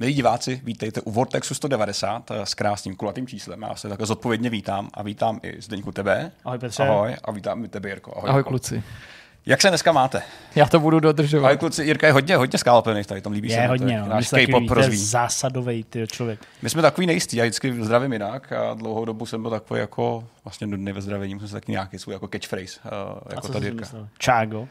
[0.00, 3.62] Milí diváci, vítejte u Vortexu 190 eh, s krásným kulatým číslem.
[3.62, 6.32] Já se takhle zodpovědně vítám a vítám i Zdeňku tebe.
[6.44, 6.82] Ahoj Petře.
[6.82, 8.16] Ahoj a vítám i tebe Jirko.
[8.16, 8.82] Ahoj, Ahoj kluci.
[9.46, 10.22] Jak se dneska máte?
[10.54, 11.48] Já to budu dodržovat.
[11.48, 13.66] Ahoj kluci, Jirka je hodně, hodně skálopený tady, tom líbí je se.
[13.66, 14.14] hodně, to, no.
[14.14, 15.04] náš K-pop rozvíjí.
[15.04, 16.40] zásadový ty člověk.
[16.62, 20.24] My jsme takový nejistý, já vždycky zdravím jinak a dlouhou dobu jsem byl takový jako
[20.44, 23.66] vlastně nudný ve zdravení, musím se taky nějaký svůj jako catchphrase, uh, jako a tady
[23.66, 23.86] Jirka.
[24.18, 24.68] Čágo.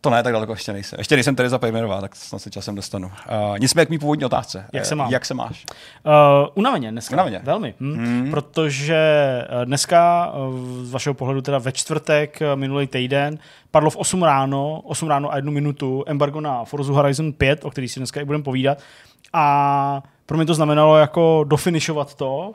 [0.00, 0.98] To ne, tak daleko ještě nejsem.
[0.98, 3.06] Ještě nejsem Tereza Pejmerová, tak snad se časem dostanu.
[3.06, 4.64] Uh, nicméně k mý původní otázce.
[4.72, 5.10] Jak se mám?
[5.10, 5.64] Jak se máš?
[6.06, 6.12] Uh,
[6.54, 7.16] unaveně dneska.
[7.16, 7.40] Unaveně.
[7.42, 7.74] Velmi.
[7.80, 7.96] Hm.
[7.96, 8.30] Hmm.
[8.30, 8.98] Protože
[9.64, 10.32] dneska,
[10.82, 13.38] z vašeho pohledu teda ve čtvrtek, minulý týden,
[13.70, 17.70] padlo v 8 ráno, 8 ráno a jednu minutu embargo na Forza Horizon 5, o
[17.70, 18.78] který si dneska i budeme povídat.
[19.32, 22.54] A pro mě to znamenalo jako dofinišovat to.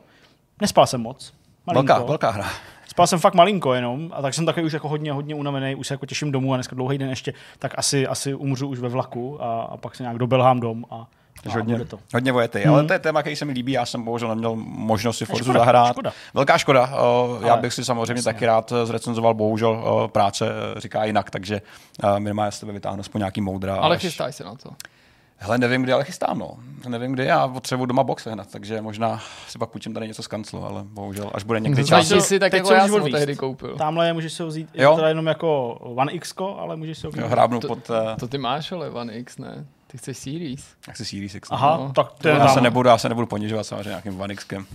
[0.62, 1.34] Nespal jsem moc.
[1.68, 1.94] Malinko.
[1.94, 2.50] Velká, velká hra.
[2.94, 5.88] Spal jsem fakt malinko jenom a tak jsem takový už jako hodně, hodně unavený, už
[5.88, 8.90] se jako těším domů a dneska dlouhý den ještě, tak asi, asi umřu už ve
[8.90, 11.08] vlaku a, a pak se nějak dobelhám dom a
[11.44, 12.00] takže hodně, to.
[12.14, 12.74] hodně vojety, hmm.
[12.74, 15.54] ale to je téma, který se mi líbí, já jsem bohužel neměl možnost si Forzu
[15.54, 15.92] zahrát.
[15.92, 16.12] Škoda.
[16.34, 18.34] Velká škoda, uh, já bych si samozřejmě jasně.
[18.34, 20.46] taky rád zrecenzoval, bohužel uh, práce
[20.78, 21.62] říká jinak, takže
[22.04, 23.76] uh, minimálně z tebe vytáhnu aspoň nějaký moudra.
[23.76, 24.02] Ale až...
[24.02, 24.70] chystaj se na to.
[25.44, 26.58] Hele, nevím, kdy, ale chystám, no.
[26.88, 30.28] Nevím, kdy, já potřebuji doma box hned, takže možná si pak půjčím tady něco z
[30.28, 32.10] kanclu, ale bohužel, až bude někdy čas.
[32.10, 33.76] Ty si tak jako já jsem tehdy koupil.
[33.76, 34.92] Tamhle je můžeš si ho vzít, jo?
[34.92, 37.90] je to jenom jako One X, ale můžeš si ho jo, hrábnu to, pod...
[37.90, 37.96] Uh...
[38.20, 39.66] To ty máš, ale One X, ne?
[39.94, 40.66] Ty chceš Series.
[40.88, 41.48] Já chci Series X.
[41.52, 41.94] Aha, no.
[41.94, 44.66] tak to je já, se nebudu, já se nebudu ponižovat samozřejmě nějakým One Xkem.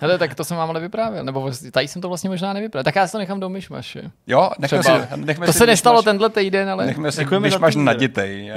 [0.00, 2.84] Hele, tak to jsem vám ale vyprávěl, nebo tady jsem to vlastně možná nevyprávěl.
[2.84, 4.10] Tak já si to nechám do myšmaše.
[4.26, 6.86] Jo, nechme si, nechme to si se nestalo tenhle týden, ale...
[6.86, 8.52] Nechme si myšmaš na dětej.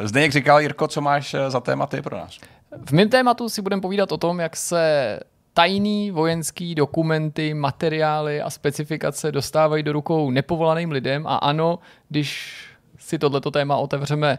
[0.00, 2.38] Zdeněk říkal, Jirko, co máš eh, za tématy pro nás?
[2.86, 5.20] V mém tématu si budeme povídat o tom, jak se
[5.54, 12.58] tajný vojenský dokumenty, materiály a specifikace dostávají do rukou nepovolaným lidem a ano, když
[12.98, 14.38] si tohleto téma otevřeme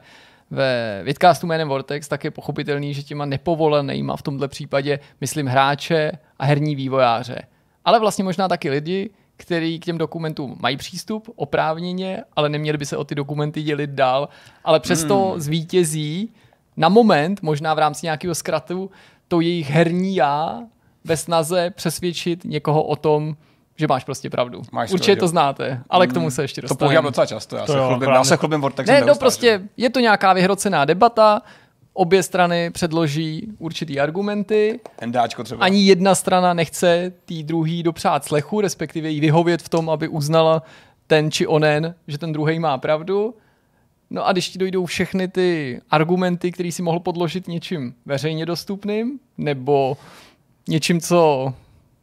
[0.51, 6.11] ve vidcastu jménem Vortex, tak je pochopitelný, že těma nepovolenýma v tomto případě myslím hráče
[6.39, 7.41] a herní vývojáře.
[7.85, 12.85] Ale vlastně možná taky lidi, který k těm dokumentům mají přístup oprávněně, ale neměli by
[12.85, 14.29] se o ty dokumenty dělit dál,
[14.63, 15.39] ale přesto hmm.
[15.39, 16.34] zvítězí
[16.78, 18.91] na moment, možná v rámci nějakého zkratu,
[19.28, 20.63] to jejich herní já
[21.03, 23.35] ve snaze přesvědčit někoho o tom,
[23.75, 24.62] že máš prostě pravdu.
[24.72, 26.78] Máš Určitě to znáte, ale k tomu se ještě dostaneme.
[26.78, 28.90] To používám docela často, já, to se, jo, chlubím, já se chlubím Vortex.
[28.90, 31.41] Ne, no prostě je to nějaká vyhrocená debata,
[31.94, 34.80] obě strany předloží určitý argumenty.
[35.00, 35.66] Endáčko třeba.
[35.66, 40.64] Ani jedna strana nechce tý druhý dopřát slechu, respektive jí vyhovět v tom, aby uznala
[41.08, 43.35] ten či onen, že ten druhý má pravdu.
[44.09, 49.19] No a když ti dojdou všechny ty argumenty, které si mohl podložit něčím veřejně dostupným,
[49.38, 49.97] nebo
[50.68, 51.53] něčím, co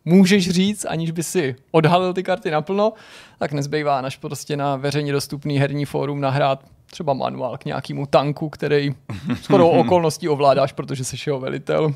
[0.05, 2.93] můžeš říct, aniž by si odhalil ty karty naplno,
[3.39, 8.49] tak nezbývá než prostě na veřejně dostupný herní fórum nahrát třeba manuál k nějakému tanku,
[8.49, 8.95] který
[9.43, 11.95] skoro okolností ovládáš, protože jsi jeho velitel.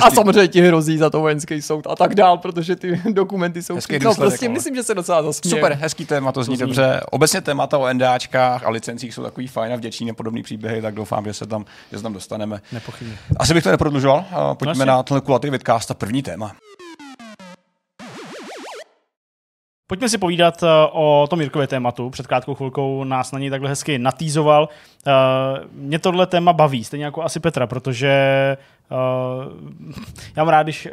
[0.00, 3.74] A samozřejmě ti hrozí za to vojenský soud a tak dál, protože ty dokumenty jsou...
[3.74, 4.54] Hezký no, prostě ale.
[4.54, 5.56] myslím, že se docela zasměje.
[5.56, 7.00] Super, hezký téma, to zní, to zní dobře.
[7.10, 10.94] Obecně témata o NDAčkách a licencích jsou takový fajn a vděční a podobný příběhy, tak
[10.94, 12.60] doufám, že se tam, že se tam dostaneme.
[12.72, 13.14] Nepochybně.
[13.36, 14.24] Asi bych to neprodlužoval.
[14.54, 16.52] Pojďme no, na tenhle kulatý vidcast a první téma.
[19.88, 22.10] Pojďme si povídat eh, o tom Jirkově tématu.
[22.10, 24.68] Před krátkou chvilkou nás na něj takhle hezky natýzoval.
[25.06, 25.12] Eh,
[25.72, 28.96] mě tohle téma baví, stejně jako asi Petra, protože eh,
[30.36, 30.88] já mám rád, když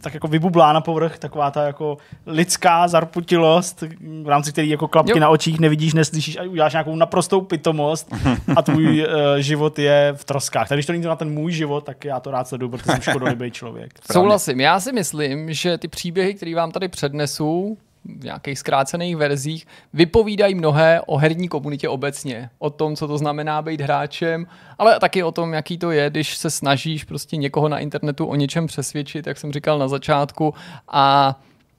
[0.00, 3.84] tak jako vybublá na povrch taková ta jako lidská zarputilost,
[4.22, 5.18] v rámci který jako klapky jo.
[5.18, 8.14] na očích nevidíš, neslyšíš a uděláš nějakou naprostou pitomost
[8.56, 10.68] a tvůj uh, život je v troskách.
[10.68, 13.00] Takže když to není na ten můj život, tak já to rád sleduju, protože jsem
[13.00, 13.90] škodolibý člověk.
[14.12, 14.60] Souhlasím.
[14.60, 17.78] Já si myslím, že ty příběhy, které vám tady přednesu,
[18.18, 22.50] v nějakých zkrácených verzích vypovídají mnohé o herní komunitě obecně.
[22.58, 24.46] O tom, co to znamená být hráčem,
[24.78, 28.34] ale taky o tom, jaký to je, když se snažíš prostě někoho na internetu o
[28.34, 30.54] něčem přesvědčit, jak jsem říkal na začátku,
[30.88, 31.36] a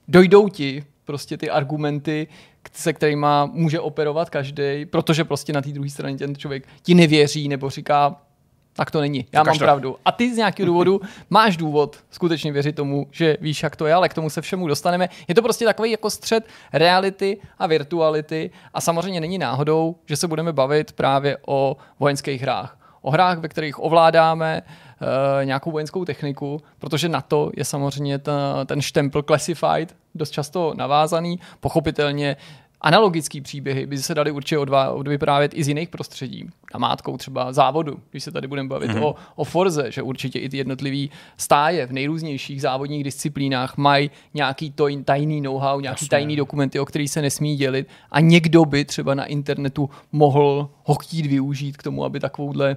[0.08, 2.26] dojdou ti prostě ty argumenty,
[2.72, 7.48] se kterými může operovat každý, protože prostě na té druhé straně ten člověk ti nevěří
[7.48, 8.16] nebo říká,
[8.78, 9.26] tak to není.
[9.32, 9.64] Já mám to.
[9.64, 9.96] pravdu.
[10.04, 13.94] A ty z nějakého důvodu máš důvod skutečně věřit tomu, že víš, jak to je,
[13.94, 15.08] ale k tomu se všemu dostaneme.
[15.28, 20.28] Je to prostě takový jako střed reality a virtuality a samozřejmě není náhodou, že se
[20.28, 22.78] budeme bavit právě o vojenských hrách.
[23.02, 25.08] O hrách, ve kterých ovládáme uh,
[25.44, 31.40] nějakou vojenskou techniku, protože na to je samozřejmě ta, ten štempel classified dost často navázaný.
[31.60, 32.36] Pochopitelně
[32.80, 36.50] analogické příběhy by se dali určitě odvá, odvyprávět i z jiných prostředí.
[36.74, 39.04] Namátkou třeba závodu, když se tady budeme bavit mm-hmm.
[39.04, 44.70] o, o Forze, že určitě i ty jednotlivý stáje v nejrůznějších závodních disciplínách mají nějaký
[44.70, 46.08] to, tajný know-how, nějaký Jasně.
[46.08, 50.94] tajný dokumenty, o který se nesmí dělit a někdo by třeba na internetu mohl ho
[50.94, 52.76] chtít využít k tomu, aby takovouhle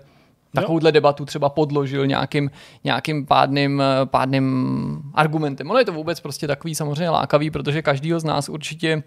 [0.54, 2.52] takovouhle debatu třeba podložil nějakým,
[2.84, 5.70] nějakým pádným, pádným argumentem.
[5.70, 9.04] Ono je to vůbec prostě takový samozřejmě lákavý, protože každýho z nás určitě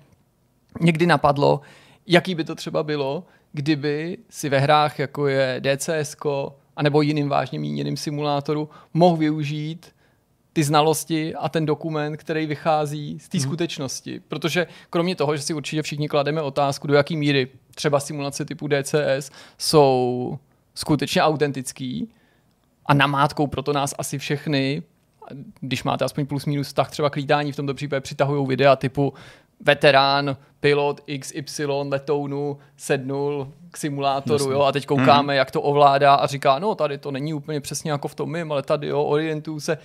[0.81, 1.61] někdy napadlo,
[2.07, 6.17] jaký by to třeba bylo, kdyby si ve hrách, jako je DCS,
[6.77, 9.95] anebo jiným vážně míněným simulátoru, mohl využít
[10.53, 13.47] ty znalosti a ten dokument, který vychází z té hmm.
[13.47, 14.21] skutečnosti.
[14.29, 18.69] Protože kromě toho, že si určitě všichni klademe otázku, do jaké míry třeba simulace typu
[18.69, 20.39] DCS jsou
[20.75, 22.11] skutečně autentický
[22.87, 24.83] a namátkou proto nás asi všechny,
[25.61, 29.13] když máte aspoň plus minus vztah třeba k lítání, v tomto případě přitahují videa typu
[29.61, 35.39] veterán, pilot XY letounu sednul k simulátoru, jo, a teď koukáme, hmm.
[35.39, 38.53] jak to ovládá a říká, no tady to není úplně přesně jako v tom mým,
[38.53, 39.79] ale tady jo, orientuju se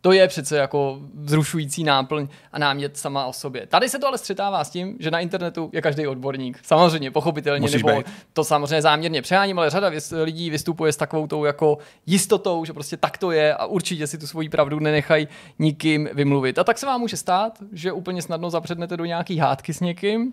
[0.00, 3.66] to je přece jako vzrušující náplň a námět sama o sobě.
[3.66, 6.58] Tady se to ale střetává s tím, že na internetu je každý odborník.
[6.62, 8.06] Samozřejmě, pochopitelně, Musíš nebo být.
[8.32, 9.90] to samozřejmě záměrně přeháním, ale řada
[10.22, 14.18] lidí vystupuje s takovou tou jako jistotou, že prostě tak to je a určitě si
[14.18, 16.58] tu svoji pravdu nenechají nikým vymluvit.
[16.58, 20.32] A tak se vám může stát, že úplně snadno zapřednete do nějaký hádky s někým,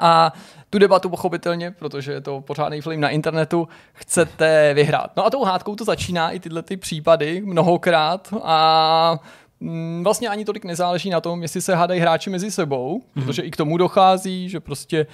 [0.00, 0.32] a
[0.70, 5.10] tu debatu pochopitelně, protože je to pořádný film na internetu, chcete vyhrát.
[5.16, 9.18] No a tou hádkou to začíná i tyhle ty případy mnohokrát a
[9.60, 13.24] mm, vlastně ani tolik nezáleží na tom, jestli se hádají hráči mezi sebou, mm-hmm.
[13.24, 15.06] protože i k tomu dochází, že prostě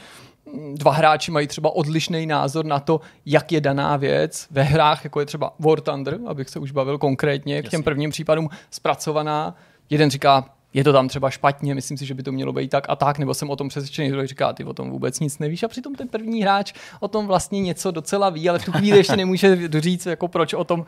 [0.52, 5.04] mm, dva hráči mají třeba odlišný názor na to, jak je daná věc ve hrách,
[5.04, 9.54] jako je třeba War Thunder, abych se už bavil konkrétně k těm prvním případům zpracovaná.
[9.90, 10.44] Jeden říká,
[10.74, 13.18] je to tam třeba špatně, myslím si, že by to mělo být tak a tak,
[13.18, 15.94] nebo jsem o tom přesvědčený, že říká, ty o tom vůbec nic nevíš a přitom
[15.94, 19.68] ten první hráč o tom vlastně něco docela ví, ale v tu chvíli ještě nemůže
[19.78, 20.86] říct, jako proč o tom, uh,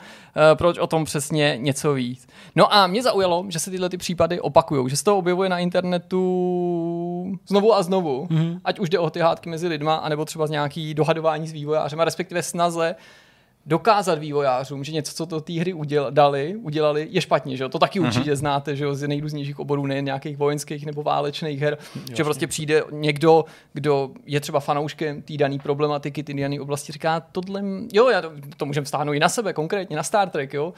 [0.55, 2.19] proč o tom přesně něco ví.
[2.57, 5.59] No a mě zaujalo, že se tyhle ty případy opakují, že se to objevuje na
[5.59, 8.61] internetu znovu a znovu, mm-hmm.
[8.65, 12.01] ať už jde o ty hádky mezi lidma, anebo třeba z nějaký dohadování s vývojářem,
[12.01, 12.95] respektive snaze
[13.67, 17.69] dokázat vývojářům, že něco, co to té hry udělali, udělali, je špatně, že jo?
[17.69, 18.07] To taky mm-hmm.
[18.07, 22.17] určitě znáte, že jo, z nejrůznějších oborů, nejen nějakých vojenských nebo válečných her, Jasně.
[22.17, 27.21] že prostě přijde někdo, kdo je třeba fanouškem té dané problematiky, té dané oblasti, říká,
[27.21, 30.73] tohle, jo, já to, to můžeme stáhnout i na sebe, konkrétně na Star Trek, jo,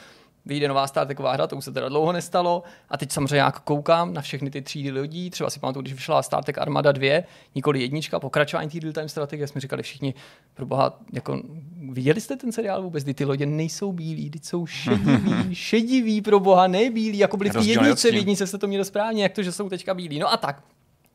[0.49, 2.63] vyjde nová Star Treková hra, to už se teda dlouho nestalo.
[2.89, 6.23] A teď samozřejmě jak koukám na všechny ty třídy lidí, třeba si pamatuju, když vyšla
[6.23, 7.23] Star Trek Armada 2,
[7.55, 10.15] nikoli jednička, pokračování té real-time strategie, jsme říkali všichni,
[10.55, 11.43] pro boha, jako,
[11.91, 16.41] viděli jste ten seriál vůbec, kdy ty lodě nejsou bílí, ty jsou šedivý, šedivý pro
[16.41, 19.43] boha, ne bílí, jako byly v jednice, v jednice se to mělo správně, jak to,
[19.43, 20.19] že jsou teďka bílí.
[20.19, 20.63] No a tak,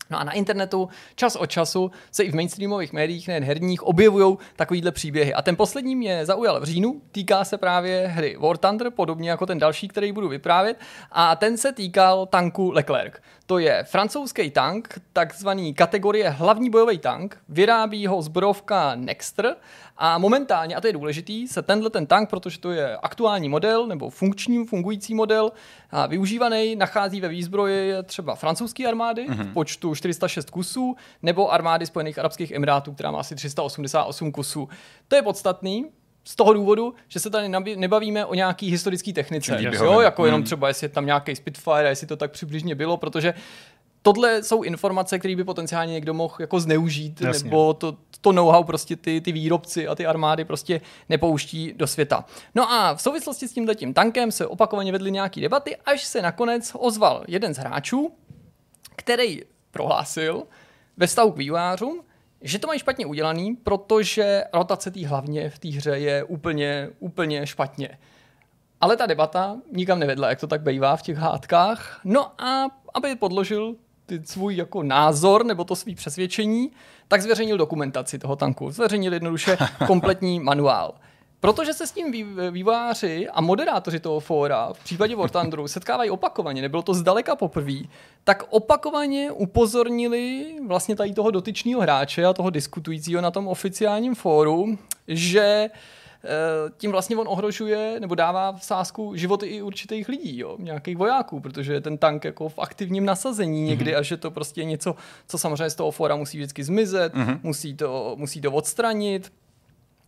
[0.10, 4.38] No a na internetu čas od času se i v mainstreamových médiích, nejen herních, objevují
[4.56, 5.34] takovýhle příběhy.
[5.34, 9.46] A ten poslední mě zaujal v říjnu, týká se právě hry War Thunder, podobně jako
[9.46, 10.78] ten další, který budu vyprávět.
[11.12, 13.14] A ten se týkal tanku Leclerc.
[13.46, 17.38] To je francouzský tank, takzvaný kategorie hlavní bojový tank.
[17.50, 19.56] Vyrábí ho zbrojovka Nexter
[19.98, 23.88] a momentálně, a to je důležitý, se tenhle ten tank, protože to je aktuální model
[23.88, 25.52] nebo funkční, fungující model,
[25.92, 29.52] a využívaný, nachází ve výzbroji třeba francouzské armády mm-hmm.
[29.52, 34.70] v počtu 406 kusů nebo armády Spojených Arabských Emirátů, která má asi 388 kusů.
[35.08, 35.86] To je podstatný,
[36.26, 40.46] z toho důvodu, že se tady nebavíme o nějaký historický technice, jo, jako jenom mhm.
[40.46, 43.34] třeba, jestli je tam nějaký Spitfire, jestli to tak přibližně bylo, protože
[44.04, 47.50] tohle jsou informace, které by potenciálně někdo mohl jako zneužít, Jasně.
[47.50, 52.26] nebo to, to know-how prostě ty, ty výrobci a ty armády prostě nepouští do světa.
[52.56, 56.22] No a v souvislosti s tímhle tím tankem se opakovaně vedly nějaké debaty, až se
[56.22, 58.12] nakonec ozval jeden z hráčů,
[58.96, 60.44] který prohlásil
[60.98, 62.02] ve stavu k vývojářům,
[62.42, 67.48] že to mají špatně udělaný, protože rotace té hlavně v té hře je úplně, úplně
[67.48, 67.98] špatně.
[68.82, 72.02] Ale ta debata nikam nevedla, jak to tak bývá v těch hádkách.
[72.04, 73.76] No a aby podložil
[74.24, 76.72] svůj jako názor nebo to svý přesvědčení,
[77.08, 78.72] tak zveřejnil dokumentaci toho tanku.
[78.72, 80.94] Zveřejnil jednoduše kompletní manuál.
[81.40, 86.62] Protože se s tím výváři a moderátoři toho fóra v případě War Thunderu setkávají opakovaně,
[86.62, 87.80] nebylo to zdaleka poprvé,
[88.24, 94.78] tak opakovaně upozornili vlastně tady toho dotyčného hráče a toho diskutujícího na tom oficiálním fóru,
[95.08, 95.70] že Eh,
[96.78, 101.40] tím vlastně on ohrožuje nebo dává v sázku životy i určitých lidí, jo, nějakých vojáků,
[101.40, 104.00] protože je ten tank jako v aktivním nasazení někdy mm-hmm.
[104.00, 104.96] a že to prostě je něco,
[105.28, 107.40] co samozřejmě z toho fora musí vždycky zmizet, mm-hmm.
[107.44, 109.32] musí, to, musí to odstranit,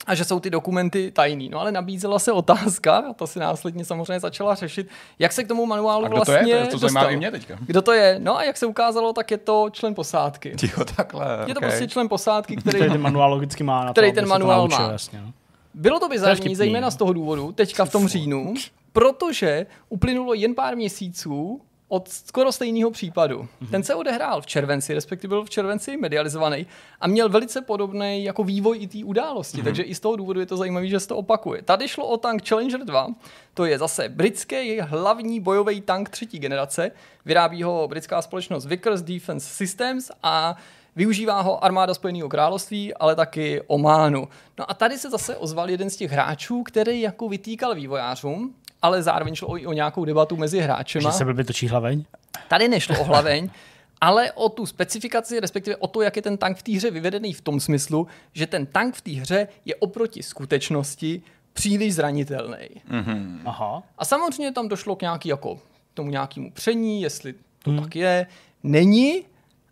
[0.08, 1.50] a že jsou ty dokumenty tajný.
[1.50, 4.88] No ale nabízela se otázka, a to si následně samozřejmě začala řešit,
[5.20, 6.66] jak se k tomu manuálu a kdo vlastně to je?
[6.66, 7.58] To, to zajímá mě teďka.
[7.62, 8.20] Kdo to je?
[8.20, 10.56] No a jak se ukázalo, tak je to člen posádky.
[10.64, 11.26] Jo, takhle.
[11.48, 11.70] Je to okay.
[11.70, 13.86] prostě člen posádky, který, který ten manuál logicky má.
[13.86, 14.92] Na který to, ten manuál má.
[14.92, 15.34] Jasně, no.
[15.76, 18.54] Bylo to bizarní, zejména z toho důvodu, teďka v tom říjnu,
[18.94, 23.40] protože uplynulo jen pár měsíců od skoro stejného případu.
[23.40, 23.70] Mm-hmm.
[23.72, 26.68] Ten se odehrál v červenci, respektive byl v červenci medializovaný
[27.02, 29.64] a měl velice podobný jako vývoj i té události, mm-hmm.
[29.64, 31.62] takže i z toho důvodu je to zajímavé, že se to opakuje.
[31.62, 33.08] Tady šlo o tank Challenger 2,
[33.54, 36.92] to je zase britský hlavní bojový tank třetí generace,
[37.26, 40.58] vyrábí ho britská společnost Vickers Defense Systems a
[40.96, 44.28] Využívá ho armáda Spojeného království, ale taky Ománu.
[44.60, 49.04] No a tady se zase ozval jeden z těch hráčů, který jako vytýkal vývojářům, ale
[49.04, 51.02] zároveň šlo o, o nějakou debatu mezi hráči.
[51.02, 52.06] Že se blbě točí hlaveň?
[52.48, 53.50] Tady nešlo o hlaveň,
[54.02, 57.34] ale o tu specifikaci, respektive o to, jak je ten tank v té hře vyvedený
[57.34, 61.22] v tom smyslu, že ten tank v té hře je oproti skutečnosti
[61.54, 62.70] příliš zranitelný.
[62.92, 63.40] Mm-hmm.
[63.46, 63.84] Aha.
[63.98, 65.60] A samozřejmě tam došlo k nějaký, jako,
[65.94, 67.34] tomu nějakému pření, jestli
[67.64, 67.80] to hmm.
[67.80, 68.28] tak je.
[68.64, 69.24] Není.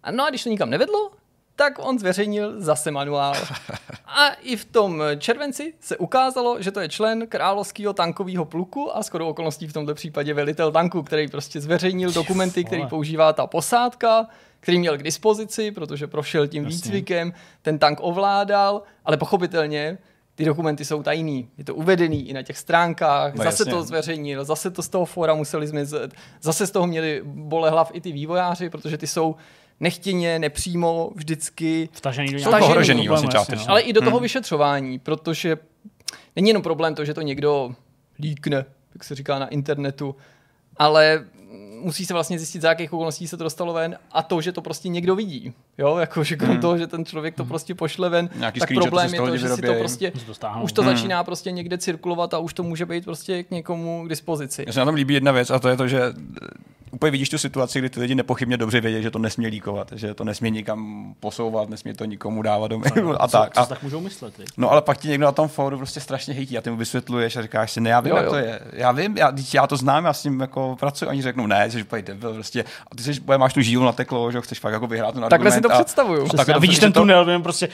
[0.03, 1.12] A no a když to nikam nevedlo,
[1.55, 3.36] tak on zveřejnil zase manuál.
[4.05, 9.03] A i v tom červenci se ukázalo, že to je člen královského tankového pluku a
[9.03, 14.27] skoro okolností v tomto případě velitel tanku, který prostě zveřejnil dokumenty, který používá ta posádka,
[14.60, 16.75] který měl k dispozici, protože prošel tím Jasně.
[16.75, 19.98] výcvikem, ten tank ovládal, ale pochopitelně
[20.36, 21.50] ty dokumenty jsou tajný.
[21.57, 23.74] Je to uvedený i na těch stránkách, no, zase jasně.
[23.74, 28.01] to zveřejnil, zase to z toho fora museli zmizet, zase z toho měli bolehlav i
[28.01, 29.36] ty vývojáři, protože ty jsou
[29.80, 33.68] nechtěně, nepřímo, vždycky vtažený do nějakého ohrožený vlastně částečně.
[33.68, 34.24] Ale i do toho hmm.
[34.24, 35.58] vyšetřování, protože
[36.36, 37.75] není jenom problém to, že to někdo
[38.20, 40.15] líkne, jak se říká na internetu,
[40.77, 41.25] ale
[41.84, 44.62] musí se vlastně zjistit, za jakých okolností se to dostalo ven a to, že to
[44.62, 45.53] prostě někdo vidí.
[45.77, 46.62] Jo, jako že krom hmm.
[46.62, 47.50] toho, že ten člověk to hmm.
[47.50, 50.12] prostě pošle ven, Nějaký tak problém je to, že si to prostě,
[50.62, 50.96] už to hmm.
[50.96, 54.63] začíná prostě někde cirkulovat a už to může být prostě k někomu k dispozici.
[54.68, 56.13] Já se na tom líbí jedna věc a to je to, že
[56.94, 60.13] úplně vidíš tu situaci, kdy ty lidi nepochybně dobře vědí, že to nesmí líkovat, že
[60.13, 63.53] to nesmí nikam posouvat, nesmí to nikomu dávat do mailu a tak.
[63.53, 64.34] Co, co tak můžou myslet?
[64.34, 64.44] Ty?
[64.58, 67.36] No ale pak ti někdo na tom fóru prostě strašně hejtí a ty mu vysvětluješ
[67.36, 68.32] a říkáš si, ne, já vím, jo, jak jo.
[68.32, 68.60] to je.
[68.74, 71.06] Já vím, já, já, to znám, já s ním jako pracuji.
[71.06, 72.63] Oni řeknou, ne, jsi úplně debil, prostě.
[72.92, 75.51] A ty jsi, máš tu žílu na teklo, že chceš fakt jako vyhrát ten Takhle
[75.51, 76.27] si to a, představuju.
[76.53, 77.70] a vidíš ten tunel, vím prostě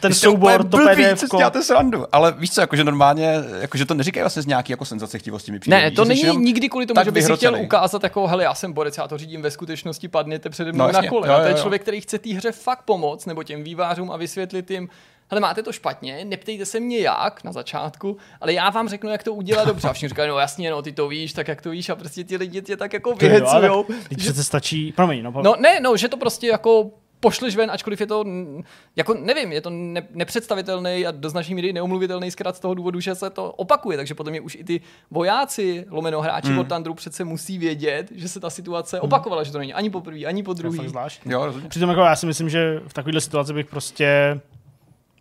[0.00, 1.20] ten Jste soubor, to PDF.
[1.20, 2.04] Co děláte srandu.
[2.12, 5.58] Ale víš co, jakože normálně, jakože to neříkají vlastně z nějaký jako senzace chtivosti mi
[5.58, 5.76] přijde.
[5.76, 8.72] Ne, to není nikdy kvůli tomu, že by si chtěl ukázat jako, hele, já jsem
[8.72, 11.28] borec, já to řídím ve skutečnosti, padněte přede mnou no, na kole.
[11.28, 11.44] Jo, jo, jo.
[11.44, 14.88] To je člověk, který chce té hře fakt pomoct, nebo těm vývářům a vysvětlit jim,
[15.30, 19.22] hele, máte to špatně, neptejte se mě jak na začátku, ale já vám řeknu, jak
[19.22, 19.88] to udělat dobře.
[19.88, 22.24] A všichni říkají, no jasně, no ty to víš, tak jak to víš, a prostě
[22.24, 23.86] ti lidi tě tak jako vyhecujou.
[24.08, 24.44] Teď že...
[24.44, 26.90] stačí, promiň, no, no, ne, no, že to prostě jako
[27.26, 28.24] pošleš ven, ačkoliv je to,
[28.96, 33.00] jako nevím, je to ne, nepředstavitelný a do značné míry neomluvitelný zkrát z toho důvodu,
[33.00, 34.80] že se to opakuje, takže potom je už i ty
[35.10, 36.58] vojáci, lomeno hráči mm.
[36.58, 39.02] od Tandru přece musí vědět, že se ta situace mm.
[39.02, 40.78] opakovala, že to není ani po první, ani po druhý.
[41.26, 44.40] Jo, Přitom jako já si myslím, že v takovéhle situaci bych prostě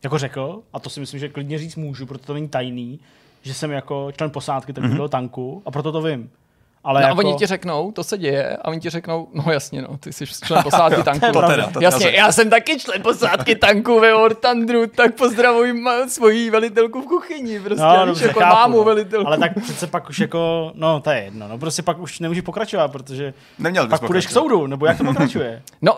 [0.03, 2.99] jako řekl, a to si myslím, že klidně říct můžu, protože to není tajný,
[3.41, 5.09] že jsem jako člen posádky takového mm-hmm.
[5.09, 6.29] tanku a proto to vím.
[6.85, 7.21] Ale no jako...
[7.21, 10.13] a oni ti řeknou, to se děje, a oni ti řeknou, no jasně, no, ty
[10.13, 11.31] jsi člen posádky tanku.
[11.31, 15.83] to teda, to jasně, já jsem taky člen posádky tanku ve War Thunderu, tak pozdravuji
[16.07, 18.83] svoji velitelku v kuchyni, prostě, no, dobře, jako chápu, mámu no.
[18.83, 19.27] velitelku.
[19.27, 22.43] Ale tak přece pak už jako, no to je jedno, no prostě pak už nemůžeš
[22.43, 25.61] pokračovat, protože Neměl pak půjdeš k soudu, nebo jak to pokračuje?
[25.81, 25.97] no,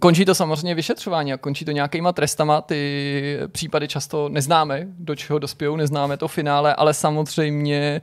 [0.00, 5.38] končí to samozřejmě vyšetřování a končí to nějakýma trestama, ty případy často neznáme, do čeho
[5.38, 8.02] dospějou, neznáme to finále, ale samozřejmě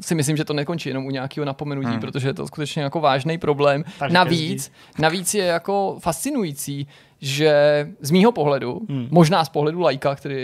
[0.00, 2.00] si myslím, že to nekončí jenom u nějakého napomenutí, hmm.
[2.00, 3.84] protože je to skutečně jako vážný problém.
[3.98, 6.86] Takže navíc, navíc je jako fascinující,
[7.20, 7.52] že
[8.00, 9.08] z mýho pohledu, hmm.
[9.10, 10.34] možná z pohledu lajka, který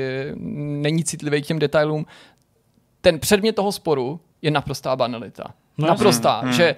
[0.80, 2.06] není citlivý k těm detailům,
[3.00, 5.44] ten předmět toho sporu je naprostá banalita.
[5.78, 6.52] No, naprostá, hmm.
[6.52, 6.76] že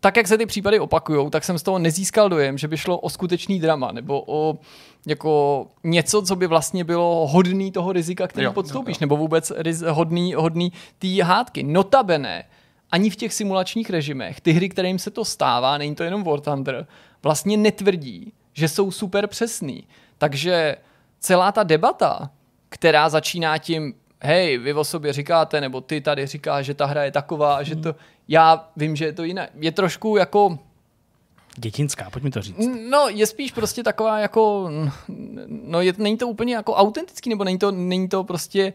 [0.00, 2.98] tak, jak se ty případy opakují, tak jsem z toho nezískal dojem, že by šlo
[2.98, 4.58] o skutečný drama nebo o
[5.06, 9.04] jako něco, co by vlastně bylo hodný toho rizika, který jo, podstoupíš, jo, jo.
[9.06, 11.62] nebo vůbec riz, hodný, hodný té hádky.
[11.62, 12.44] Notabene,
[12.90, 16.40] ani v těch simulačních režimech, ty hry, kterým se to stává, není to jenom War
[16.40, 16.86] Thunder,
[17.22, 19.86] vlastně netvrdí, že jsou super přesný.
[20.18, 20.76] Takže
[21.20, 22.30] celá ta debata,
[22.68, 27.04] která začíná tím, hej, vy o sobě říkáte, nebo ty tady říkáš, že ta hra
[27.04, 27.94] je taková, že to,
[28.28, 29.48] já vím, že je to jiné.
[29.54, 30.58] Je trošku jako
[31.56, 32.56] Dětinská, pojď mi to říct.
[32.90, 34.70] No, je spíš prostě taková jako,
[35.48, 38.72] no je, není to úplně jako autentický, nebo není to, není to prostě,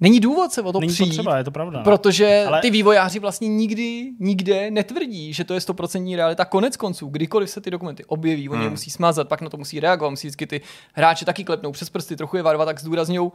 [0.00, 1.08] není důvod se o to není přijít.
[1.08, 1.78] Potřeba, je to pravda.
[1.78, 1.84] No.
[1.84, 2.60] Protože Ale...
[2.60, 6.44] ty vývojáři vlastně nikdy, nikde netvrdí, že to je stoprocentní realita.
[6.44, 8.64] Konec konců, kdykoliv se ty dokumenty objeví, oni hmm.
[8.64, 10.60] je musí smazat, pak na to musí reagovat, musí vždycky ty
[10.92, 13.30] hráče taky klepnou přes prsty, trochu je varvat, tak zdůrazňují.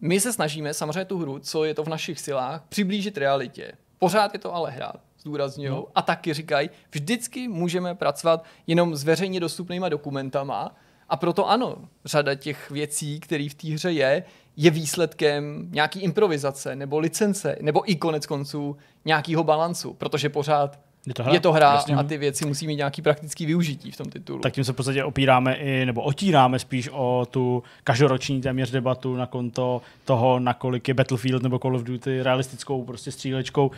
[0.00, 3.72] My se snažíme samozřejmě tu hru, co je to v našich silách, přiblížit realitě.
[3.98, 4.92] Pořád je to ale hra
[5.28, 5.86] zdůrazňují no.
[5.94, 10.76] a taky říkají, vždycky můžeme pracovat jenom s veřejně dostupnýma dokumentama
[11.08, 14.22] a proto ano, řada těch věcí, které v té hře je,
[14.56, 21.14] je výsledkem nějaký improvizace nebo licence, nebo i konec konců nějakého balancu, protože pořád je
[21.14, 24.06] to hra, je to hra a ty věci musí mít nějaký praktický využití v tom
[24.10, 24.40] titulu.
[24.40, 29.16] Tak tím se v podstatě opíráme i, nebo otíráme spíš o tu každoroční téměř debatu
[29.16, 33.70] na konto toho, nakolik je Battlefield nebo Call of Duty realistickou prostě střílečkou.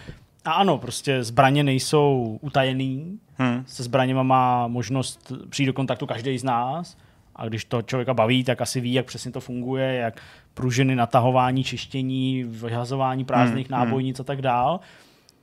[0.44, 3.64] A ano, prostě zbraně nejsou utajený, hmm.
[3.66, 6.96] se zbraněma má možnost přijít do kontaktu každý z nás
[7.36, 10.20] a když to člověka baví, tak asi ví, jak přesně to funguje, jak
[10.54, 13.78] pružiny, natahování, čištění, vyhazování prázdných hmm.
[13.78, 13.86] hmm.
[13.86, 14.80] nábojnic a tak dál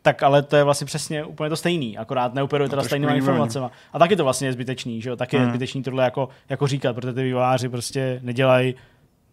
[0.02, 3.66] tak ale to je vlastně přesně úplně to stejný, akorát neoperuje no, teda stejnými informacemi.
[3.94, 5.16] A taky to vlastně je zbytečný, že jo?
[5.16, 5.46] Taky hmm.
[5.46, 8.76] je zbytečný tohle jako, jako říkat, protože ty vývojáři prostě nedělají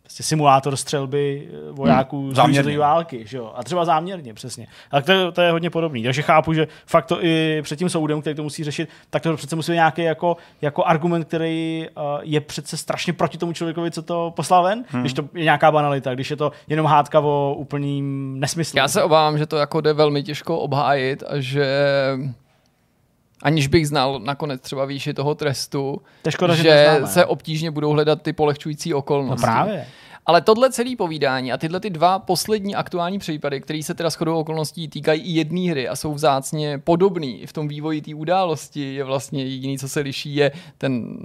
[0.05, 3.53] prostě simulátor střelby eh, vojáků hmm, z války, že jo?
[3.55, 4.67] A třeba záměrně, přesně.
[4.91, 6.03] A to, to je hodně podobný.
[6.03, 9.37] Takže chápu, že fakt to i před tím soudem, který to musí řešit, tak to
[9.37, 13.91] přece musí být nějaký jako, jako argument, který uh, je přece strašně proti tomu člověkovi,
[13.91, 15.03] co to poslal ven, hmm.
[15.03, 18.79] když to je nějaká banalita, když je to jenom hádka o úplným nesmyslu.
[18.79, 21.67] Já se obávám, že to jako jde velmi těžko obhájit a že
[23.45, 28.23] aniž bych znal nakonec třeba výši toho trestu, škoda, že, že se obtížně budou hledat
[28.23, 29.47] ty polehčující okolnosti.
[29.47, 29.87] No právě.
[30.27, 34.37] Ale tohle celé povídání a tyhle ty dva poslední aktuální případy, které se teda shodou
[34.37, 38.95] okolností týkají i jedné hry a jsou vzácně podobný i v tom vývoji té události,
[38.95, 41.17] je vlastně jediný, co se liší, je ten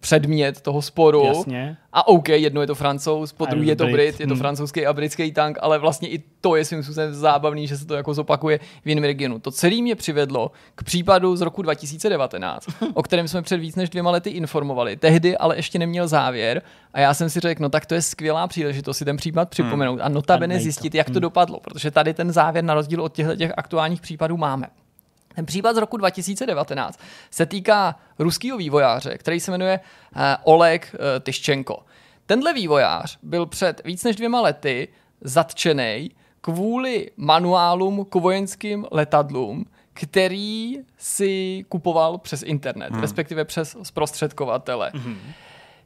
[0.00, 1.24] předmět toho sporu.
[1.26, 1.76] Jasně.
[1.92, 4.40] A OK, jedno je to francouz, po druhé je to Brit, je to hmm.
[4.40, 7.94] francouzský a britský tank, ale vlastně i to je svým způsobem zábavný, že se to
[7.94, 9.38] jako zopakuje v jiném regionu.
[9.38, 13.90] To celé mě přivedlo k případu z roku 2019, o kterém jsme před víc než
[13.90, 14.96] dvěma lety informovali.
[14.96, 16.62] Tehdy ale ještě neměl závěr
[16.94, 19.94] a já jsem si řekl, no tak to je skvělá příležitost si ten případ připomenout
[19.94, 20.06] hmm.
[20.06, 21.20] a notabene zjistit, jak to hmm.
[21.20, 24.66] dopadlo, protože tady ten závěr na rozdíl od těchto těch aktuálních případů máme.
[25.34, 29.80] Ten případ z roku 2019 se týká ruského vývojáře, který se jmenuje
[30.16, 31.82] uh, Oleg uh, Tyščenko.
[32.26, 34.88] Tenhle vývojář byl před víc než dvěma lety
[35.20, 43.00] zatčený kvůli manuálům k vojenským letadlům, který si kupoval přes internet, hmm.
[43.00, 44.90] respektive přes zprostředkovatele.
[44.94, 45.18] Hmm.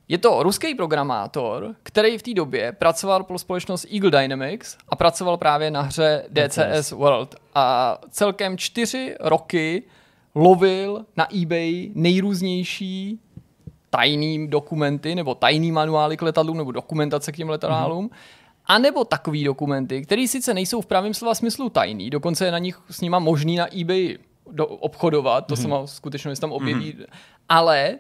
[0.09, 5.37] Je to ruský programátor, který v té době pracoval pro společnost Eagle Dynamics a pracoval
[5.37, 7.35] právě na hře DCS World.
[7.55, 9.83] A celkem čtyři roky
[10.35, 13.21] lovil na eBay nejrůznější
[13.91, 18.07] tajný dokumenty nebo tajný manuály k letadlům nebo dokumentace k těm letadlům.
[18.07, 18.17] Mm-hmm.
[18.67, 22.59] A nebo takový dokumenty, které sice nejsou v pravém slova smyslu tajný, dokonce je na
[22.59, 24.19] nich s nima možný na eBay
[24.51, 25.63] do, obchodovat, to mm-hmm.
[25.63, 27.07] se má skutečně tam objeví, mm-hmm.
[27.49, 27.99] ale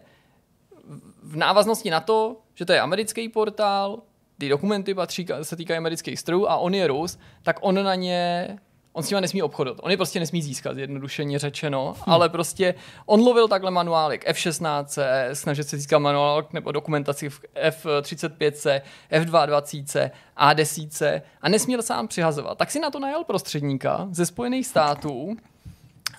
[1.26, 4.02] v návaznosti na to, že to je americký portál,
[4.38, 8.48] ty dokumenty patří, se týkají amerických strojů a on je Rus, tak on na ně
[8.96, 9.80] on s nimi nesmí obchodovat.
[9.82, 12.10] On je prostě nesmí získat, jednodušeně řečeno, hm.
[12.10, 12.74] ale prostě
[13.06, 18.80] on lovil takhle manuálek F16, snažil se získat manuálek nebo dokumentaci v F35,
[19.12, 22.58] F22, A10 a nesměl sám přihazovat.
[22.58, 25.36] Tak si na to najal prostředníka ze Spojených států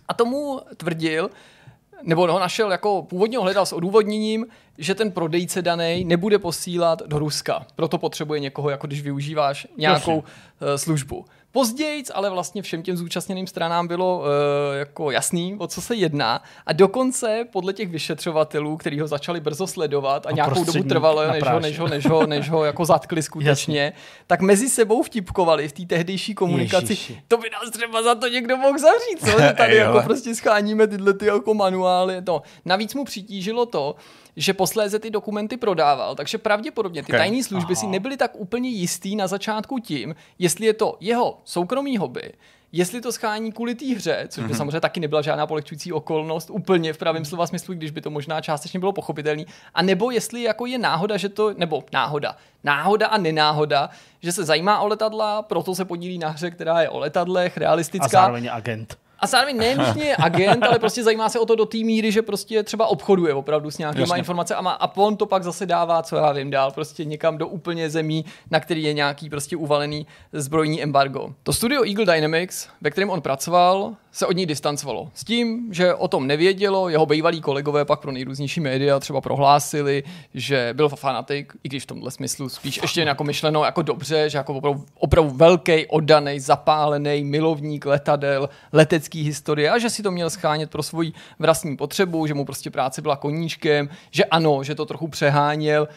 [0.08, 1.30] a tomu tvrdil,
[2.04, 4.46] nebo ho našel jako původně ho hledal s odůvodněním,
[4.78, 7.66] že ten prodejce daný nebude posílat do Ruska.
[7.76, 10.38] Proto potřebuje někoho, jako když využíváš nějakou Prosím.
[10.62, 11.26] Eh, službu.
[11.58, 14.26] Později, ale vlastně všem těm zúčastněným stranám bylo uh,
[14.78, 16.44] jako jasný, o co se jedná.
[16.66, 21.28] A dokonce podle těch vyšetřovatelů, kteří ho začali brzo sledovat a, a nějakou dobu trvalo,
[21.28, 23.94] než ho, než, ho, než, ho, než ho jako zatkli skutečně, Jasně.
[24.28, 26.92] tak mezi sebou vtipkovali v té tehdejší komunikaci.
[26.94, 27.22] Ježiši.
[27.28, 29.42] To by nás třeba za to někdo mohl zavřít, co?
[29.48, 32.16] Že tady jako prostě scháníme tyhle ty jako manuály.
[32.28, 32.42] No.
[32.66, 33.96] Navíc mu přitížilo to,
[34.38, 37.20] že posléze ty dokumenty prodával, takže pravděpodobně ty okay.
[37.20, 37.80] tajné služby Aha.
[37.80, 42.34] si nebyly tak úplně jistý na začátku tím, jestli je to jeho soukromý hobby,
[42.72, 44.58] jestli to schání kvůli té hře, což by mm-hmm.
[44.58, 48.42] samozřejmě taky nebyla žádná polehčující okolnost, úplně v pravém slova smyslu, když by to možná
[48.42, 53.18] částečně bylo pochopitelné, a nebo jestli jako je náhoda, že to, nebo náhoda, náhoda a
[53.18, 53.90] nenáhoda,
[54.22, 58.06] že se zajímá o letadla, proto se podílí na hře, která je o letadlech, realistická.
[58.06, 58.98] A zároveň agent.
[59.20, 62.64] A zároveň nenutně agent, ale prostě zajímá se o to do té míry, že prostě
[62.64, 66.16] třeba obchoduje opravdu s nějakýma informacemi a, má, a on to pak zase dává, co
[66.16, 70.84] já vím, dál prostě někam do úplně zemí, na který je nějaký prostě uvalený zbrojní
[70.84, 71.34] embargo.
[71.44, 75.10] To studio Eagle Dynamics, ve kterém on pracoval, se od ní distancovalo.
[75.14, 80.04] S tím, že o tom nevědělo, jeho bývalí kolegové pak pro nejrůznější média třeba prohlásili,
[80.34, 84.38] že byl fanatik, i když v tomhle smyslu spíš ještě jako myšleno jako dobře, že
[84.38, 90.30] jako opravdu, opravdu velký, oddaný, zapálený milovník letadel, letecký historie a že si to měl
[90.30, 94.86] schánět pro svoji vlastní potřebu, že mu prostě práce byla koníčkem, že ano, že to
[94.86, 95.88] trochu přeháněl,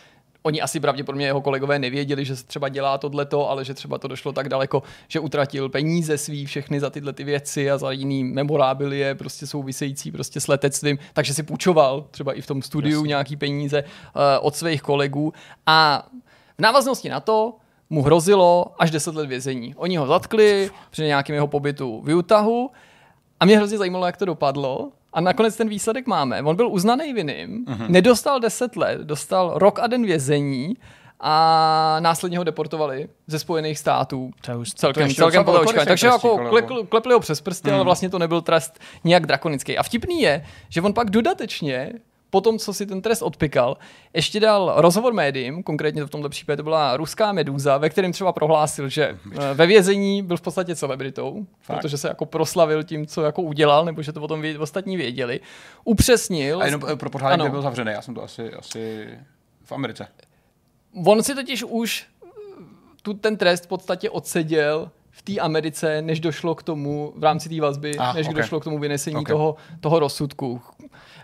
[0.42, 4.08] Oni asi pravděpodobně jeho kolegové nevěděli, že se třeba dělá tohleto, ale že třeba to
[4.08, 8.24] došlo tak daleko, že utratil peníze svý všechny za tyhle ty věci a za jiný
[8.24, 13.08] memorábilie prostě související prostě s letectvím, takže si půjčoval třeba i v tom studiu Jasně.
[13.08, 15.32] nějaký peníze uh, od svých kolegů
[15.66, 16.06] a
[16.58, 17.54] v návaznosti na to
[17.90, 19.74] mu hrozilo až 10 let vězení.
[19.74, 22.70] Oni ho zatkli při nějakém jeho pobytu v Utahu
[23.40, 24.92] A mě hrozně zajímalo, jak to dopadlo.
[25.12, 26.42] A nakonec ten výsledek máme.
[26.42, 27.88] On byl uznaný vinným, uh-huh.
[27.88, 30.76] nedostal 10 let, dostal rok a den vězení
[31.20, 34.30] a následně ho deportovali ze Spojených států.
[34.40, 35.86] To už celkem, to celkem podle očkání.
[35.86, 37.74] Takže jako klepli, klepli ho přes prsty, mm.
[37.74, 39.78] ale vlastně to nebyl trest nějak drakonický.
[39.78, 41.92] A vtipný je, že on pak dodatečně
[42.30, 43.76] po tom, co si ten trest odpikal,
[44.14, 48.32] ještě dal rozhovor médiím, konkrétně v tomto případě to byla ruská Meduza, ve kterém třeba
[48.32, 51.76] prohlásil, že eh, ve vězení byl v podstatě celebritou, Fakt?
[51.76, 55.40] protože se jako proslavil tím, co jako udělal, nebo že to potom ostatní věděli.
[55.84, 56.62] Upřesnil.
[56.62, 59.08] A jenom eh, pro pořádek byl zavřený, já jsem to asi, asi
[59.64, 60.06] v Americe.
[61.06, 62.06] On si totiž už
[63.02, 67.48] tu ten trest v podstatě odseděl v té Americe, než došlo k tomu, v rámci
[67.48, 68.42] té vazby, ah, než okay.
[68.42, 69.32] došlo k tomu vynesení okay.
[69.32, 70.60] toho, toho rozsudku.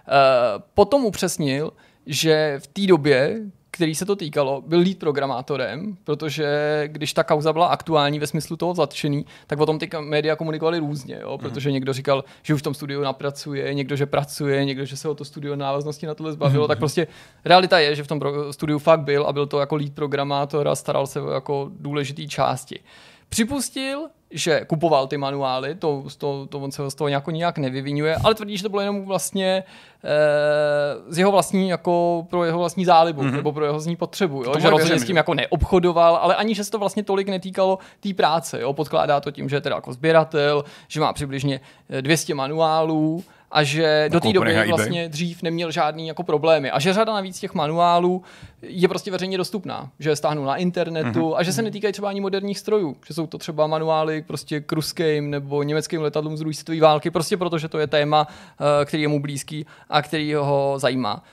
[0.06, 1.72] Uh, potom upřesnil,
[2.06, 3.40] že v té době,
[3.70, 6.48] který se to týkalo, byl lead programátorem, protože
[6.86, 10.78] když ta kauza byla aktuální ve smyslu toho zatčený, tak o tom ty média komunikovali
[10.78, 11.30] různě, jo?
[11.30, 11.38] Mhm.
[11.38, 11.72] protože mm.
[11.72, 15.14] někdo říkal, že už v tom studiu napracuje, někdo, že pracuje, někdo, že se o
[15.14, 16.68] to studio návaznosti na tohle zbavilo, mm.
[16.68, 17.06] tak prostě
[17.44, 20.74] realita je, že v tom studiu fakt byl a byl to jako lead programátor a
[20.74, 22.80] staral se o jako důležitý části.
[23.28, 28.16] Připustil, že kupoval ty manuály, to, to, to on se z toho nějak, nějak nevyvinuje,
[28.24, 29.64] ale tvrdí, že to bylo jenom vlastně
[30.04, 33.32] e, z jeho vlastní, jako pro jeho vlastní zálibu, mm-hmm.
[33.32, 34.52] nebo pro jeho vlastní potřebu, jo?
[34.58, 38.14] že rozhodně s tím jako neobchodoval, ale ani, že se to vlastně tolik netýkalo té
[38.14, 38.72] práce, jo?
[38.72, 41.60] podkládá to tím, že je teda jako sběratel, že má přibližně
[42.00, 43.24] 200 manuálů,
[43.56, 46.70] a že do té doby vlastně dřív neměl žádný jako problémy.
[46.70, 48.22] A že řada navíc těch manuálů
[48.62, 51.34] je prostě veřejně dostupná, že je stáhnu na internetu mm-hmm.
[51.36, 54.72] a že se netýkají třeba ani moderních strojů, že jsou to třeba manuály prostě k
[54.72, 59.02] ruským nebo německým letadlům z druhé světové války, prostě protože to je téma, eh, který
[59.02, 61.24] je mu blízký a který ho zajímá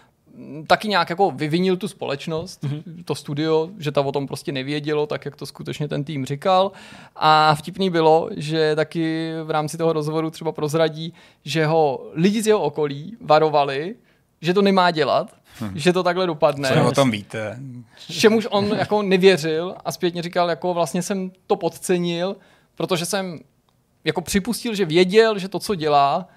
[0.68, 3.04] taky nějak jako vyvinil tu společnost, mm-hmm.
[3.06, 6.72] to studio, že ta o tom prostě nevědělo, tak jak to skutečně ten tým říkal.
[7.16, 11.14] A vtipný bylo, že taky v rámci toho rozhovoru třeba prozradí,
[11.46, 13.96] že ho lidi z jeho okolí varovali,
[14.42, 15.72] že to nemá dělat, hmm.
[15.76, 16.70] že to takhle dopadne.
[16.74, 17.60] Co o tom víte?
[18.12, 22.36] Čemuž on jako nevěřil a zpětně říkal, jako vlastně jsem to podcenil,
[22.76, 23.40] protože jsem
[24.04, 26.28] jako připustil, že věděl, že to, co dělá,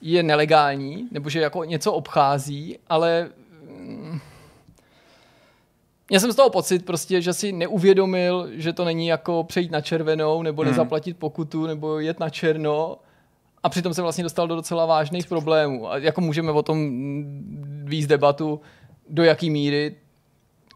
[0.00, 3.28] je nelegální, nebo že jako něco obchází, ale
[3.78, 4.18] mm,
[6.10, 9.80] já jsem z toho pocit prostě, že si neuvědomil, že to není jako přejít na
[9.80, 10.70] červenou, nebo hmm.
[10.70, 12.96] nezaplatit pokutu, nebo jet na černo,
[13.62, 15.90] a přitom se vlastně dostal do docela vážných problémů.
[15.90, 16.90] A jako můžeme o tom
[17.84, 18.60] víc debatu,
[19.10, 19.96] do jaký míry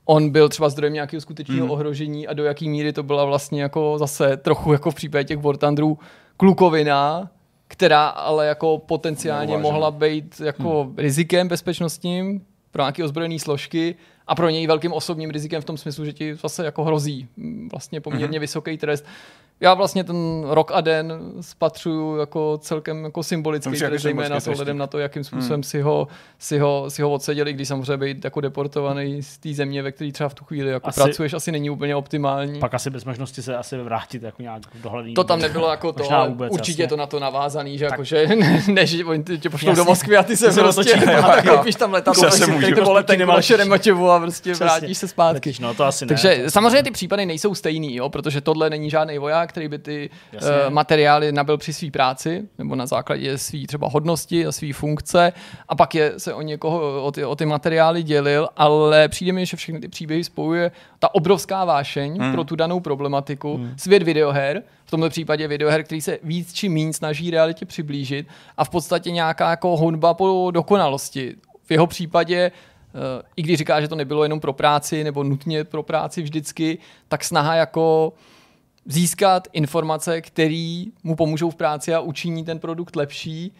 [0.04, 1.70] on byl třeba zdrojem nějakého skutečného hmm.
[1.70, 5.38] ohrožení a do jaký míry to byla vlastně jako zase trochu jako v případě těch
[5.38, 5.98] War Thunderů
[6.36, 7.30] klukovina,
[7.72, 9.72] která ale jako potenciálně Neuvážen.
[9.72, 10.94] mohla být jako hmm.
[10.98, 13.94] rizikem bezpečnostním pro nějaké ozbrojené složky
[14.26, 17.28] a pro něj velkým osobním rizikem v tom smyslu, že ti zase jako hrozí
[17.72, 18.40] vlastně poměrně hmm.
[18.40, 19.04] vysoký trest
[19.62, 24.78] já vlastně ten rok a den spatřuju jako celkem jako symbolický, tedy zejména s ohledem
[24.78, 25.62] na to, jakým způsobem hmm.
[25.62, 29.82] si, ho, si, ho, si ho odseděli, když samozřejmě být jako deportovaný z té země,
[29.82, 32.60] ve které třeba v tu chvíli jako asi, pracuješ, asi není úplně optimální.
[32.60, 35.14] Pak asi bez možnosti se asi vrátit jako nějak dohledný.
[35.14, 36.88] To tam nebylo jako to, ale vůbec, určitě jasně.
[36.88, 38.28] to na to navázaný, že jako, že
[38.66, 41.02] ne, že oni tě pošlou do Moskvy a ty se prostě
[41.48, 42.30] koupíš tam letadlo,
[42.64, 45.54] ty vole ten Šeremačevu a prostě vrátíš se zpátky.
[45.60, 49.51] No, to asi Takže samozřejmě ty případy nejsou stejný, jo, protože tohle není žádný voják,
[49.52, 54.46] který by ty uh, materiály nabil při své práci nebo na základě své třeba hodnosti
[54.46, 55.32] a své funkce
[55.68, 59.46] a pak je se o někoho, o ty, o ty materiály dělil, ale přijde mi,
[59.46, 62.32] že všechny ty příběhy spojuje ta obrovská vášeň hmm.
[62.32, 63.74] pro tu danou problematiku, hmm.
[63.76, 68.64] svět videoher, v tomto případě videoher, který se víc či méně snaží realitě přiblížit a
[68.64, 71.34] v podstatě nějaká jako honba po dokonalosti.
[71.64, 72.52] V jeho případě
[72.94, 73.00] uh,
[73.36, 77.24] i když říká, že to nebylo jenom pro práci nebo nutně pro práci vždycky, tak
[77.24, 78.12] snaha jako
[78.86, 83.52] získat informace, které mu pomůžou v práci a učiní ten produkt lepší.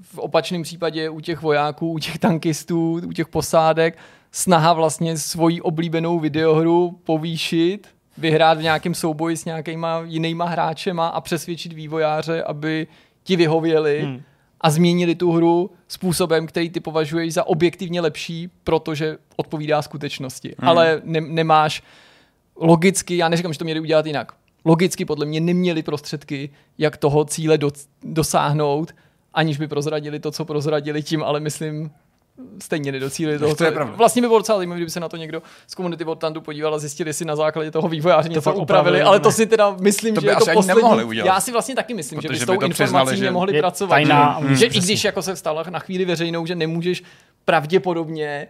[0.00, 3.98] V opačném případě u těch vojáků, u těch tankistů, u těch posádek
[4.32, 11.20] snaha vlastně svoji oblíbenou videohru povýšit, vyhrát v nějakém souboji s nějakýma jinýma hráčema a
[11.20, 12.86] přesvědčit vývojáře, aby
[13.22, 14.22] ti vyhověli hmm.
[14.60, 20.54] a změnili tu hru způsobem, který ty považuješ za objektivně lepší, protože odpovídá skutečnosti.
[20.58, 20.68] Hmm.
[20.68, 21.82] Ale ne- nemáš
[22.56, 24.32] logicky, já neříkám, že to měli udělat jinak
[24.68, 27.70] logicky podle mě neměli prostředky, jak toho cíle do,
[28.02, 28.94] dosáhnout,
[29.34, 31.90] aniž by prozradili to, co prozradili tím, ale myslím,
[32.62, 33.54] stejně nedocílili toho.
[33.54, 36.40] To je vlastně by bylo docela zajímavé, kdyby se na to někdo z komunity Vortandu
[36.40, 40.14] podíval a zjistili si na základě toho vývojáře něco upravili, ale to si teda myslím,
[40.14, 41.16] to že je to poslední.
[41.16, 43.90] Já si vlastně taky myslím, Protože že by s tou by informací nemohli že pracovat.
[43.90, 47.02] Tajná, že, že i když jako se stalo na chvíli veřejnou, že nemůžeš
[47.44, 48.48] pravděpodobně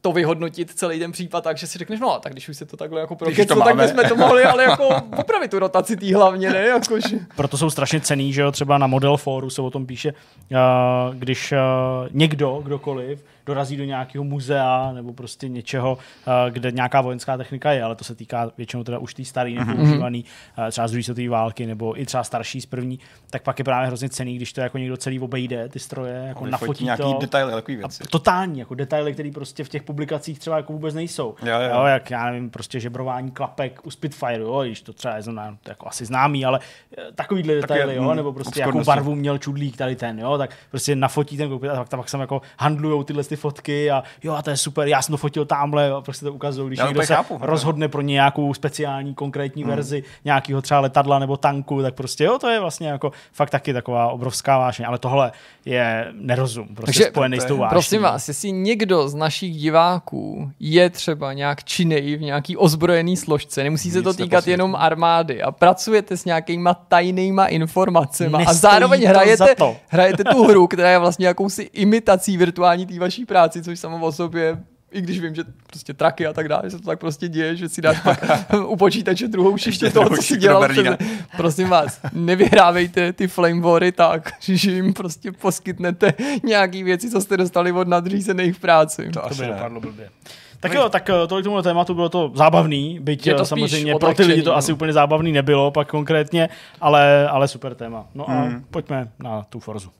[0.00, 2.66] to vyhodnotit celý ten případ tak, že si řekneš, no a tak když už se
[2.66, 6.50] to takhle jako prokecu, tak bychom to mohli ale jako popravit tu rotaci tý hlavně,
[6.50, 6.66] ne?
[6.66, 7.14] Jakož...
[7.36, 10.14] Proto jsou strašně cený, že jo, třeba na Model Foru se o tom píše,
[11.12, 11.54] když
[12.10, 17.82] někdo, kdokoliv, dorazí do nějakého muzea nebo prostě něčeho, eh, kde nějaká vojenská technika je,
[17.82, 19.68] ale to se týká většinou teda už té staré mhm.
[19.68, 20.70] nepoužívaný, mm-hmm.
[20.70, 22.98] třeba z druhé světové války nebo i třeba starší z první,
[23.30, 26.40] tak pak je právě hrozně cený, když to jako někdo celý obejde, ty stroje, jako
[26.40, 27.18] On nafotí nějaký to.
[27.20, 28.04] detaily, takový věci.
[28.10, 31.34] Totální, jako detaily, které prostě v těch publikacích třeba jako vůbec nejsou.
[31.42, 31.70] Jo, jo.
[31.74, 35.56] jo, jak já nevím, prostě žebrování klapek u Spitfire, jo, když to třeba je znamená,
[35.62, 36.60] to jako asi známý, ale
[36.98, 40.50] eh, takovýhle detaily, jo, mm, nebo prostě jakou barvu měl čudlík tady ten, jo, tak
[40.70, 44.02] prostě nafotí ten koupit a pak tam, pak tam jako handlujou tyhle ty fotky a
[44.22, 46.78] jo, a to je super, já jsem to fotil tamhle a prostě to ukazuju, když
[46.78, 49.70] já někdo se chápu, rozhodne pro nějakou speciální konkrétní hmm.
[49.70, 53.72] verzi nějakého třeba letadla nebo tanku, tak prostě jo, to je vlastně jako fakt taky
[53.72, 55.32] taková obrovská vášeň, ale tohle
[55.64, 57.74] je nerozum, prostě Takže, spojený s tou vášní.
[57.74, 63.62] Prosím vás, jestli někdo z našich diváků je třeba nějak činný v nějaký ozbrojený složce,
[63.62, 69.54] nemusí se to týkat jenom armády a pracujete s nějakýma tajnýma informacemi a zároveň hrajete,
[69.88, 74.12] hrajete tu hru, která je vlastně jakousi imitací virtuální té vaší práci, což samo o
[74.12, 74.58] sobě
[74.92, 77.56] i když vím, že prostě traky a tak dále, že se to tak prostě děje,
[77.56, 78.20] že si dáš pak
[78.66, 81.02] u počítače druhou šiště toho, co si dělal před...
[81.36, 86.12] Prosím vás, nevyhrávejte ty flame wary tak, že jim prostě poskytnete
[86.42, 89.10] nějaký věci, co jste dostali od nadřízených v práci.
[89.10, 90.10] To, to by dopadlo blbě.
[90.60, 93.94] Tak jo, tak eh, tolik tomu tématu bylo to zábavný, byť je to eh, samozřejmě
[93.94, 94.56] pro ty lidi to no.
[94.56, 96.48] asi úplně zábavný nebylo pak konkrétně,
[96.80, 98.06] ale, ale super téma.
[98.14, 98.64] No a hmm.
[98.70, 99.90] pojďme na tu Forzu.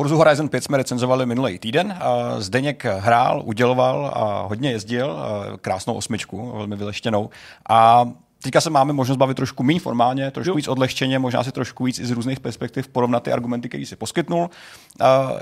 [0.00, 1.98] Forza Horizon 5 jsme recenzovali minulý týden.
[2.38, 5.18] Zdeněk hrál, uděloval a hodně jezdil.
[5.60, 7.30] Krásnou osmičku, velmi vyleštěnou.
[7.68, 8.08] A
[8.42, 10.54] Teďka se máme možnost bavit trošku méně formálně, trošku jo.
[10.54, 13.96] víc odlehčeně, možná si trošku víc i z různých perspektiv porovnat ty argumenty, které si
[13.96, 14.50] poskytnul.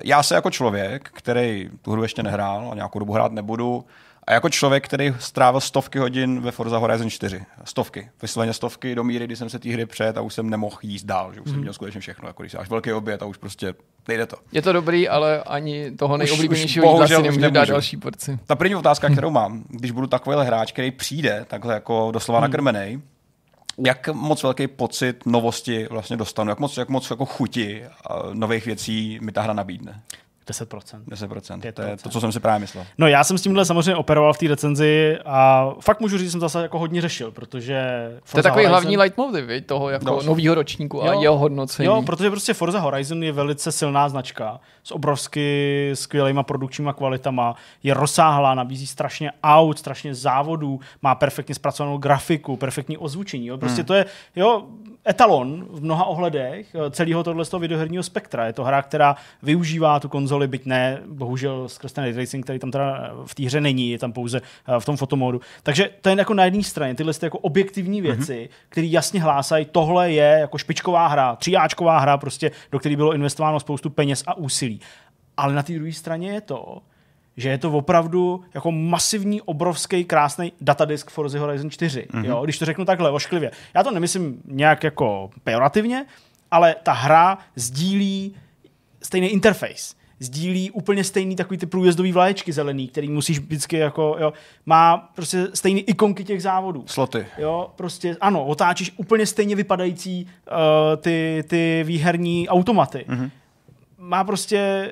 [0.05, 3.85] Já se jako člověk, který tu hru ještě nehrál a nějakou dobu hrát nebudu,
[4.29, 9.05] a jako člověk, který strávil stovky hodin ve Forza Horizon 4, stovky, vysloveně stovky do
[9.05, 11.45] míry, kdy jsem se té hry před a už jsem nemohl jíst dál, že už
[11.45, 11.51] mm.
[11.51, 11.63] jsem mhm.
[11.63, 13.75] měl skutečně všechno, jako když až velký oběd a už prostě
[14.09, 14.37] nejde to.
[14.53, 18.39] Je to dobrý, ale ani toho nejoblíbenějšího jídla si nemůžu dát další porci.
[18.47, 22.43] Ta první otázka, kterou mám, když budu takovýhle hráč, který přijde takhle jako doslova mm.
[22.43, 23.03] nakrmený,
[23.87, 27.85] jak moc velký pocit novosti vlastně dostanu, jak moc, jak moc jako chuti
[28.33, 30.03] nových věcí mi ta hra nabídne.
[30.49, 31.01] 10%.
[31.09, 31.61] 10%.
[31.61, 31.73] 5%.
[31.73, 32.85] To je to, co jsem si právě myslel.
[32.99, 36.31] No já jsem s tímhle samozřejmě operoval v té recenzi a fakt můžu říct, že
[36.31, 38.71] jsem zase jako hodně řešil, protože Forza to je takový Horizon...
[38.71, 41.87] hlavní leitmotiv toho jako no, nového ročníku jo, a jeho hodnocení.
[41.87, 47.95] Jo, protože prostě Forza Horizon je velice silná značka s obrovsky skvělýma produkčníma kvalitama, je
[47.95, 53.47] rozsáhlá, nabízí strašně aut, strašně závodů, má perfektně zpracovanou grafiku, perfektní ozvučení.
[53.47, 53.59] Jo.
[53.59, 53.87] Prostě hmm.
[53.87, 54.07] to je,
[54.37, 54.67] jo,
[55.09, 58.47] etalon v mnoha ohledech eh, celého tohle z toho videoherního spektra.
[58.47, 62.71] Je to hra, která využívá tu konzoli, byť ne, bohužel skrz ten racing, který tam
[62.71, 65.41] teda v té hře není, je tam pouze eh, v tom fotomodu.
[65.63, 68.11] Takže to je jako na jedné straně tyhle jako objektivní mhm.
[68.11, 68.67] věci, mm-hmm.
[68.69, 73.61] které jasně hlásají, tohle je jako špičková hra, tříáčková hra, prostě, do které bylo investováno
[73.61, 74.81] spoustu peněz a úsilí.
[75.37, 76.79] Ale na té druhé straně je to,
[77.39, 82.07] že je to opravdu jako masivní, obrovský, krásný datadisk Forza Horizon 4.
[82.11, 82.25] Mm-hmm.
[82.25, 82.45] Jo?
[82.45, 83.51] Když to řeknu takhle ošklivě.
[83.75, 86.07] Já to nemyslím nějak jako pejorativně,
[86.51, 88.35] ale ta hra sdílí
[89.03, 94.33] stejný interface sdílí úplně stejný takový ty průjezdový vlaječky zelený, který musíš vždycky jako, jo,
[94.67, 96.85] má prostě stejný ikonky těch závodů.
[96.87, 97.27] Sloty.
[97.39, 100.57] Jo, prostě, ano, otáčíš úplně stejně vypadající uh,
[100.97, 103.05] ty, ty výherní automaty.
[103.09, 103.31] Mm-hmm.
[103.99, 104.91] Má prostě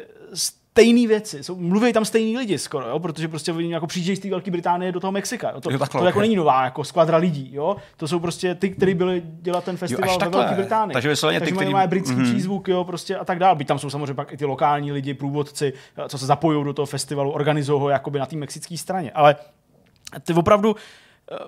[0.77, 1.45] stejné věci.
[1.45, 2.99] Jsou, mluví tam stejní lidi skoro, jo?
[2.99, 5.51] protože prostě oni jako přijíždějí z té Velké Británie do toho Mexika.
[5.55, 5.61] Jo?
[5.61, 6.09] To, jo, takhle, to okay.
[6.09, 7.51] jako není nová jako skvadra lidí.
[7.53, 7.77] Jo?
[7.97, 10.93] To jsou prostě ty, kteří byli dělat ten festival jo, ve Velké Británii.
[10.93, 11.73] Takže, Takže ty, který...
[11.73, 12.25] mají britský mm-hmm.
[12.25, 13.57] přízvuk jo, prostě a tak dále.
[13.57, 15.73] Byť tam jsou samozřejmě pak i ty lokální lidi, průvodci,
[16.09, 19.11] co se zapojují do toho festivalu, organizují ho jakoby na té mexické straně.
[19.11, 19.37] Ale
[20.23, 20.77] ty opravdu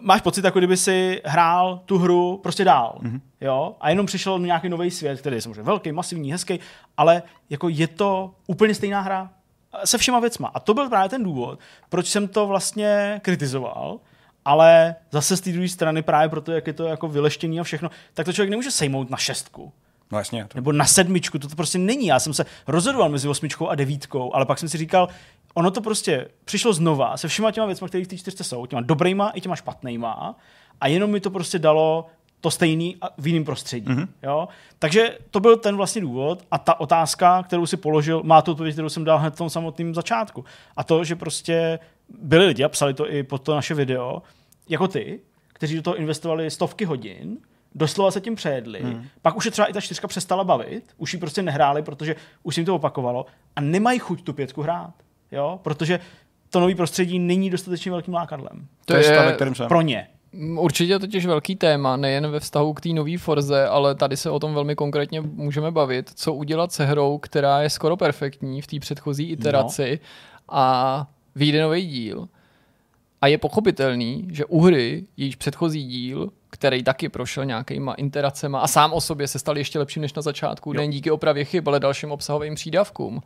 [0.01, 2.99] máš pocit, jako kdyby si hrál tu hru prostě dál.
[3.03, 3.21] Mm-hmm.
[3.41, 3.77] Jo?
[3.81, 6.61] A jenom přišel nějaký nový svět, který je samozřejmě velký, masivní, hezký,
[6.97, 9.31] ale jako je to úplně stejná hra
[9.85, 10.51] se všema věcma.
[10.55, 14.01] A to byl právě ten důvod, proč jsem to vlastně kritizoval,
[14.45, 17.91] ale zase z té druhé strany právě proto, jak je to jako vyleštění a všechno,
[18.15, 19.73] tak to člověk nemůže sejmout na šestku.
[20.13, 20.45] No jasně.
[20.45, 20.59] To...
[20.59, 22.07] Nebo na sedmičku, to, to prostě není.
[22.07, 25.09] Já jsem se rozhodoval mezi osmičkou a devítkou, ale pak jsem si říkal,
[25.59, 28.83] ono to prostě přišlo znova se všema těma věcmi, které v té čtyřce jsou, těma
[28.83, 30.37] dobrýma i těma špatnýma
[30.81, 32.07] a jenom mi to prostě dalo
[32.41, 33.87] to stejný v jiném prostředí.
[33.87, 34.09] Mm-hmm.
[34.23, 34.49] Jo?
[34.79, 38.75] Takže to byl ten vlastně důvod a ta otázka, kterou si položil, má tu odpověď,
[38.75, 40.45] kterou jsem dal hned v tom samotném začátku.
[40.77, 44.23] A to, že prostě byli lidi a psali to i pod to naše video,
[44.69, 47.39] jako ty, kteří do toho investovali stovky hodin,
[47.75, 49.05] doslova se tím přejedli, hmm.
[49.23, 52.57] pak už je třeba i ta čtyřka přestala bavit, už ji prostě nehráli, protože už
[52.57, 54.95] jim to opakovalo a nemají chuť tu pětku hrát,
[55.33, 56.01] jo, protože
[56.51, 58.67] to nový prostředí není dostatečně velkým lákadlem.
[58.85, 59.69] To, to je stav, kterým jsem.
[59.69, 60.09] Pro ně.
[60.59, 64.31] Určitě je totiž velký téma, nejen ve vztahu k té nové Forze, ale tady se
[64.31, 68.67] o tom velmi konkrétně můžeme bavit, co udělat se hrou, která je skoro perfektní v
[68.67, 70.55] té předchozí iteraci no.
[70.59, 72.29] a vyjde nový díl.
[73.21, 78.67] A je pochopitelný, že u hry, jejíž předchozí díl, který taky prošel nějakýma interacema a
[78.67, 81.81] sám o sobě se stal ještě lepším než na začátku, nejen díky opravě chyb, ale
[81.81, 83.23] dalším obsahovým přídavkům,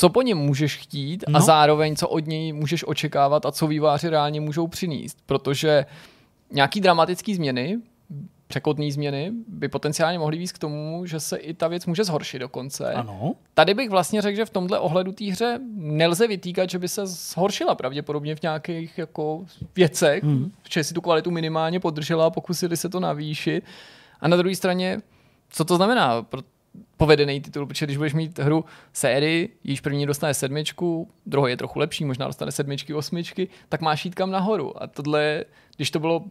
[0.00, 1.36] co po něm můžeš chtít no.
[1.36, 5.18] a zároveň co od něj můžeš očekávat a co výváři reálně můžou přinést.
[5.26, 5.86] Protože
[6.52, 7.78] nějaký dramatický změny,
[8.46, 12.38] překotné změny, by potenciálně mohly víc k tomu, že se i ta věc může zhoršit
[12.38, 12.92] dokonce.
[12.92, 13.32] Ano.
[13.54, 17.06] Tady bych vlastně řekl, že v tomhle ohledu té hře nelze vytýkat, že by se
[17.06, 19.44] zhoršila pravděpodobně v nějakých jako
[19.76, 20.52] věcech, hmm.
[20.70, 23.64] že si tu kvalitu minimálně podržela a pokusili se to navýšit.
[24.20, 25.00] A na druhé straně,
[25.50, 26.26] co to znamená?
[27.00, 31.78] Povedený titul, protože když budeš mít hru sérii, již první dostane sedmičku, druhý je trochu
[31.78, 34.82] lepší, možná dostane sedmičky, osmičky, tak máš jít kam nahoru.
[34.82, 35.44] A tohle,
[35.76, 36.24] když to bylo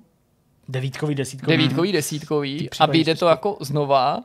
[0.69, 4.19] devítkový, desítkový, devítkový, desítkový a vyjde to jako znova,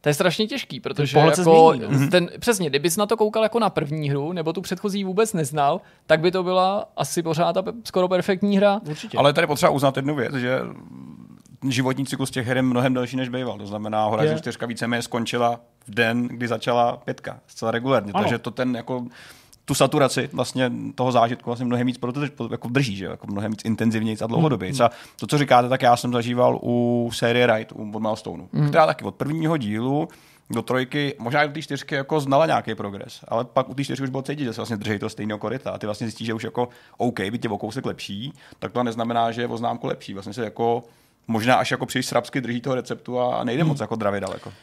[0.00, 2.08] to je strašně těžký, protože jako změní, no.
[2.10, 5.80] ten, přesně, kdybys na to koukal jako na první hru, nebo tu předchozí vůbec neznal,
[6.06, 8.80] tak by to byla asi pořád ta skoro perfektní hra.
[8.88, 9.18] Určitě.
[9.18, 10.60] Ale tady potřeba uznat jednu věc, že
[11.68, 13.58] životní cyklus těch her je mnohem delší než býval.
[13.58, 18.12] To znamená, Horizon 4 víceméně skončila v den, kdy začala pětka, zcela regulárně.
[18.12, 18.22] Ano.
[18.22, 19.06] Takže to ten jako
[19.64, 22.20] tu saturaci vlastně toho zážitku vlastně mnohem víc proto,
[22.50, 24.68] jako drží, že jako mnohem víc intenzivněji a dlouhodobě.
[24.68, 24.82] Hmm.
[24.82, 28.68] A to, co říkáte, tak já jsem zažíval u série Ride, u Milestone, hmm.
[28.68, 30.08] která taky od prvního dílu
[30.50, 33.84] do trojky, možná i do té čtyřky jako znala nějaký progres, ale pak u té
[33.84, 36.26] čtyřky už bylo cítit, že se vlastně drží to stejného koryta a ty vlastně zjistíš,
[36.26, 39.56] že už jako OK, by tě o kousek lepší, tak to neznamená, že je o
[39.56, 40.14] známku lepší.
[40.14, 40.82] Vlastně se jako
[41.28, 43.68] možná až jako příliš srabsky drží toho receptu a nejde hmm.
[43.68, 44.48] moc jako dravě daleko.
[44.48, 44.54] Uh,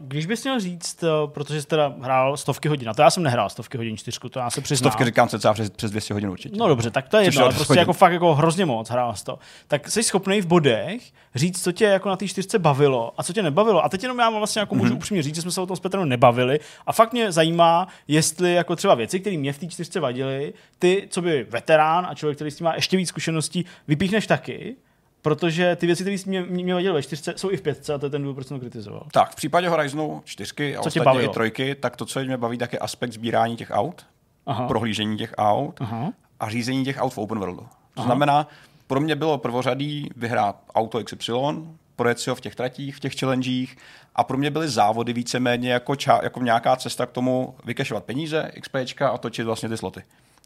[0.00, 3.22] když bys měl říct, uh, protože jsi teda hrál stovky hodin, a to já jsem
[3.22, 4.90] nehrál stovky hodin čtyřku, to já se přiznám.
[4.90, 6.56] Stovky říkám se přes, přes 200 hodin určitě.
[6.58, 7.80] No dobře, tak to je jedno, ale prostě hodin.
[7.80, 9.38] jako fakt jako hrozně moc hrál to.
[9.68, 11.02] Tak jsi schopný v bodech
[11.34, 13.84] říct, co tě jako na té čtyřce bavilo a co tě nebavilo.
[13.84, 14.96] A teď jenom já vlastně jako můžu mm-hmm.
[14.96, 18.54] upřímně říct, že jsme se o tom s Petrem nebavili a fakt mě zajímá, jestli
[18.54, 22.38] jako třeba věci, které mě v té čtyřce vadily, ty, co by veterán a člověk,
[22.38, 24.76] který s tím má ještě víc zkušeností, vypíchneš taky
[25.24, 28.06] protože ty věci, které mě, mě vadily ve čtyřce, jsou i v pětce a to
[28.06, 29.06] je ten důvod, proč jsem to kritizoval.
[29.12, 32.58] Tak, v případě Horizonu čtyřky a co ostatně i trojky, tak to, co mě baví,
[32.58, 34.06] tak je aspekt sbírání těch aut,
[34.46, 34.68] Aha.
[34.68, 36.12] prohlížení těch aut Aha.
[36.40, 37.60] a řízení těch aut v open worldu.
[37.60, 38.06] To Aha.
[38.06, 38.48] znamená,
[38.86, 41.32] pro mě bylo prvořadý vyhrát auto XY,
[41.96, 43.76] projet si ho v těch tratích, v těch challengech
[44.14, 48.50] a pro mě byly závody víceméně jako, ča, jako nějaká cesta k tomu vykešovat peníze,
[48.60, 50.02] XPčka a točit vlastně ty sloty.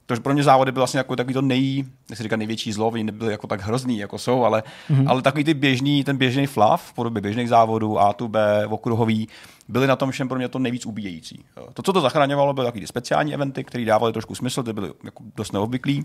[0.08, 3.04] Takže pro mě závody byl vlastně jako takový to nej, nechci říkat největší zlo, oni
[3.04, 5.10] nebyly jako tak hrozný, jako jsou, ale, mm-hmm.
[5.10, 9.28] ale takový ty běžný, ten běžný flav v podobě běžných závodů, A tu B, okruhový,
[9.68, 11.44] byly na tom všem pro mě to nejvíc ubíjející.
[11.74, 15.22] To, co to zachraňovalo, byly takový speciální eventy, které dávaly trošku smysl, ty byly jako
[15.36, 16.04] dost neobvyklý,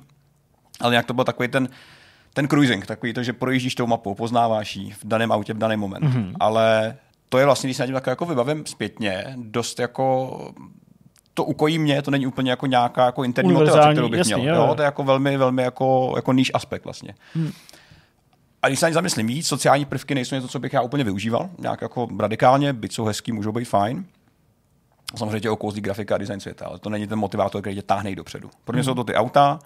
[0.80, 1.70] ale nějak to byl takový ten,
[2.34, 5.78] ten cruising, takový to, že projíždíš tou mapou, poznáváš ji v daném autě v daný
[5.78, 6.04] moment.
[6.04, 6.34] Mm-hmm.
[6.39, 6.98] Ale
[7.30, 10.38] to je vlastně, když se na tím tak jako vybavím zpětně, dost jako
[11.34, 14.56] to ukojí mě, to není úplně jako nějaká jako interní motivace, kterou bych jasný, měl.
[14.56, 14.65] Jo.
[14.67, 17.15] Jo, to je jako velmi, velmi jako, jako níž aspekt vlastně.
[17.34, 17.52] Hmm.
[18.62, 21.50] A když se ani zamyslím víc, sociální prvky nejsou něco, co bych já úplně využíval,
[21.60, 24.06] nějak jako radikálně, byť jsou hezký, můžou být fajn.
[25.15, 28.15] Samozřejmě tě okouzlí grafika a design světa, ale to není ten motivátor, který tě táhne
[28.15, 28.50] dopředu.
[28.65, 28.86] Pro mě hmm.
[28.86, 29.60] jsou to ty auta,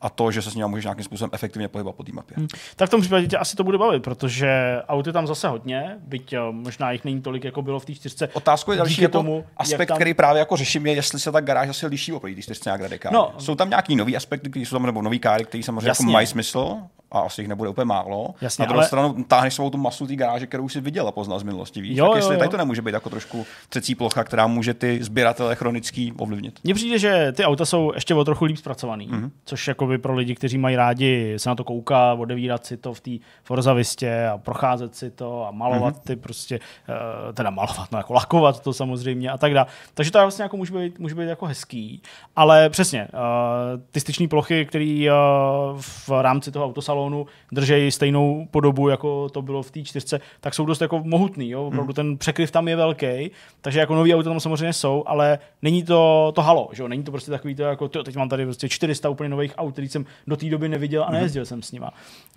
[0.00, 2.36] a to, že se s ním můžeš nějakým způsobem efektivně pohybovat po té mapě.
[2.36, 2.48] Hmm.
[2.76, 4.48] Tak v tom případě tě asi to bude bavit, protože
[4.88, 8.28] auty tam zase hodně, byť eh, možná jich není tolik, jako bylo v té čtyřce.
[8.32, 9.96] Otázku je další jako tomu, aspekt, tam...
[9.96, 12.80] který právě jako řeším, je, jestli se ta garáž asi liší oproti té čtyřce nějak
[12.80, 13.14] radikálně.
[13.14, 16.02] No, jsou tam nějaký nový aspekty, které jsou tam, nebo nový káry, které samozřejmě jako
[16.02, 16.76] mají smysl,
[17.12, 18.34] a asi jich nebude úplně málo.
[18.40, 18.86] Jasně, na druhou ale...
[18.86, 21.80] stranu táhneš svou tu masu té garáže, kterou už si viděl a poznal z minulosti.
[21.80, 21.98] Víš?
[21.98, 22.38] Jo, tak jestli jo, jo.
[22.38, 26.60] tady to nemůže být jako trošku třecí plocha, která může ty sběratele chronický ovlivnit.
[26.64, 29.30] Mně přijde, že ty auta jsou ještě o trochu líp zpracovaný, mm-hmm.
[29.44, 33.00] což by pro lidi, kteří mají rádi se na to koukat, odevírat si to v
[33.00, 33.10] té
[33.44, 36.06] Forza Vistě a procházet si to a malovat mm-hmm.
[36.06, 39.66] ty prostě, uh, teda malovat, no jako lakovat to samozřejmě a tak dále.
[39.94, 42.02] Takže to vlastně jako může být, může být jako hezký,
[42.36, 48.48] ale přesně, uh, ty styční plochy, které uh, v rámci toho autosalonu salonu držejí stejnou
[48.50, 51.50] podobu, jako to bylo v té čtyřce, tak jsou dost jako mohutný.
[51.50, 51.66] Jo?
[51.66, 51.94] Opravdu hmm.
[51.94, 53.30] ten překryv tam je velký,
[53.60, 56.88] takže jako nový auta tam samozřejmě jsou, ale není to, to halo, že jo?
[56.88, 59.72] není to prostě takový to jako, tyjo, teď mám tady prostě 400 úplně nových aut,
[59.72, 61.14] který jsem do té doby neviděl a hmm.
[61.14, 61.46] nejezdil hmm.
[61.46, 61.90] jsem s nima.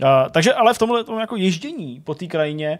[0.03, 2.79] Uh, takže ale v tomhle tom jako ježdění po té krajině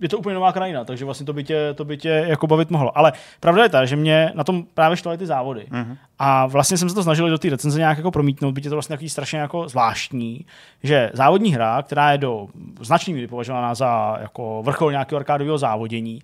[0.00, 2.70] je to úplně nová krajina, takže vlastně to by tě, to by tě jako bavit
[2.70, 2.98] mohlo.
[2.98, 5.66] Ale pravda je ta, že mě na tom právě štovaly ty závody.
[5.70, 5.96] Mm-hmm.
[6.18, 8.76] A vlastně jsem se to snažil do té recenze nějak jako promítnout, byť je to
[8.76, 10.46] vlastně takový strašně jako zvláštní,
[10.82, 12.48] že závodní hra, která je do
[12.80, 16.20] značný míry považovaná za jako vrchol nějakého arkádového závodění,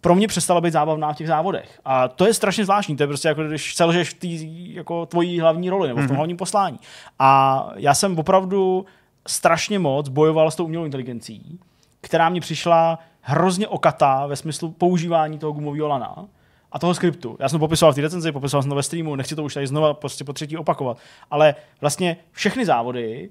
[0.00, 1.80] pro mě přestala být zábavná v těch závodech.
[1.84, 2.96] A to je strašně zvláštní.
[2.96, 4.26] To je prostě jako když selžeš v té
[4.80, 6.16] jako tvojí hlavní roli nebo v tom mm-hmm.
[6.16, 6.78] hlavním poslání.
[7.18, 8.86] A já jsem opravdu
[9.26, 11.58] strašně moc bojoval s tou umělou inteligencí,
[12.06, 16.26] která mě přišla hrozně okatá ve smyslu používání toho gumového lana
[16.72, 17.36] a toho skriptu.
[17.40, 19.54] Já jsem to popisoval v té recenzi, popisoval jsem to ve streamu, nechci to už
[19.54, 20.98] tady znova prostě po třetí opakovat,
[21.30, 23.30] ale vlastně všechny závody,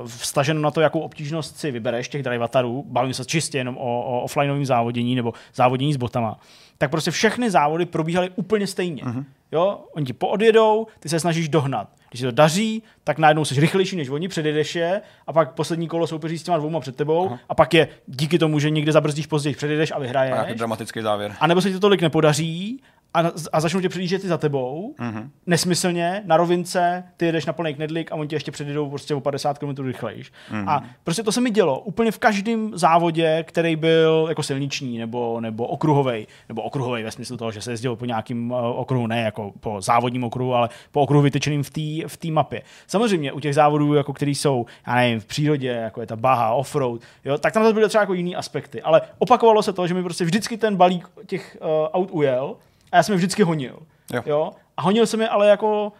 [0.00, 4.02] uh, vstaženo na to, jakou obtížnost si vybereš těch drivatarů, bavím se čistě jenom o,
[4.02, 6.38] o offlineovém závodění nebo závodění s botama,
[6.78, 9.02] tak prostě všechny závody probíhaly úplně stejně.
[9.02, 9.24] Uh-huh.
[9.52, 11.88] Jo, oni ti poodjedou, ty se snažíš dohnat.
[12.10, 15.88] Když se to daří, tak najednou jsi rychlejší než oni, předjedeš je a pak poslední
[15.88, 17.38] kolo soupeří s těma dvouma před tebou Aha.
[17.48, 20.34] a pak je díky tomu, že někde zabrzdíš později, předjedeš a vyhraješ.
[20.38, 21.34] A dramatický závěr.
[21.40, 22.80] A nebo se ti to tolik nepodaří
[23.14, 25.28] a, a začnou tě předjíždět ty za tebou, mm-hmm.
[25.46, 29.20] nesmyslně, na rovince, ty jedeš na plný knedlík a oni tě ještě předjedou prostě o
[29.20, 30.32] 50 km rychlejš.
[30.52, 30.68] Mm-hmm.
[30.68, 35.40] A prostě to se mi dělo úplně v každém závodě, který byl jako silniční nebo,
[35.40, 39.20] nebo okruhový, nebo okruhový ve smyslu toho, že se jezdil po nějakým uh, okruhu, ne
[39.20, 42.62] jako po závodním okruhu, ale po okruhu vytyčeným v té v tý mapě.
[42.86, 46.52] Samozřejmě u těch závodů, jako který jsou, já nevím, v přírodě, jako je ta baha,
[46.52, 48.82] offroad, jo, tak tam byly třeba jako jiný aspekty.
[48.82, 52.56] Ale opakovalo se to, že mi prostě vždycky ten balík těch uh, aut ujel,
[52.92, 53.78] a já jsem je vždycky honil.
[54.12, 54.22] Jo.
[54.26, 54.52] jo.
[54.76, 55.92] A honil jsem je ale jako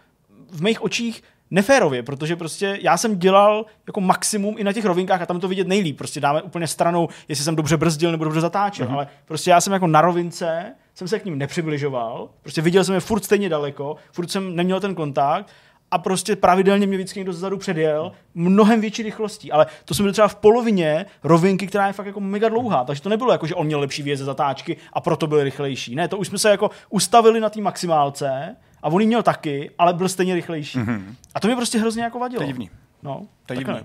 [0.51, 5.21] v mých očích neférově, protože prostě já jsem dělal jako maximum i na těch rovinkách
[5.21, 5.97] a tam to vidět nejlíp.
[5.97, 8.93] Prostě dáme úplně stranou, jestli jsem dobře brzdil nebo dobře zatáčel, uh-huh.
[8.93, 12.95] ale prostě já jsem jako na rovince, jsem se k ním nepřibližoval, prostě viděl jsem
[12.95, 15.47] je furt stejně daleko, furt jsem neměl ten kontakt
[15.91, 19.51] a prostě pravidelně mě vždycky někdo zezadu předjel mnohem větší rychlostí.
[19.51, 22.83] Ale to jsem byl třeba v polovině rovinky, která je fakt jako mega dlouhá.
[22.83, 25.95] Takže to nebylo jako, že on měl lepší věze zatáčky a proto byl rychlejší.
[25.95, 29.71] Ne, to už jsme se jako ustavili na té maximálce a on ji měl taky,
[29.77, 30.79] ale byl stejně rychlejší.
[30.79, 31.15] Mm-hmm.
[31.35, 32.39] A to mě prostě hrozně jako vadilo.
[32.39, 32.69] To je divný.
[33.03, 33.79] No, to je divný.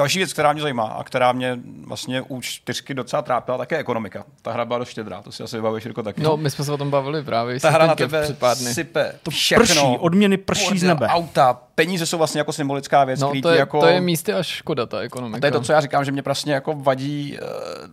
[0.00, 4.24] Další věc, která mě zajímá a která mě vlastně u čtyřky docela trápila, také ekonomika.
[4.42, 6.22] Ta hra byla dost štědrá, to si asi vybavuješ jako taky.
[6.22, 7.60] No, my jsme se o tom bavili právě.
[7.60, 9.64] Ta hra na tebe sype to všechno.
[9.64, 11.06] Prší, odměny prší z nebe.
[11.06, 13.20] Auta, peníze jsou vlastně jako symbolická věc.
[13.20, 13.80] No, to je, jako...
[13.80, 15.36] to je místy až škoda, ta ekonomika.
[15.36, 17.88] A to je to, co já říkám, že mě prostě jako vadí uh,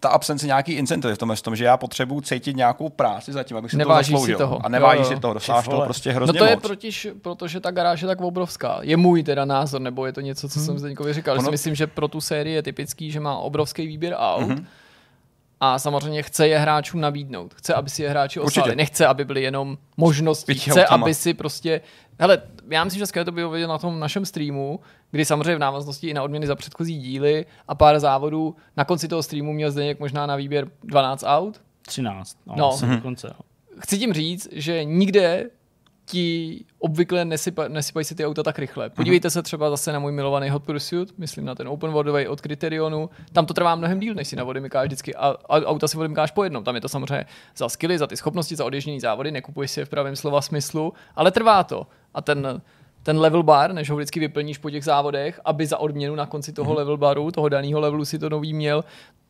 [0.00, 3.56] ta absence nějaký incentiv v tom, v tom, že já potřebuji cítit nějakou práci zatím,
[3.56, 4.36] abych si neváží to zasloužil.
[4.36, 4.66] Si toho.
[4.66, 6.62] A neváží si toho, dostáváš toho prostě hrozně No to je moc.
[6.62, 8.78] protiž, protože ta garáž je tak obrovská.
[8.82, 10.66] Je můj teda názor, nebo je to něco, co hmm.
[10.66, 11.34] jsem Zdeňkovi říkal.
[11.34, 11.44] Ono...
[11.44, 14.48] Si myslím, že pro tu sérii je typický, že má obrovský výběr aut.
[14.48, 14.64] Mm-hmm
[15.60, 17.54] a samozřejmě chce je hráčům nabídnout.
[17.54, 18.76] Chce, aby si je hráči osvali.
[18.76, 20.54] Nechce, aby byly jenom možnosti.
[20.54, 21.80] Chce, aby si prostě...
[22.20, 24.80] Hele, já myslím, že skvěle to bylo vidět na tom našem streamu,
[25.10, 28.56] kdy samozřejmě v návaznosti i na odměny za předchozí díly a pár závodů.
[28.76, 31.60] Na konci toho streamu měl Zdeněk možná na výběr 12 aut.
[31.86, 32.38] 13.
[32.46, 32.78] No, no.
[32.94, 33.34] Dokonce,
[33.78, 35.50] Chci tím říct, že nikde
[36.08, 38.90] ti obvykle nesypa, nesypají se ty auta tak rychle.
[38.90, 42.40] Podívejte se třeba zase na můj milovaný Hot Pursuit, myslím na ten open worldový od
[42.40, 43.10] Criterionu.
[43.32, 45.96] Tam to trvá mnohem díl, než si na vody mykáš vždycky a, a auta si
[45.96, 46.64] vody mykáš po jednom.
[46.64, 49.84] Tam je to samozřejmě za skilly, za ty schopnosti, za odježdění závody, nekupuješ si je
[49.84, 51.86] v pravém slova smyslu, ale trvá to.
[52.14, 52.62] A ten,
[53.02, 56.52] ten level bar, než ho vždycky vyplníš po těch závodech, aby za odměnu na konci
[56.52, 58.84] toho level baru, toho daného levelu si to nový měl,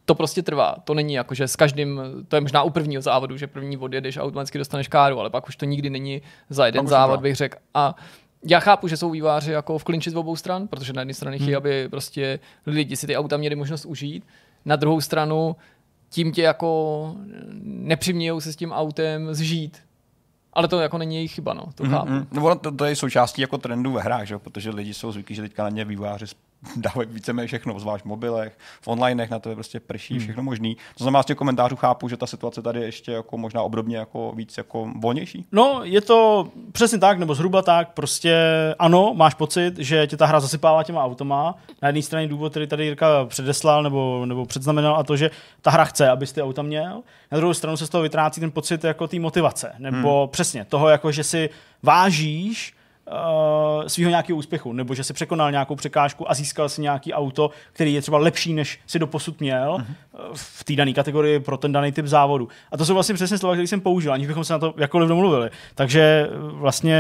[0.09, 0.77] to prostě trvá.
[0.85, 4.17] To není jako, že s každým, to je možná u prvního závodu, že první odjedeš
[4.17, 7.37] a automaticky dostaneš káru, ale pak už to nikdy není za jeden pak závod, bych
[7.37, 7.59] řekl.
[7.75, 7.95] A
[8.45, 11.37] já chápu, že jsou výváři jako v klinči z obou stran, protože na jedné straně
[11.37, 11.57] chtějí, hmm.
[11.57, 14.25] aby prostě lidi si ty auta měli možnost užít.
[14.65, 15.57] Na druhou stranu
[16.11, 17.15] tím tě jako
[17.63, 19.79] nepřimějou se s tím autem zžít.
[20.53, 21.91] Ale to jako není jejich chyba, no, to mm-hmm.
[21.91, 22.27] chápu.
[22.33, 24.39] No, to, to, je součástí jako trendu ve hrách, že?
[24.39, 26.27] protože lidi jsou zvyklí, že teďka na ně výváři
[26.77, 30.23] dávají víceméně všechno, zvlášť v mobilech, v onlinech, na to je prostě prší, hmm.
[30.23, 30.77] všechno možný.
[30.99, 33.97] To znamená, z těch komentářů chápu, že ta situace tady je ještě jako možná obdobně
[33.97, 35.47] jako víc jako volnější.
[35.53, 38.37] No, je to přesně tak, nebo zhruba tak, prostě
[38.79, 41.55] ano, máš pocit, že tě ta hra zasypává těma automa.
[41.83, 45.31] Na jedné straně důvod, který tady Jirka předeslal nebo, nebo předznamenal a to, že
[45.63, 47.03] ta hra chce, abys ty auta měl.
[47.33, 50.31] Na druhou stranu se z toho vytrácí ten pocit jako té motivace, nebo hmm.
[50.31, 51.51] přesně toho, jako že si
[51.83, 52.78] vážíš
[53.11, 57.51] uh, svého nějakého úspěchu, nebo že si překonal nějakou překážku a získal si nějaký auto,
[57.73, 60.33] který je třeba lepší, než si doposud měl uh-huh.
[60.35, 62.49] v té dané kategorii pro ten daný typ závodu.
[62.73, 65.09] A to jsou vlastně přesně slova, které jsem použil, aniž bychom se na to jakkoliv
[65.09, 65.51] domluvili.
[65.75, 66.99] Takže vlastně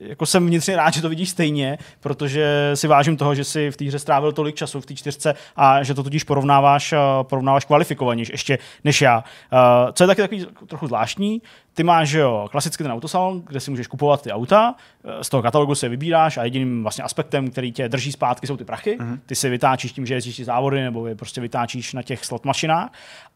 [0.00, 3.76] jako jsem vnitřně rád, že to vidíš stejně, protože si vážím toho, že si v
[3.76, 8.32] té hře strávil tolik času v té čtyřce a že to tudíž porovnáváš, porovnáváš kvalifikovanější
[8.32, 9.24] ještě než já.
[9.52, 11.42] Uh, co je taky takový trochu zvláštní,
[11.78, 14.74] ty máš jo, klasicky ten autosalon, kde si můžeš kupovat ty auta,
[15.04, 18.56] eh, z toho katalogu se vybíráš a jediným vlastně aspektem, který tě drží zpátky, jsou
[18.56, 18.98] ty prachy.
[18.98, 19.18] Mm-hmm.
[19.26, 22.90] Ty si vytáčíš tím, že jezdíš závody nebo je prostě vytáčíš na těch slot mašinách.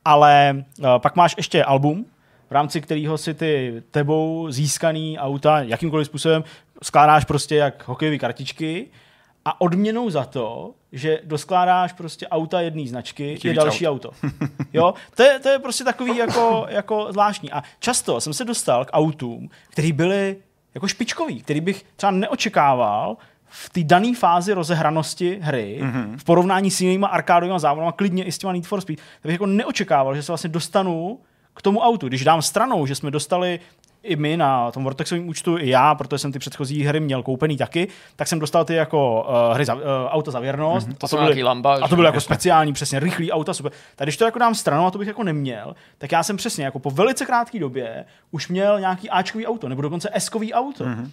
[0.04, 2.04] Ale uh, pak máš ještě album,
[2.50, 6.44] v rámci kterého si ty tebou získaný auta jakýmkoliv způsobem
[6.82, 8.86] skládáš prostě jak hokejové kartičky
[9.44, 14.08] a odměnou za to, že doskládáš prostě auta jedné značky, Chtějí je další auto.
[14.08, 14.28] auto.
[14.72, 14.94] Jo?
[15.14, 17.52] To, je, to je prostě takový jako, jako zvláštní.
[17.52, 20.36] A často jsem se dostal k autům, které byly
[20.74, 23.16] jako špičkový, který bych třeba neočekával
[23.46, 26.16] v té dané fázi rozehranosti hry, mm-hmm.
[26.16, 29.32] v porovnání s jinýma arkádovými závodama, klidně i s těma Need for Speed, tak bych
[29.32, 31.20] jako neočekával, že se vlastně dostanu
[31.54, 32.08] k tomu autu.
[32.08, 33.60] Když dám stranou, že jsme dostali
[34.02, 37.56] i my na tom Vortexovém účtu, i já, protože jsem ty předchozí hry měl koupený
[37.56, 40.88] taky, tak jsem dostal ty jako uh, hry za, uh, auta za věrnost.
[40.88, 40.96] Mm-hmm.
[40.98, 43.72] To, to byly, lamba, a to bylo jako speciální, přesně, rychlý auta, super.
[43.96, 46.64] Tak když to jako dám stranou a to bych jako neměl, tak já jsem přesně
[46.64, 50.84] jako po velice krátké době už měl nějaký Ačkový auto, nebo dokonce Skový auto.
[50.84, 51.10] Mm-hmm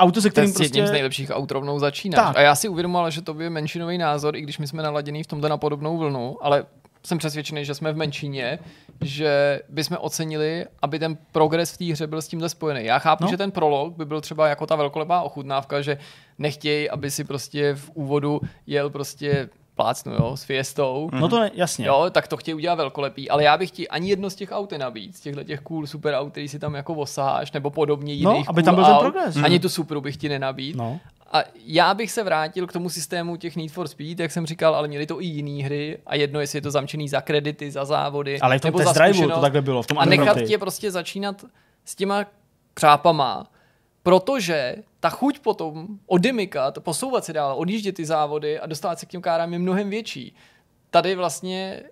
[0.00, 0.64] auto, se kterým prostě...
[0.64, 2.26] jedním z nejlepších aut rovnou začínáš.
[2.26, 2.36] Tak.
[2.36, 5.26] A já si uvědomoval, že to je menšinový názor, i když my jsme naladěni v
[5.26, 6.64] tomto na podobnou vlnu, ale
[7.02, 8.58] jsem přesvědčený, že jsme v menšině,
[9.00, 12.84] že bychom ocenili, aby ten progres v té hře byl s tímhle spojený.
[12.84, 13.30] Já chápu, no.
[13.30, 15.98] že ten prolog by byl třeba jako ta velkolepá ochutnávka, že
[16.38, 21.10] nechtějí, aby si prostě v úvodu jel prostě plácnu, jo, s Fiestou.
[21.12, 21.86] No to ne, jasně.
[21.86, 24.72] Jo, tak to chtějí udělat velkolepý, ale já bych ti ani jedno z těch aut
[24.72, 28.32] nabít, z těchto těch cool super aut, který si tam jako osáháš, nebo podobně no,
[28.32, 29.36] jiných no, aby cool tam byl aut, ten progres.
[29.36, 30.76] Ani tu super bych ti nenabít.
[30.76, 31.00] No.
[31.30, 34.74] A já bych se vrátil k tomu systému těch Need for Speed, jak jsem říkal,
[34.74, 37.84] ale měli to i jiné hry a jedno, jestli je to zamčený za kredity, za
[37.84, 38.40] závody.
[38.40, 39.82] Ale v tom nebo test drive to takhle bylo.
[39.82, 41.44] V tom a nechat tě prostě začínat
[41.84, 42.26] s těma
[42.74, 43.50] křápama,
[44.02, 49.08] protože ta chuť potom odemykat, posouvat se dál, odjíždět ty závody a dostávat se k
[49.08, 50.34] těm kárám je mnohem větší.
[50.90, 51.82] Tady vlastně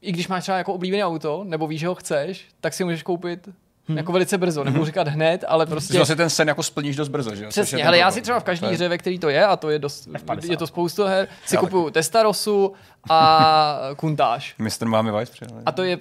[0.00, 3.02] i když máš třeba jako oblíbené auto, nebo víš, že ho chceš, tak si můžeš
[3.02, 3.48] koupit
[3.88, 3.96] Hmm.
[3.96, 4.86] Jako velice brzo, nebudu hmm.
[4.86, 6.04] říkat hned, ale prostě...
[6.04, 7.50] Že ten sen jako splníš dost brzo, že jo?
[7.50, 9.78] Přesně, ale já si třeba v každé hře, ve který to je, a to je
[9.78, 10.50] dost, F50.
[10.50, 12.72] je to spoustu her, si já kupuju Testarosu
[13.10, 14.54] a Kuntáž.
[14.58, 14.86] Mr.
[14.86, 15.62] Máme Vice přijel.
[15.66, 15.98] A to je...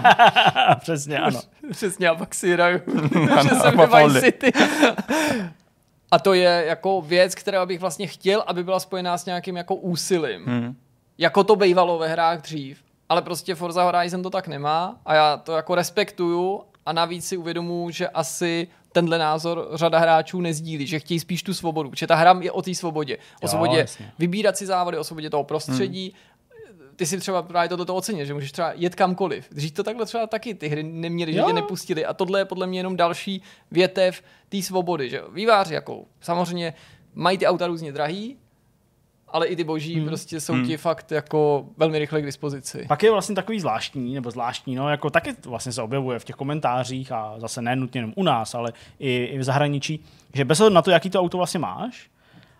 [0.80, 1.40] Přesně, ano.
[1.70, 2.80] Přesně, a pak si hraju,
[3.42, 4.52] že jsem Vice City.
[6.10, 9.74] a to je jako věc, která bych vlastně chtěl, aby byla spojená s nějakým jako
[9.74, 10.44] úsilím.
[10.46, 10.76] Hmm.
[11.18, 12.78] Jako to bývalo ve hrách dřív.
[13.08, 17.36] Ale prostě Forza Horizon to tak nemá a já to jako respektuju a navíc si
[17.36, 22.14] uvědomuji, že asi tenhle názor řada hráčů nezdílí, že chtějí spíš tu svobodu, protože ta
[22.14, 23.16] hra je o té svobodě.
[23.16, 24.12] O jo, svobodě jasně.
[24.18, 26.14] vybírat si závody, o svobodě toho prostředí.
[26.14, 26.32] Hmm.
[26.96, 29.48] Ty si třeba právě toto ocenil, že můžeš třeba jet kamkoliv.
[29.50, 32.04] Dřív to takhle třeba taky ty hry neměly, že tě nepustili.
[32.04, 35.10] A tohle je podle mě jenom další větev té svobody.
[35.10, 36.74] Že výváři jako samozřejmě
[37.14, 38.36] mají ty auta různě drahý,
[39.32, 40.06] ale i ty boží hmm.
[40.06, 40.66] prostě jsou hmm.
[40.66, 42.84] ti fakt jako velmi rychle k dispozici.
[42.88, 46.36] Pak je vlastně takový zvláštní, nebo zvláštní, no, jako taky vlastně se objevuje v těch
[46.36, 50.04] komentářích a zase ne nutně jenom u nás, ale i, i v zahraničí,
[50.34, 52.10] že bez na to, jaký to auto vlastně máš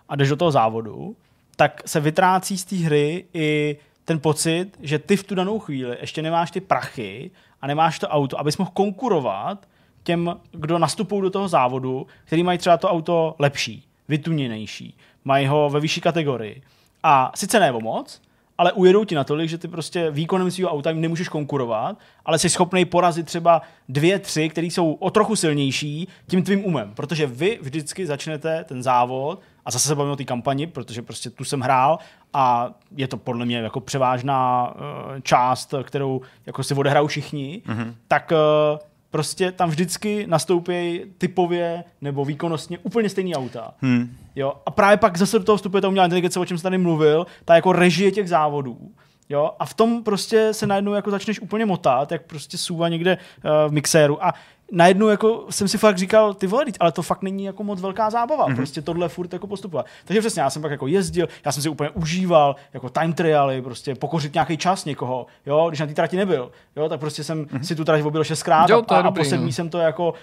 [0.08, 1.16] a jdeš do toho závodu,
[1.56, 5.96] tak se vytrácí z té hry i ten pocit, že ty v tu danou chvíli
[6.00, 9.68] ještě nemáš ty prachy a nemáš to auto, abys mohl konkurovat
[10.02, 15.70] těm, kdo nastupují do toho závodu, který mají třeba to auto lepší, vytuněnější mají ho
[15.70, 16.62] ve vyšší kategorii.
[17.02, 18.20] A sice ne o moc,
[18.58, 22.50] ale ujedou ti natolik, že ty prostě výkonem svého auta jim nemůžeš konkurovat, ale jsi
[22.50, 26.94] schopný porazit třeba dvě, tři, které jsou o trochu silnější tím tvým umem.
[26.94, 31.30] Protože vy vždycky začnete ten závod a zase se bavím o té kampani, protože prostě
[31.30, 31.98] tu jsem hrál
[32.32, 37.94] a je to podle mě jako převážná uh, část, kterou jako si odehrajou všichni, mm-hmm.
[38.08, 38.78] tak uh,
[39.12, 43.74] prostě tam vždycky nastoupí typově nebo výkonnostně úplně stejný auta.
[43.80, 44.16] Hmm.
[44.36, 44.52] Jo?
[44.66, 47.26] A právě pak zase do toho vstupuje ta umělá inteligence, o čem jsem tady mluvil,
[47.44, 48.78] ta jako režie těch závodů.
[49.28, 49.50] Jo?
[49.58, 53.50] A v tom prostě se najednou jako začneš úplně motat, jak prostě sůva někde uh,
[53.68, 54.24] v mixéru.
[54.24, 54.34] A
[54.72, 58.10] najednou jako jsem si fakt říkal, ty vole, ale to fakt není jako moc velká
[58.10, 58.56] zábava, mm-hmm.
[58.56, 59.86] prostě tohle furt jako postupovat.
[60.04, 63.62] Takže přesně, já jsem pak jako jezdil, já jsem si úplně užíval, jako time trialy,
[63.62, 67.44] prostě pokořit nějaký čas někoho, jo, když na té trati nebyl, jo, tak prostě jsem
[67.44, 67.60] mm-hmm.
[67.60, 69.52] si tu trať obil šestkrát jo, a, a, po sedmí no.
[69.52, 70.14] jsem to jako,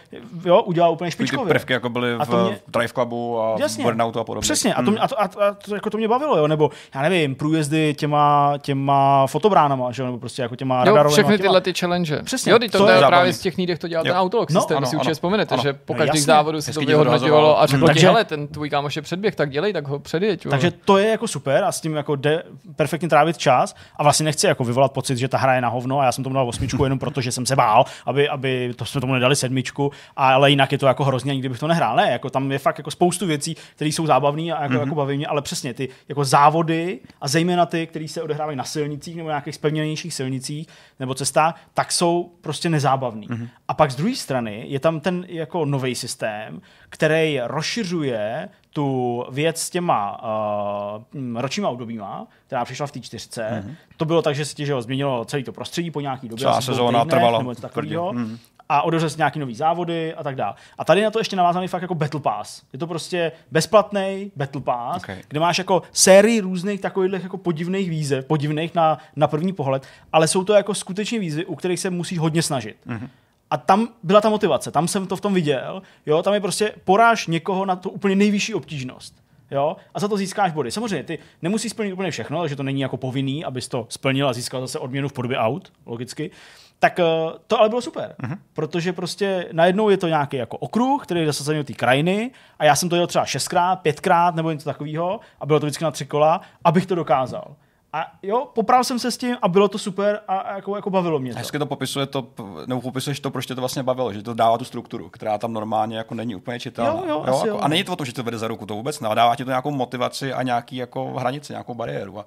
[0.46, 1.46] jo, udělal úplně špičkově.
[1.46, 4.42] Ty prvky jako byly v mě, Drive Clubu a jasně, Burnoutu a podobně.
[4.42, 4.98] Přesně, a to, mm.
[5.02, 7.94] a, to, a, to, a to, jako to mě bavilo, jo, nebo já nevím, průjezdy
[7.94, 12.22] těma, těma fotobránama, že jo, nebo prostě jako těma jo, všechny tyhle ty challenge.
[12.24, 14.62] Přesně, jo, to, to je právě z těch nídech to dělal ten auto backlog no,
[14.62, 15.64] systém, ano, si určitě vzpomenete, ano.
[15.64, 17.96] že po no, každém závodu se to vyhodnotovalo a řeklo hmm.
[17.96, 20.48] ti, hele, ten tvůj kámoš je předběh, tak dělej, tak ho předjeď.
[20.50, 22.44] Takže to je jako super a s tím jako jde
[22.76, 26.00] perfektně trávit čas a vlastně nechci jako vyvolat pocit, že ta hra je na hovno
[26.00, 28.86] a já jsem tomu dal osmičku jenom proto, že jsem se bál, aby, aby to
[28.86, 31.96] jsme tomu nedali sedmičku, ale jinak je to jako hrozně, nikdy bych to nehrál.
[31.96, 34.80] Ne, jako tam je fakt jako spoustu věcí, které jsou zábavné a jako, mm-hmm.
[34.80, 38.64] jako baví mě, ale přesně ty jako závody a zejména ty, které se odehrávají na
[38.64, 40.68] silnicích nebo nějakých spevněnějších silnicích
[41.00, 43.28] nebo cestách, tak jsou prostě nezábavný.
[43.28, 43.48] Mm-hmm.
[43.68, 44.29] A pak z druhé strany
[44.68, 52.28] je tam ten jako nový systém, který rozšiřuje tu věc s těma uh, ročníma obdobíma,
[52.46, 53.64] která přišla v té čtyřce.
[53.66, 53.76] Mm-hmm.
[53.98, 56.44] To bylo tak, že se těžilo, změnilo celé to prostředí po nějaký době.
[56.44, 57.40] Celá sezóna trvala.
[57.40, 57.52] Nebo.
[57.52, 58.38] Mm-hmm
[58.70, 60.54] a odevře nějaký nový závody a tak dále.
[60.78, 62.64] A tady na to ještě navázaný fakt jako Battle Pass.
[62.74, 65.22] Je to prostě bezplatný Battle Pass, okay.
[65.28, 70.28] kde máš jako sérii různých takových jako podivných výzev, podivných na, na první pohled, ale
[70.28, 72.78] jsou to jako skutečně výzvy, u kterých se musíš hodně snažit.
[72.88, 73.10] Mm-hmm.
[73.52, 76.74] A tam byla ta motivace, tam jsem to v tom viděl, jo, tam je prostě
[76.84, 79.16] poráž někoho na to úplně nejvyšší obtížnost.
[79.52, 79.76] Jo?
[79.94, 80.72] A za to získáš body.
[80.72, 84.34] Samozřejmě, ty nemusíš splnit úplně všechno, takže to není jako povinný, abys to splnil a
[84.34, 86.32] získal zase odměnu v podobě aut, logicky.
[86.80, 87.04] Tak eh,
[87.48, 88.38] to ale bylo super, uh-huh.
[88.54, 92.66] protože prostě najednou je to nějaký jako okruh, který je zasazený do té krajiny a
[92.66, 95.92] já jsem to jel třeba šestkrát, pětkrát nebo něco takového a bylo to vždycky na
[95.92, 97.56] tři kola, abych to dokázal.
[97.94, 100.90] A jo, popral jsem se s tím a bylo to super a, a jako, jako
[100.90, 101.40] bavilo mě to.
[101.40, 102.28] Hezky to popisuje to,
[102.66, 105.54] nebo popisuješ to, proč tě to vlastně bavilo, že to dává tu strukturu, která tam
[105.54, 106.92] normálně jako není úplně čitelná.
[106.92, 107.58] Jo, jo, jo, jako, jo.
[107.58, 109.52] A není to to, že to vede za ruku, to vůbec ne, dává ti to
[109.52, 112.20] nějakou motivaci a nějaký jako hranici, nějakou bariéru.
[112.20, 112.26] A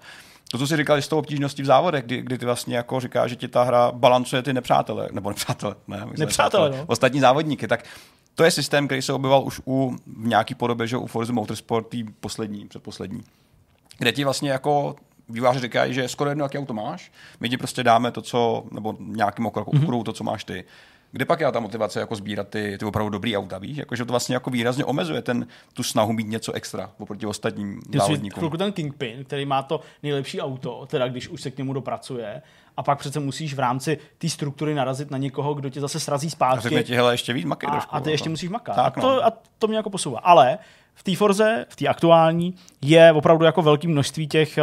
[0.51, 3.31] to, co jsi říkal, s tou obtížností v závodech, kdy, kdy ty vlastně jako říkáš,
[3.31, 6.85] že ti ta hra balancuje ty nepřátele, nebo nepřátele, ne, nepřátele, nepřátele no.
[6.87, 7.85] ostatní závodníky, tak
[8.35, 11.89] to je systém, který se objeval už u v nějaký podobě, že u Forza Motorsport,
[11.89, 13.23] tý poslední, předposlední,
[13.99, 14.97] kde ti vlastně jako
[15.29, 18.95] výváři říkají, že skoro jedno, jaký auto máš, my ti prostě dáme to, co, nebo
[18.99, 20.03] nějakým okruhu, mm-hmm.
[20.03, 20.65] to, co máš ty.
[21.15, 23.77] Kde pak je ta motivace jako sbírat ty, ty opravdu dobrý auta, víš?
[23.77, 27.81] Jako, že to vlastně jako výrazně omezuje ten, tu snahu mít něco extra oproti ostatním
[27.95, 28.41] závodníkům.
[28.41, 32.43] Chvilku ten Kingpin, který má to nejlepší auto, teda když už se k němu dopracuje,
[32.77, 36.31] a pak přece musíš v rámci té struktury narazit na někoho, kdo tě zase srazí
[36.31, 36.59] zpátky.
[36.59, 37.95] A řekne ti, hele, ještě víc makej a, trošku.
[37.95, 38.77] A ty ještě musíš makat.
[38.77, 39.03] Tak, no.
[39.03, 40.19] a, to, a to mě jako posouvá.
[40.19, 40.59] Ale
[40.95, 44.63] v té Forze, v té aktuální, je opravdu jako velké množství těch, eh,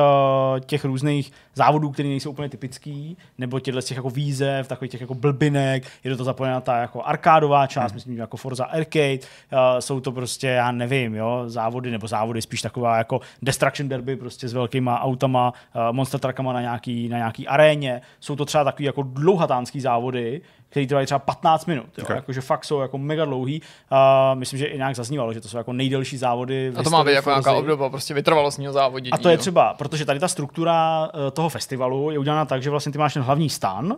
[0.60, 5.14] těch různých závodů, které nejsou úplně typický, nebo těchto těch jako výzev, takových těch jako
[5.14, 7.96] blbinek, je do toho zapojená ta jako arkádová část, hmm.
[7.96, 12.62] myslím, jako Forza Arcade, uh, jsou to prostě, já nevím, jo, závody, nebo závody spíš
[12.62, 17.48] taková jako Destruction Derby, prostě s velkýma autama, uh, monster truckama na nějaký, na nějaký
[17.48, 21.98] aréně, jsou to třeba takový jako dlouhatánský závody, který trvají třeba 15 minut.
[21.98, 22.04] Jo?
[22.04, 22.16] Okay.
[22.16, 23.62] Jakože fakt jsou jako mega dlouhý.
[23.92, 26.72] Uh, myslím, že i nějak zaznívalo, že to jsou jako nejdelší závody.
[26.76, 29.12] A to má být jako nějaká obdoba prostě vytrvalostního závodění.
[29.12, 29.40] A to je jo?
[29.40, 33.14] třeba, protože tady ta struktura uh, toho festivalu je udělána tak, že vlastně ty máš
[33.14, 33.96] ten hlavní stan,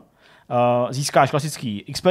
[0.50, 2.06] Uh, získáš klasický XP,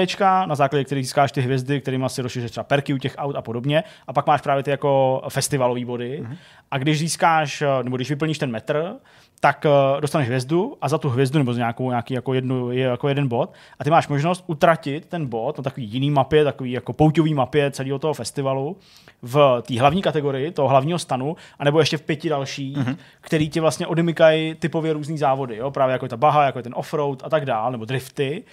[0.46, 3.42] na základě kterých získáš ty hvězdy, kterými si rozšíříš třeba perky u těch aut a
[3.42, 3.84] podobně.
[4.06, 6.22] A pak máš právě ty jako festivalové body.
[6.22, 6.36] Mm-hmm.
[6.70, 8.94] A když získáš, nebo když vyplníš ten metr,
[9.40, 12.84] tak uh, dostaneš hvězdu a za tu hvězdu nebo z nějakou, nějaký jako, jednu, je
[12.84, 16.72] jako jeden bod a ty máš možnost utratit ten bod na takový jiný mapě, takový
[16.72, 18.76] jako pouťový mapě celého toho festivalu
[19.22, 22.96] v té hlavní kategorii, toho hlavního stanu, anebo ještě v pěti dalších, mm-hmm.
[23.20, 25.70] který ti vlastně odemykají typově různý závody, jo?
[25.70, 28.44] právě jako je ta baha, jako je ten offroad a tak dál, nebo drifty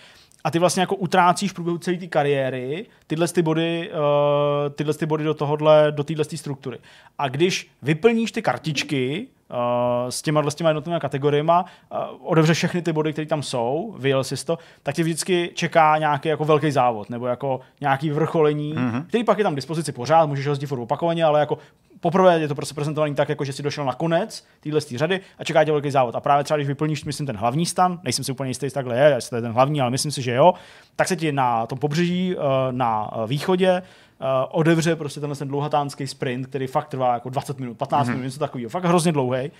[0.47, 4.93] a ty vlastně jako utrácíš v průběhu celé té kariéry tyhle ty body, uh, tyhle
[4.93, 6.77] ty body do tohohle, do téhle struktury.
[7.17, 12.81] A když vyplníš ty kartičky, uh, s těma, s těma jednotlivými kategoriemi, uh, odevře všechny
[12.81, 16.71] ty body, které tam jsou, vyjel si to, tak tě vždycky čeká nějaký jako velký
[16.71, 19.05] závod nebo jako nějaký vrcholení, mm-hmm.
[19.07, 21.57] který pak je tam k dispozici pořád, můžeš ho jezdit opakovaně, ale jako
[21.99, 25.43] poprvé je to prostě prezentovaný tak, jako že si došel na konec téhle řady a
[25.43, 26.15] čeká tě velký závod.
[26.15, 29.13] A právě třeba, když vyplníš, myslím, ten hlavní stan, nejsem si úplně jistý, takhle je,
[29.15, 30.53] jestli to je ten hlavní, ale myslím si, že jo,
[30.95, 32.41] tak se ti na tom pobřeží, eh,
[32.71, 33.81] na východě,
[34.21, 38.11] uh, odevře prostě tenhle ten dlouhatánský sprint, který fakt trvá jako 20 minut, 15 mm-hmm.
[38.11, 39.51] minut, něco takového, fakt hrozně dlouhý.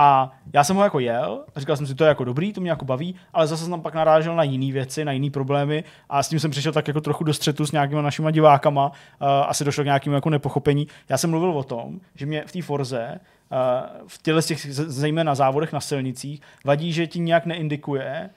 [0.00, 2.60] A já jsem ho jako jel a říkal jsem si, to je jako dobrý, to
[2.60, 5.84] mě jako baví, ale zase jsem tam pak narážel na jiné věci, na jiné problémy
[6.08, 8.92] a s tím jsem přišel tak jako trochu do střetu s nějakými našimi divákama, uh,
[9.28, 10.86] asi došlo k nějakému jako nepochopení.
[11.08, 13.20] Já jsem mluvil o tom, že mě v té Forze
[13.52, 13.58] uh,
[14.06, 18.30] v těchto těch zejména závodech na silnicích vadí, že ti nějak neindikuje,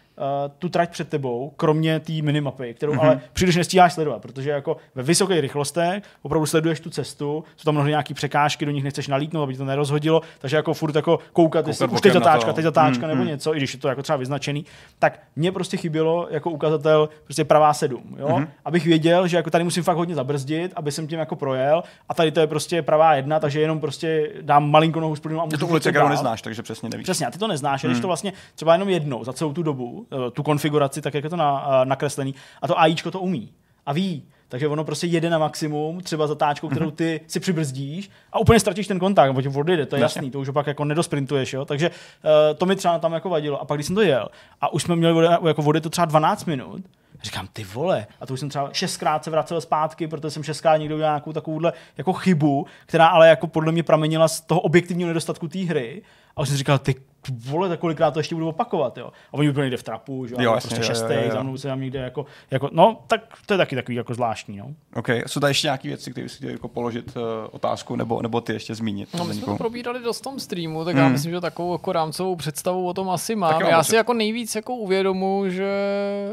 [0.60, 3.02] tu trať před tebou, kromě té minimapy, kterou mm-hmm.
[3.02, 7.74] ale příliš nestíháš sledovat, protože jako ve vysokých rychlostech opravdu sleduješ tu cestu, jsou tam
[7.74, 11.68] mnohdy nějaké překážky, do nich nechceš nalítnout, aby to nerozhodilo, takže jako furt jako koukat,
[11.68, 13.28] jestli už teď zatáčka, teď zatáčka mm, nebo mm.
[13.28, 14.66] něco, i když je to jako třeba vyznačený,
[15.00, 18.28] tak mně prostě chybělo jako ukazatel prostě pravá sedm, jo?
[18.28, 18.48] Mm-hmm.
[18.66, 22.14] abych věděl, že jako tady musím fakt hodně zabrzdit, aby jsem tím jako projel a
[22.14, 25.58] tady to je prostě pravá jedna, takže jenom prostě dám malinko nohu z a můžu
[25.58, 27.04] to ulice, kterou neznáš, takže přesně nevíš.
[27.04, 27.90] Přesně, a ty to neznáš, mm.
[27.90, 31.24] když to vlastně třeba jenom jednou za celou tu dobu, Eh, tu konfiguraci, tak jak
[31.24, 32.36] je to na, eh, nakreslený.
[32.62, 33.50] A to AIčko to umí.
[33.86, 36.96] A ví, takže ono prostě jede na maximum, třeba zatáčkou, kterou mhm.
[36.96, 40.40] ty si přibrzdíš a úplně ztratíš ten kontakt, nebo ti odjede, to je jasný, to
[40.40, 41.66] už pak jako nedosprintuješ, jo.
[41.66, 43.62] Takže uh, to mi třeba tam jako vadilo.
[43.62, 44.28] A pak, když jsem to jel,
[44.62, 46.84] a už jsme měli vody, jako vody to třeba 12 minut,
[47.24, 50.78] Říkám, ty vole, a to už jsem třeba šestkrát se vracel zpátky, protože jsem šestkrát
[50.78, 55.08] někdo udělal nějakou takovouhle jako chybu, která ale jako podle mě pramenila z toho objektivního
[55.08, 56.02] nedostatku té hry.
[56.36, 56.96] A už jsem říkal, ty
[57.30, 59.08] vole, tak kolikrát to ještě budu opakovat, jo.
[59.08, 62.00] A oni úplně někde v trapu, že jo, prostě šestý, za mnou se tam někde
[62.00, 64.74] jako, jako, no, tak to je taky takový jako zvláštní, no.
[64.96, 68.42] OK, jsou tady ještě nějaké věci, které si chtěli jako položit uh, otázku, nebo, nebo
[68.42, 69.10] ty ještě zmínit?
[69.14, 71.04] No, my jsme to probírali dost v tom streamu, tak hmm.
[71.04, 73.62] já myslím, že takovou jako rámcovou představu o tom asi mám.
[73.62, 75.74] Já si jako nejvíc jako uvědomu, že,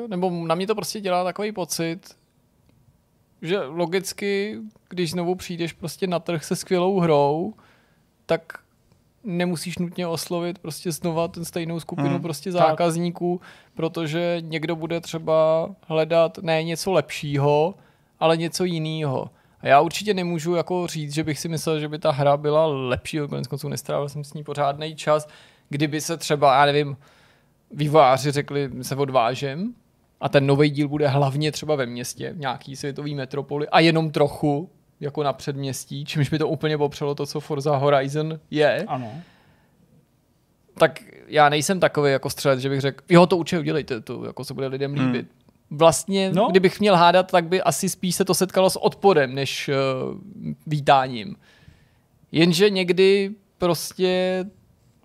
[0.08, 2.00] nebo na mě to prostě dělá takový pocit,
[3.42, 4.58] že logicky,
[4.88, 7.54] když znovu přijdeš prostě na trh se skvělou hrou,
[8.26, 8.42] tak
[9.28, 13.48] nemusíš nutně oslovit prostě znova ten stejnou skupinu hmm, prostě zákazníků, tak.
[13.74, 17.74] protože někdo bude třeba hledat ne něco lepšího,
[18.20, 19.30] ale něco jiného.
[19.60, 22.66] A já určitě nemůžu jako říct, že bych si myslel, že by ta hra byla
[22.66, 25.28] lepší, konec konců nestrávil jsem s ní pořádný čas,
[25.68, 26.96] kdyby se třeba, já nevím,
[27.70, 29.74] vývojáři řekli, se odvážem
[30.20, 34.10] a ten nový díl bude hlavně třeba ve městě, v nějaký světový metropoli a jenom
[34.10, 34.70] trochu
[35.00, 38.84] jako na předměstí, čímž by to úplně popřelo to, co Forza Horizon je.
[38.88, 39.12] Ano.
[40.74, 44.44] Tak já nejsem takový jako střelec, že bych řekl, jo, to určitě udělejte, to jako
[44.44, 45.06] se bude lidem hmm.
[45.06, 45.26] líbit.
[45.26, 45.78] Hmm.
[45.78, 46.48] Vlastně, no.
[46.50, 50.18] kdybych měl hádat, tak by asi spíš se to setkalo s odporem, než uh,
[50.66, 51.36] vítáním.
[52.32, 54.44] Jenže někdy prostě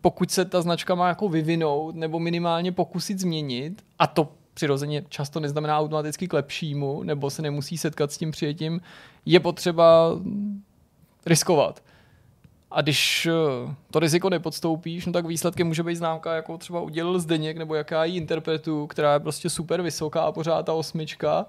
[0.02, 5.40] pokud se ta značka má jako vyvinout nebo minimálně pokusit změnit, a to přirozeně často
[5.40, 8.82] neznamená automaticky k lepšímu, nebo se nemusí setkat s tím přijetím,
[9.26, 10.12] je potřeba
[11.26, 11.84] riskovat.
[12.72, 17.20] A když eh, to riziko nepodstoupíš, no tak výsledkem může být známka, jako třeba udělal
[17.20, 21.46] Zdeněk, nebo jaká ji interpretu, která je prostě super vysoká a pořád ta osmička,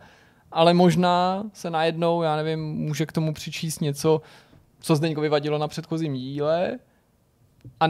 [0.52, 4.22] ale možná se najednou, já nevím, může k tomu přičíst něco,
[4.80, 6.78] co Zdeňkovi vadilo na předchozím díle,
[7.80, 7.86] a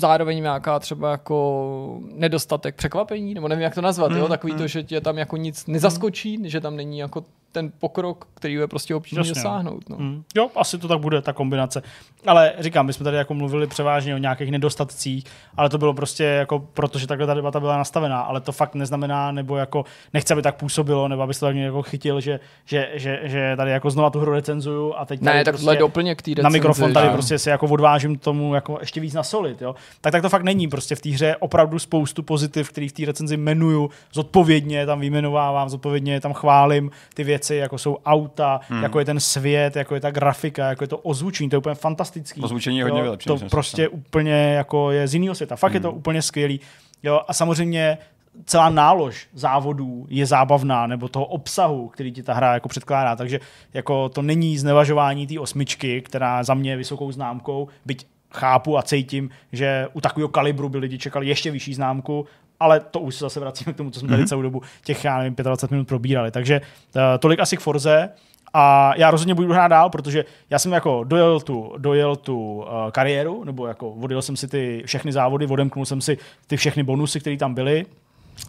[0.00, 4.28] zároveň nějaká třeba jako nedostatek překvapení, nebo nevím, jak to nazvat, mm, jo?
[4.28, 4.58] takový mm.
[4.58, 6.48] to, že tě tam jako nic nezaskočí, mm.
[6.48, 9.34] že tam není jako ten pokrok, který je prostě obtížně no.
[9.34, 9.88] dosáhnout.
[9.88, 9.96] No.
[9.96, 10.22] Mm.
[10.36, 11.82] Jo, asi to tak bude, ta kombinace.
[12.26, 15.24] Ale říkám, my jsme tady jako mluvili převážně o nějakých nedostatcích,
[15.56, 19.32] ale to bylo prostě jako, protože takhle ta debata byla nastavená, ale to fakt neznamená,
[19.32, 19.84] nebo jako
[20.14, 23.70] nechce, aby tak působilo, nebo aby to tak jako chytil, že, že, že, že, tady
[23.70, 27.08] jako znova tu hru recenzuju a teď ne, tak prostě doplněk té Na mikrofon tady
[27.10, 29.74] prostě si jako odvážím tomu jako ještě víc nasolit, jo.
[30.00, 33.04] Tak tak to fakt není, prostě v té hře opravdu spoustu pozitiv, který v té
[33.06, 38.82] recenzi jmenuju, zodpovědně tam vyjmenovávám, zodpovědně tam chválím ty věci věci, jako jsou auta, hmm.
[38.82, 41.74] jako je ten svět, jako je ta grafika, jako je to ozvučení, to je úplně
[41.74, 42.40] fantastický.
[42.40, 43.38] Ozvučení je hodně vylepšené.
[43.38, 43.98] To prostě myslím.
[43.98, 45.56] úplně jako je z jiného světa.
[45.56, 45.76] Fakt hmm.
[45.76, 45.98] je to hmm.
[45.98, 46.60] úplně skvělý.
[47.02, 47.98] Jo, a samozřejmě
[48.44, 53.16] celá nálož závodů je zábavná, nebo toho obsahu, který ti ta hra jako předkládá.
[53.16, 53.40] Takže
[53.74, 58.82] jako to není znevažování té osmičky, která za mě je vysokou známkou, byť chápu a
[58.82, 62.26] cítím, že u takového kalibru by lidi čekali ještě vyšší známku
[62.62, 64.28] ale to už se zase vracíme k tomu, co jsme tady mhm.
[64.28, 66.30] celou dobu těch, já nevím, 25 minut probírali.
[66.30, 68.08] Takže uh, tolik asi k Forze.
[68.54, 72.64] A já rozhodně budu hrát dál, protože já jsem jako dojel tu, dojel tu uh,
[72.90, 77.20] kariéru, nebo jako odjel jsem si ty všechny závody, odemknul jsem si ty všechny bonusy,
[77.20, 77.86] které tam byly,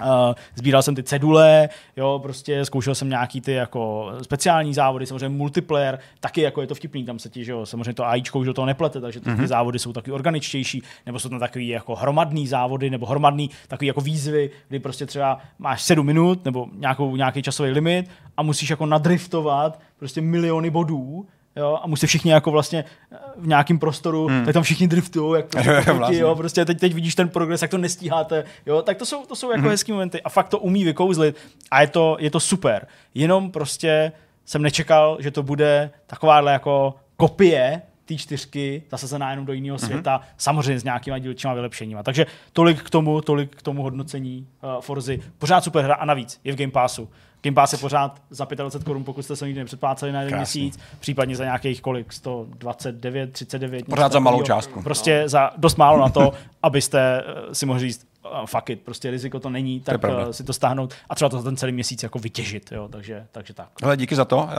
[0.02, 0.08] Uh,
[0.56, 6.00] sbíral jsem ty cedule, jo, prostě zkoušel jsem nějaký ty jako speciální závody, samozřejmě multiplayer,
[6.20, 8.54] taky jako je to vtipný, tam se ti, že jo, samozřejmě to AIčko už do
[8.54, 9.36] toho neplete, takže ty, mm-hmm.
[9.36, 9.48] ty mhm.
[9.48, 14.02] závody jsou taky organičtější, nebo jsou tam takový jako hromadný závody, nebo hromadný takový jako
[14.02, 18.86] výzvy, kdy prostě třeba máš sedm minut, nebo nějakou, nějaký časový limit a musíš jako
[18.86, 21.26] nadriftovat prostě miliony bodů,
[21.56, 24.46] jo, a musí všichni jako vlastně eh, v nějakém prostoru, hmm.
[24.46, 26.20] tak tam všichni driftují, jak prostě, vlastně.
[26.20, 29.36] jo, prostě teď, teď vidíš ten progres, jak to nestíháte, jo, tak to jsou, to
[29.36, 29.70] jsou jako hmm.
[29.70, 31.38] hezký momenty a fakt to umí vykouzlit
[31.72, 32.88] a je to, je to super.
[33.14, 34.12] Jenom prostě
[34.46, 39.86] jsem nečekal, že to bude takováhle jako kopie té čtyřky, zasazená jenom do jiného mhm.
[39.86, 40.34] světa, mm-hmm.
[40.38, 42.04] samozřejmě s nějakýma dílčíma vylepšeníma.
[42.04, 45.22] Takže tolik k tomu, tolik k tomu hodnocení uh, Forzy.
[45.38, 47.10] Pořád super hra a navíc je v Game Passu.
[47.44, 50.62] Game Pass je pořád za 25 korun, pokud jste se nikdy nepředpláceli na jeden Krásný.
[50.62, 53.86] měsíc, případně za nějakých kolik, 129, 39.
[53.86, 54.82] Pořád za malou částku.
[54.82, 55.30] Prostě no.
[55.30, 56.32] za dost málo na to,
[56.64, 60.30] abyste eh, si mohli říct, uh, fuck it, prostě riziko to není, tak to uh,
[60.32, 63.68] si to stáhnout a třeba to ten celý měsíc jako vytěžit, jo, takže, takže tak.
[63.84, 64.50] Hele, díky za to, uh,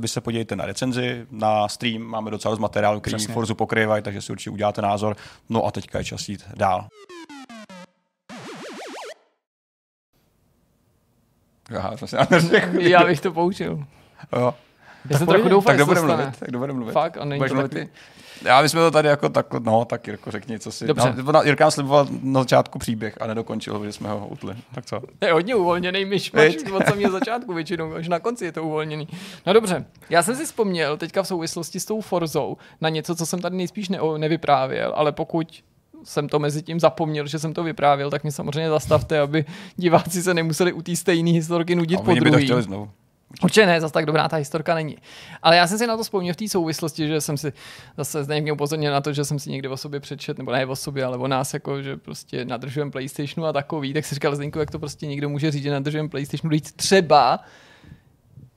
[0.00, 3.34] vy se podívejte na recenzi, na stream, máme docela z materiálu, který Přesně.
[3.34, 5.16] Forzu pokrývají, takže si určitě uděláte názor,
[5.48, 6.88] no a teďka je čas jít dál.
[11.76, 12.06] Aha, to
[12.78, 13.84] Já bych to poučil.
[14.36, 14.54] Jo.
[15.10, 16.38] Já jsem trochu doufal, tak kdo bude mluvit?
[16.38, 16.92] Tak kdo bude mluvit?
[16.92, 17.88] Fakt, a není to mluvit ty?
[18.42, 20.86] Já my jsme to tady jako tak, no, tak Jirko, řekni, co si.
[20.86, 21.14] Dobře.
[21.32, 24.54] No, Jirka sliboval na začátku příběh a nedokončil, že jsme ho utli.
[24.74, 25.00] Tak co?
[25.20, 26.32] Je hodně uvolněný myš,
[26.76, 29.08] od samého začátku většinou, až na konci je to uvolněný.
[29.46, 33.26] No dobře, já jsem si vzpomněl teďka v souvislosti s tou Forzou na něco, co
[33.26, 35.62] jsem tady nejspíš ne- nevyprávěl, ale pokud
[36.04, 39.44] jsem to mezi tím zapomněl, že jsem to vyprávěl, tak mi samozřejmě zastavte, aby
[39.76, 42.48] diváci se nemuseli u té stejné historky nudit po druhý.
[42.48, 42.90] to znovu.
[43.42, 44.96] Určitě ne, zase tak dobrá ta historka není.
[45.42, 47.52] Ale já jsem si na to vzpomněl v té souvislosti, že jsem si
[47.96, 50.76] zase mě upozornil na to, že jsem si někdy o sobě přečet, nebo ne o
[50.76, 54.58] sobě, ale o nás, jako, že prostě nadržujeme PlayStationu a takový, tak si říkal Zdenku,
[54.58, 57.40] jak to prostě někdo může říct, že nadržujeme PlayStationu, říct třeba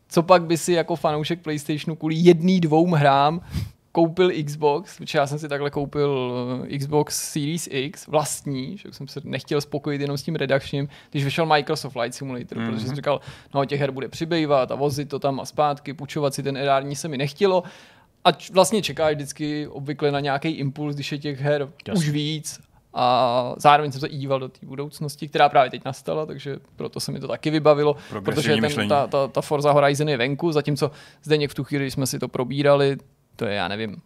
[0.09, 3.41] co pak by si jako fanoušek PlayStationu kvůli jedný, dvou hrám
[3.98, 6.34] koupil Xbox, protože já jsem si takhle koupil
[6.70, 11.24] eh, Xbox Series X vlastní, že jsem se nechtěl spokojit jenom s tím redakčním, když
[11.24, 12.70] vyšel Microsoft Flight Simulator, mm-hmm.
[12.70, 13.22] protože jsem říkal,
[13.54, 16.95] no těch her bude přibývat a vozit to tam a zpátky, půjčovat si ten erární
[16.95, 17.64] se mi nechtělo.
[18.26, 22.00] A vlastně čekáš vždycky obvykle na nějaký impuls, když je těch her Jasně.
[22.00, 22.60] už víc
[22.93, 27.12] a zároveň jsem se díval do té budoucnosti, která právě teď nastala, takže proto se
[27.12, 27.95] mi to taky vybavilo,
[28.26, 30.91] protože ten, ta, ta, ta Forza Horizon je venku, zatímco
[31.24, 32.98] zde v tu chvíli, když jsme si to probírali,
[33.38, 34.01] to je, já nevím,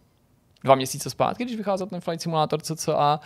[0.64, 3.20] dva měsíce zpátky, když vycházel ten Flight Simulator CCA,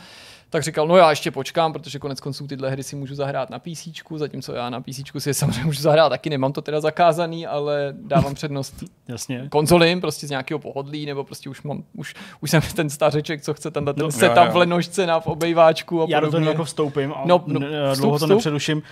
[0.57, 3.59] tak říkal, no já ještě počkám, protože konec konců tyhle hry si můžu zahrát na
[3.59, 7.47] PC, zatímco já na PC si je samozřejmě můžu zahrát taky, nemám to teda zakázaný,
[7.47, 8.75] ale dávám přednost
[9.09, 9.49] Jasně.
[9.51, 13.55] konzolím, prostě z nějakého pohodlí, nebo prostě už mám, už, už jsem ten stařeček, co
[13.55, 14.53] chce ten, ten no, setup jo, jo.
[14.53, 17.95] v lenožce na v obejváčku a Já do toho jako vstoupím a no, no, dlouho
[17.95, 18.31] vstup, to vstup.
[18.31, 18.83] nepředuším.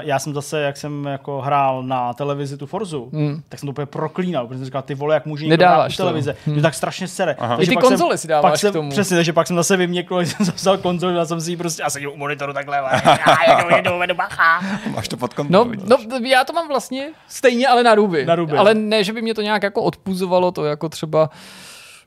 [0.00, 3.42] Já jsem zase, jak jsem jako hrál na televizi tu Forzu, hmm.
[3.48, 6.36] tak jsem to úplně proklínal, protože jsem říkal, ty vole, jak můžu někdo hrát televize,
[6.46, 6.62] hmm.
[6.62, 7.36] tak strašně sere.
[7.58, 8.90] I ty konzole si dáváš pak jsem, k tomu.
[8.90, 11.90] Přesně, takže pak jsem zase vyměkl, jsem vzal konzoli, já jsem si ji prostě, a
[11.90, 14.60] sedím u monitoru takhle, já jedu, jedu, bacha.
[14.90, 15.72] Máš to pod kontrolou.
[15.86, 18.26] No, no, já to mám vlastně stejně, ale na ruby.
[18.26, 18.56] Na ruby.
[18.56, 21.30] Ale ne, že by mě to nějak jako odpuzovalo, to jako třeba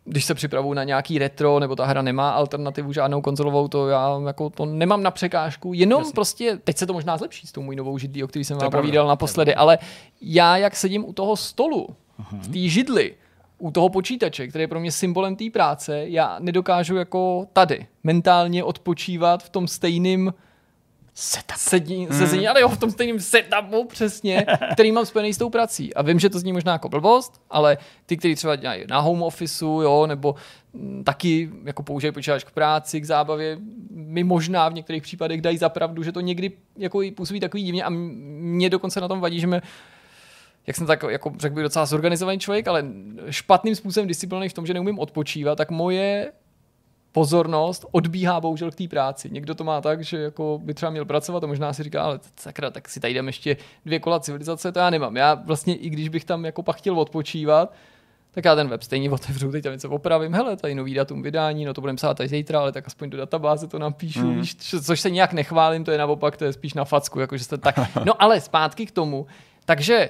[0.06, 4.22] když se připravuju na nějaký retro, nebo ta hra nemá alternativu žádnou konzolovou, to já
[4.28, 6.14] jako to nemám na překážku, jenom Jasně.
[6.14, 8.72] prostě, teď se to možná zlepší s tou můj novou židlí, o který jsem vám
[8.72, 9.78] povídal naposledy, ale
[10.22, 11.88] já jak sedím u toho stolu,
[12.20, 12.39] uh-huh.
[12.39, 13.16] v té židli,
[13.58, 18.64] u toho počítače, který je pro mě symbolem té práce, já nedokážu jako tady mentálně
[18.64, 20.34] odpočívat v tom stejným
[21.14, 21.58] setup.
[21.58, 22.18] Sedí, mm.
[22.18, 25.93] sezení, ale jo, v tom stejném setupu přesně, který mám spojený s tou prací.
[25.93, 29.24] A vím, že to zní možná jako blbost, ale ty, kteří třeba dělají na home
[29.24, 30.36] officeu, jo, nebo
[30.74, 33.58] m, taky jako používají počítač k práci, k zábavě,
[33.91, 37.84] mi možná v některých případech dají za pravdu, že to někdy jako působí takový divně
[37.84, 39.62] a mě dokonce na tom vadí, že mě
[40.68, 42.86] jak jsem tak, jako řekl bych, docela zorganizovaný člověk, ale
[43.30, 46.32] špatným způsobem disciplinovaný v tom, že neumím odpočívat, tak moje
[47.11, 49.30] pozornost odbíhá bohužel k té práci.
[49.32, 52.20] Někdo to má tak, že jako by třeba měl pracovat a možná si říká, ale
[52.39, 55.18] sakra, tak si tady jdeme ještě dvě kola civilizace, to já nemám.
[55.18, 57.74] Já vlastně, i když bych tam jako pak chtěl odpočívat,
[58.32, 61.66] tak já ten web stejně otevřu, teď tam něco opravím, hele, tady nový datum vydání,
[61.66, 64.39] no to budeme psát tady zítra, ale tak aspoň do databáze to napíšu, mm.
[64.39, 67.57] víš, což se nějak nechválím, to je naopak, to je spíš na facku, jakože jste
[67.57, 67.76] tak.
[68.05, 69.28] No ale zpátky k tomu,
[69.66, 70.09] takže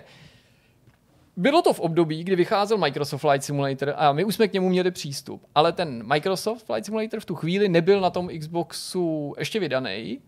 [1.38, 4.70] bylo to v období, kdy vycházel Microsoft Flight Simulator a my už jsme k němu
[4.70, 9.60] měli přístup, ale ten Microsoft Flight Simulator v tu chvíli nebyl na tom Xboxu ještě
[9.60, 10.20] vydaný.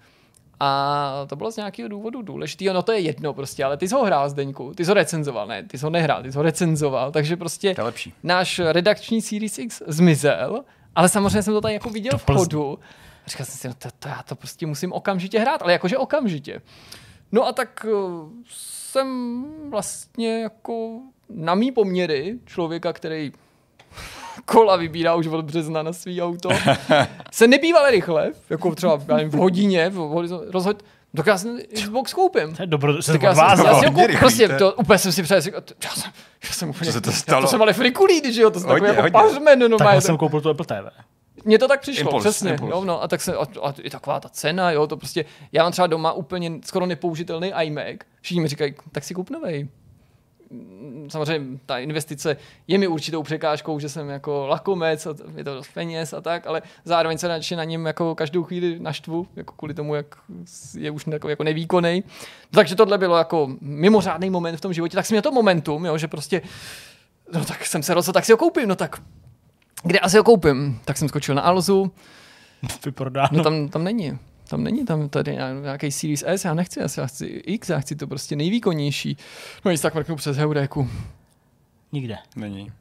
[0.59, 3.95] A to bylo z nějakého důvodu důležitého, no to je jedno prostě, ale ty jsi
[3.95, 6.43] ho hrál Zdeňku, ty jsi ho recenzoval, ne, ty jsi ho nehrál, ty jsi ho
[6.43, 7.75] recenzoval, takže prostě
[8.23, 10.63] náš redakční Series X zmizel,
[10.95, 12.79] ale samozřejmě jsem to tady jako viděl v chodu.
[13.25, 15.97] A říkal jsem si, no to, to, já to prostě musím okamžitě hrát, ale jakože
[15.97, 16.61] okamžitě.
[17.31, 18.29] No a tak uh,
[18.95, 23.31] jsem vlastně jako na mý poměry člověka, který
[24.45, 26.49] kola vybírá už od března na svý auto,
[27.31, 30.83] se nebývale rychle, jako třeba nevím, v hodině, v rozhod,
[31.15, 32.55] tak já jsem Xbox koupím.
[32.55, 35.23] To je dobro, tak já, vás, jsem, já si koupím, prostě to, úplně jsem si
[35.23, 35.51] přes, já
[35.91, 36.11] jsem,
[36.43, 37.41] já jsem úplně, se to stalo?
[37.41, 40.41] to jsem ale frikulí, že jo, to jsem takový jako pařmen, no, Tak jsem koupil
[40.41, 41.14] tu Apple TV.
[41.45, 42.51] Mně to tak přišlo, impuls, přesně.
[42.51, 42.71] Impuls.
[42.71, 45.63] Jo, no, a tak se, a, a, i taková ta cena, jo, to prostě, já
[45.63, 47.95] mám třeba doma úplně skoro nepoužitelný iMac.
[48.21, 49.67] Všichni mi říkají, tak si kup novej.
[51.07, 52.37] Samozřejmě ta investice
[52.67, 56.47] je mi určitou překážkou, že jsem jako lakomec, a je to dost peněz a tak,
[56.47, 60.15] ale zároveň se na, na něm jako každou chvíli naštvu, jako kvůli tomu, jak
[60.77, 62.03] je už jako, jako nevýkonný.
[62.51, 64.95] Takže tohle bylo jako mimořádný moment v tom životě.
[64.95, 66.41] Tak jsem měl to momentum, jo, že prostě
[67.33, 69.01] no tak jsem se rozhodl, tak si ho koupím, no tak
[69.85, 70.79] kde asi ho koupím?
[70.85, 71.91] Tak jsem skočil na Alzu.
[72.85, 73.29] Vyprodáno.
[73.31, 74.17] No tam, tam není.
[74.49, 77.95] Tam není tam tady nějaký Series S, já nechci S, já chci X, já chci
[77.95, 79.17] to prostě nejvýkonnější.
[79.65, 80.89] No nic, tak mrknu přes Heuréku.
[81.91, 82.17] Nikde.
[82.35, 82.71] Není.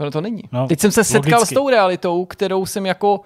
[0.00, 0.42] No to není.
[0.52, 1.54] No, Teď jsem se setkal logicky.
[1.54, 3.20] s tou realitou, kterou jsem jako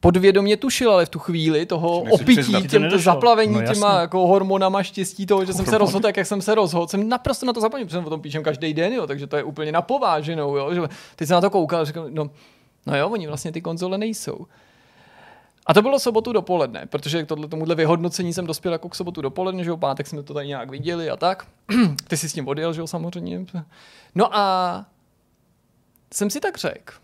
[0.00, 4.82] podvědomě tušil, ale v tu chvíli toho opití, těm to zaplavení no, těma jako hormonama
[4.82, 7.60] štěstí toho, že jsem se rozhodl tak, jak jsem se rozhodl, jsem naprosto na to
[7.60, 10.80] zapomněl, protože o tom píšem každý den, jo, takže to je úplně napováženou, jo, že
[11.16, 12.30] teď jsem na to koukal a říkal, no,
[12.88, 14.46] No jo, oni vlastně ty konzole nejsou.
[15.66, 19.22] A to bylo sobotu dopoledne, protože k tohle, tomuhle vyhodnocení jsem dospěl jako k sobotu
[19.22, 21.46] dopoledne, že jo, pátek jsme to tady nějak viděli a tak.
[22.08, 23.46] Ty jsi s tím odjel, že jo, samozřejmě.
[24.14, 24.86] No a
[26.14, 26.94] jsem si tak řekl,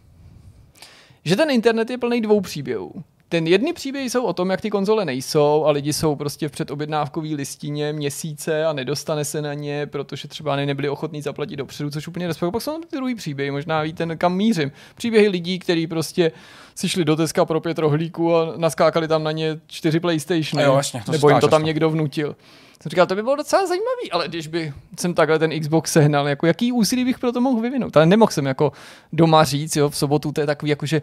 [1.24, 3.04] že ten internet je plný dvou příběhů
[3.34, 6.52] ten jedny příběhy jsou o tom, jak ty konzole nejsou a lidi jsou prostě v
[6.52, 12.08] předobjednávkové listině měsíce a nedostane se na ně, protože třeba nebyli ochotní zaplatit dopředu, což
[12.08, 12.52] úplně respektuju.
[12.52, 14.72] Pak jsou ty druhý příběhy, možná víte, kam mířím.
[14.94, 16.32] Příběhy lidí, kteří prostě
[16.74, 20.72] si šli do Teska pro pět rohlíků a naskákali tam na ně čtyři PlayStation, jo,
[20.72, 22.36] vlastně, to nebo jim to tam někdo vnutil.
[22.82, 26.28] Jsem říkal, to by bylo docela zajímavý, ale když by jsem takhle ten Xbox sehnal,
[26.28, 27.96] jako jaký úsilí bych pro to mohl vyvinout.
[27.96, 28.72] Ale nemohl jsem jako
[29.12, 31.02] doma říct, jo, v sobotu to je takový, jako že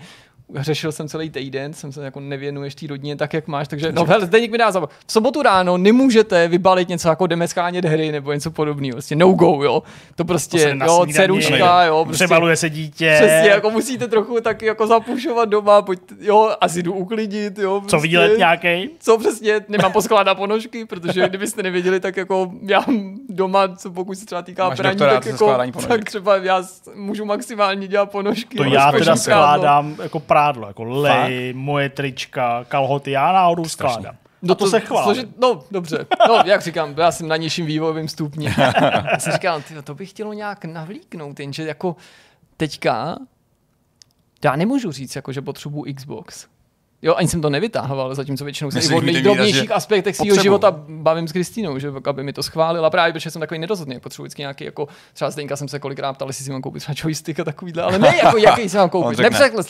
[0.56, 4.06] řešil jsem celý týden, jsem se jako nevěnuješ té rodině tak, jak máš, takže no
[4.06, 4.96] hele, Zdeněk mi dá zabavit.
[5.08, 9.32] V sobotu ráno nemůžete vybalit něco jako jdeme schánět hry nebo něco podobného, prostě no
[9.32, 9.84] go, jo.
[10.16, 12.06] To prostě, to jo, ceruška, jo.
[12.06, 13.16] Prostě, přebaluje se dítě.
[13.18, 17.80] Přesně, jako musíte trochu tak jako zapušovat doma, pojď, jo, asi jdu uklidit, jo.
[17.80, 18.90] Prostě, co výlet nějaký?
[19.00, 22.86] Co přesně, nemám poskládat ponožky, protože kdybyste nevěděli, tak jako já
[23.30, 26.64] doma, co pokud se třeba týká praní, tak, jako, tak třeba já
[26.96, 28.58] můžu maximálně dělat ponožky.
[28.58, 31.58] To já teda skládám jako pra prádlo, jako lej, Fakt?
[31.58, 34.16] moje trička, kalhoty, já náhodou skládám.
[34.42, 35.34] No to, to se chválí.
[35.42, 36.06] no, dobře.
[36.28, 38.46] No, jak říkám, já jsem na nižším vývojovém stupni.
[39.12, 41.96] já jsem říkal, tyjo, to bych chtělo nějak navlíknout, jenže jako
[42.58, 43.18] teďka
[44.44, 46.48] já nemůžu říct, jako, že potřebuji Xbox.
[47.04, 51.28] Jo, ani jsem to nevytahoval, zatímco většinou se i o nejdrobnějších aspektech svého života bavím
[51.28, 54.64] s Kristínou, že aby mi to schválila právě, protože jsem takový nedozhodný, potřebuji vždycky nějaký,
[54.64, 57.84] jako třeba Zdenka jsem se kolikrát ptal, jestli si mám koupit třeba joystick a takovýhle,
[57.84, 59.20] ale ne jako jaký si mám koupit.
[59.20, 59.64] Nepřekl,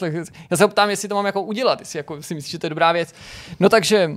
[0.51, 2.69] já se ptám, jestli to mám jako udělat, jestli jako si myslíš, že to je
[2.69, 3.13] dobrá věc.
[3.59, 4.11] No takže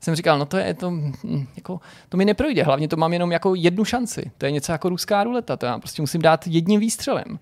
[0.00, 3.32] jsem říkal, no to je to, hm, jako, to mi neprojde, hlavně to mám jenom
[3.32, 4.30] jako jednu šanci.
[4.38, 7.38] To je něco jako ruská ruleta, to já prostě musím dát jedním výstřelem.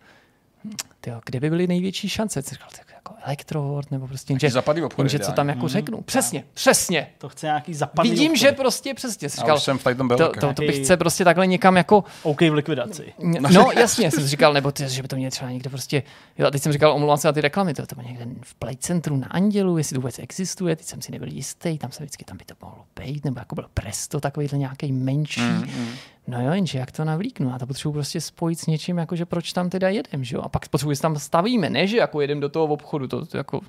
[0.65, 2.43] Hm, tyjo, kde by byly největší šance?
[2.43, 6.01] Říkal, jako Electrovort nebo prostě jenže, zapadlý obchody, jenže co tam jako mm, řeknu.
[6.01, 7.07] Přesně, přesně.
[7.19, 8.39] To chce nějaký zapadlý Vidím, obchody.
[8.39, 9.29] že prostě přesně.
[9.29, 10.17] Říkal, Já už jsem v byl.
[10.17, 12.05] To, to, to, bych chce prostě takhle někam jako...
[12.23, 13.13] OK v likvidaci.
[13.51, 16.03] No jasně, jsem říkal, nebo ty, že by to mě třeba někde prostě...
[16.39, 18.55] Jo, a teď jsem říkal, omlouvám se na ty reklamy, to, to bylo někde v
[18.55, 22.03] Play Centru na Andělu, jestli to vůbec existuje, teď jsem si nebyl jistý, tam se
[22.03, 25.41] vždycky tam by to mohlo být, nebo jako byl Presto, takovýhle nějaký menší.
[25.41, 25.89] Mm, mm.
[26.29, 27.55] No jo, jenže jak to navlíknu?
[27.55, 30.43] A to potřebuji prostě spojit s něčím, jakože proč tam teda jedem, že jo?
[30.43, 33.61] A pak potřebuji, tam stavíme, ne, že jako jedem do toho obchodu, to, to jako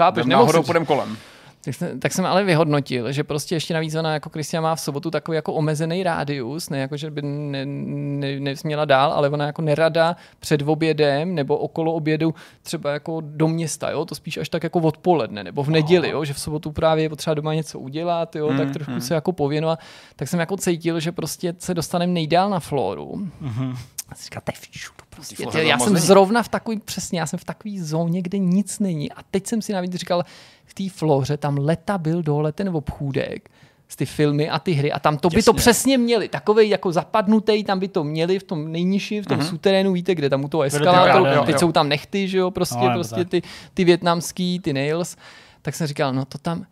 [0.00, 0.26] Chápeš?
[0.26, 1.16] Náhodou půjdem kolem.
[1.64, 4.80] Tak jsem, tak jsem ale vyhodnotil, že prostě ještě navíc ona jako Kristian má v
[4.80, 9.46] sobotu takový jako omezený rádius, ne jako, že by ne, ne, nesměla dál, ale ona
[9.46, 14.48] jako nerada před obědem nebo okolo obědu třeba jako do města, jo, to spíš až
[14.48, 17.78] tak jako odpoledne nebo v neděli, jo, že v sobotu právě je potřeba doma něco
[17.78, 19.00] udělat, jo, mm, tak trošku mm.
[19.00, 19.78] se jako pověnovat,
[20.16, 23.28] tak jsem jako cítil, že prostě se dostaneme nejdál na floru.
[23.42, 23.76] Mm-hmm.
[24.10, 25.46] A říká, to je všude prostě.
[25.46, 29.12] Tě, já jsem zrovna v takový, přesně, já jsem v takový zóně, kde nic není.
[29.12, 30.24] A teď jsem si navíc říkal,
[30.64, 33.50] v té floře tam leta byl dole ten obchůdek,
[33.88, 35.38] z ty filmy a ty hry a tam to Těsně.
[35.38, 36.28] by to přesně měli.
[36.28, 39.48] Takový jako zapadnutý, tam by to měli v tom nejnižším, v tom uh-huh.
[39.48, 42.94] suterénu, víte, kde tam u toho eskalátoru, teď jsou tam nechty, že jo, prostě, no,
[42.94, 43.42] prostě ty,
[43.74, 45.16] ty větnamský, ty nails.
[45.62, 46.66] Tak jsem říkal, no to tam,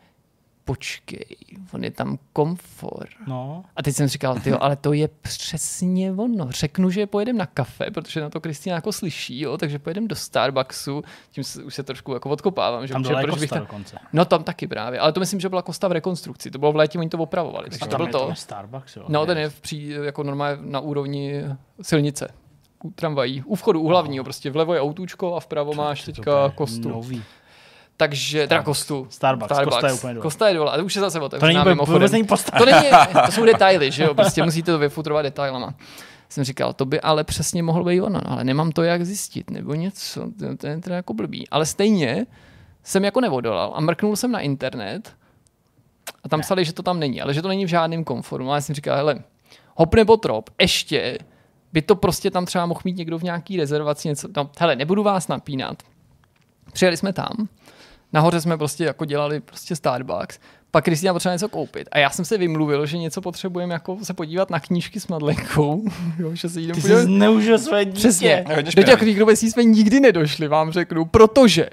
[0.68, 1.36] počkej,
[1.72, 3.10] on je tam komfort.
[3.26, 3.64] No.
[3.76, 6.50] A teď jsem říkal, tyjo, ale to je přesně ono.
[6.50, 10.14] Řeknu, že pojedem na kafe, protože na to Kristýna jako slyší, jo, takže pojedem do
[10.14, 12.86] Starbucksu, tím se, už se trošku jako odkopávám.
[12.86, 13.58] Že, tam že proč bych tam...
[13.58, 13.98] dokonce.
[14.12, 16.76] No tam taky právě, ale to myslím, že byla Kosta v rekonstrukci, to bylo v
[16.76, 17.68] létě, oni to opravovali.
[17.80, 18.30] A to byl to.
[18.34, 19.04] Starbucks, jo.
[19.08, 21.44] No, ten je v pří, jako normálně na úrovni
[21.82, 22.28] silnice
[22.84, 26.88] u tramvají, u vchodu, u hlavního, prostě vlevo je autůčko a vpravo máš teďka kostu.
[26.88, 27.22] Nový.
[28.00, 29.06] Takže, teda kostu.
[29.10, 29.74] Starbucks, Starbucks.
[29.74, 30.22] Kosta je úplně dole.
[30.22, 31.64] Kosta je dole, ale už je zase otevřená.
[31.64, 32.86] To není vůbec není To, není,
[33.26, 35.74] to jsou detaily, že jo, prostě musíte to vyfutrovat detailama.
[36.28, 39.50] Jsem říkal, to by ale přesně mohlo být ono, no, ale nemám to jak zjistit,
[39.50, 41.48] nebo něco, to, to je teda jako blbý.
[41.48, 42.26] Ale stejně
[42.82, 45.12] jsem jako nevodolal a mrknul jsem na internet
[46.24, 48.50] a tam psali, že to tam není, ale že to není v žádném komfortu.
[48.50, 49.18] A já jsem říkal, hele,
[49.74, 51.18] hop nebo trop, ještě
[51.72, 54.28] by to prostě tam třeba mohl mít někdo v nějaký rezervaci něco.
[54.36, 55.82] No, hele, nebudu vás napínat.
[56.72, 57.48] Přijeli jsme tam,
[58.12, 60.38] Nahoře jsme prostě jako dělali prostě Starbucks.
[60.70, 61.88] Pak Kristina potřeba něco koupit.
[61.92, 65.84] A já jsem se vymluvil, že něco potřebujeme jako se podívat na knížky s Madlenkou.
[66.18, 67.98] jo, že se Ty jsi zneužil své dítě.
[67.98, 68.44] Přesně.
[68.76, 71.70] Do těch knihků jsme nikdy nedošli, vám řeknu, protože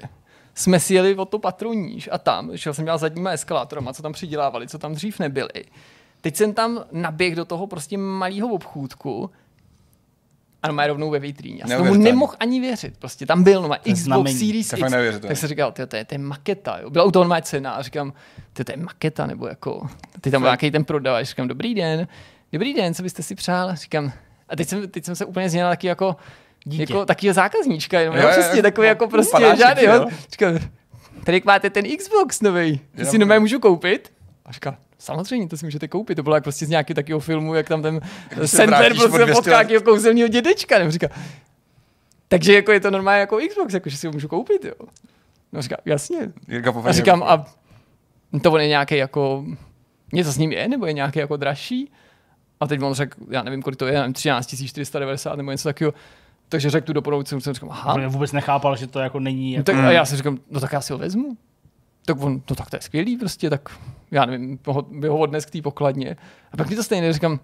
[0.54, 4.02] jsme si jeli o to patro níž a tam, šel jsem dělal zadníma eskalátorama, co
[4.02, 5.64] tam přidělávali, co tam dřív nebyli.
[6.20, 9.30] Teď jsem tam naběh do toho prostě malého obchůdku
[10.62, 11.58] a má rovnou ve vitríně.
[11.60, 12.98] Já jsem tomu nemohl ani věřit.
[12.98, 14.38] Prostě tam byl no, Xbox znamení.
[14.38, 14.80] Series X.
[15.20, 16.78] Tak jsem říkal, to je, to je maketa.
[16.82, 16.90] Jo.
[16.90, 18.12] Byla u toho má cena a říkám,
[18.52, 19.86] to je maketa, nebo jako,
[20.20, 21.28] ty tam nějaký ten prodavač.
[21.28, 22.08] Říkám, dobrý den,
[22.52, 23.76] dobrý den, co byste si přál?
[23.76, 24.12] Říkám,
[24.48, 26.16] a teď jsem, teď jsem se úplně změnil taky jako,
[26.68, 26.82] Dítě.
[26.82, 30.06] Jako takového zákazníčka, jenom, jo, jo, přesně, takový jako prostě žádný, jo.
[30.30, 30.58] Říkám,
[31.24, 34.12] tady máte ten Xbox nový, ty si nové můžu koupit?
[34.46, 36.14] A říká, Samozřejmě, to si můžete koupit.
[36.14, 38.00] To bylo jak prostě z nějakého takového filmu, jak tam ten
[38.44, 40.78] Sandler prostě potká nějakého kouzelního dědečka.
[40.78, 41.08] Nebo říká,
[42.28, 44.86] takže jako je to normálně jako Xbox, jako že si ho můžu koupit, jo.
[45.52, 46.32] No říká, jasně.
[46.84, 47.46] a říkám, a
[48.42, 49.44] to on je nějaký jako,
[50.12, 51.92] něco s ním je, nebo je nějaký jako dražší?
[52.60, 55.94] A teď on řekl, já nevím, kolik to je, nevím, 13 490 nebo něco takového.
[56.48, 57.94] Takže řekl tu cenu, jsem říkal, aha.
[57.94, 59.52] On vůbec nechápal, že to jako není.
[59.52, 59.72] Jako...
[59.72, 61.36] No, tak, a já si říkám, no tak já si ho vezmu.
[62.04, 63.68] Tak on, no tak to je skvělý prostě, tak
[64.10, 64.58] já nevím,
[64.90, 66.16] by ho odnes k té pokladně.
[66.52, 67.40] A pak mi to stejně říkám,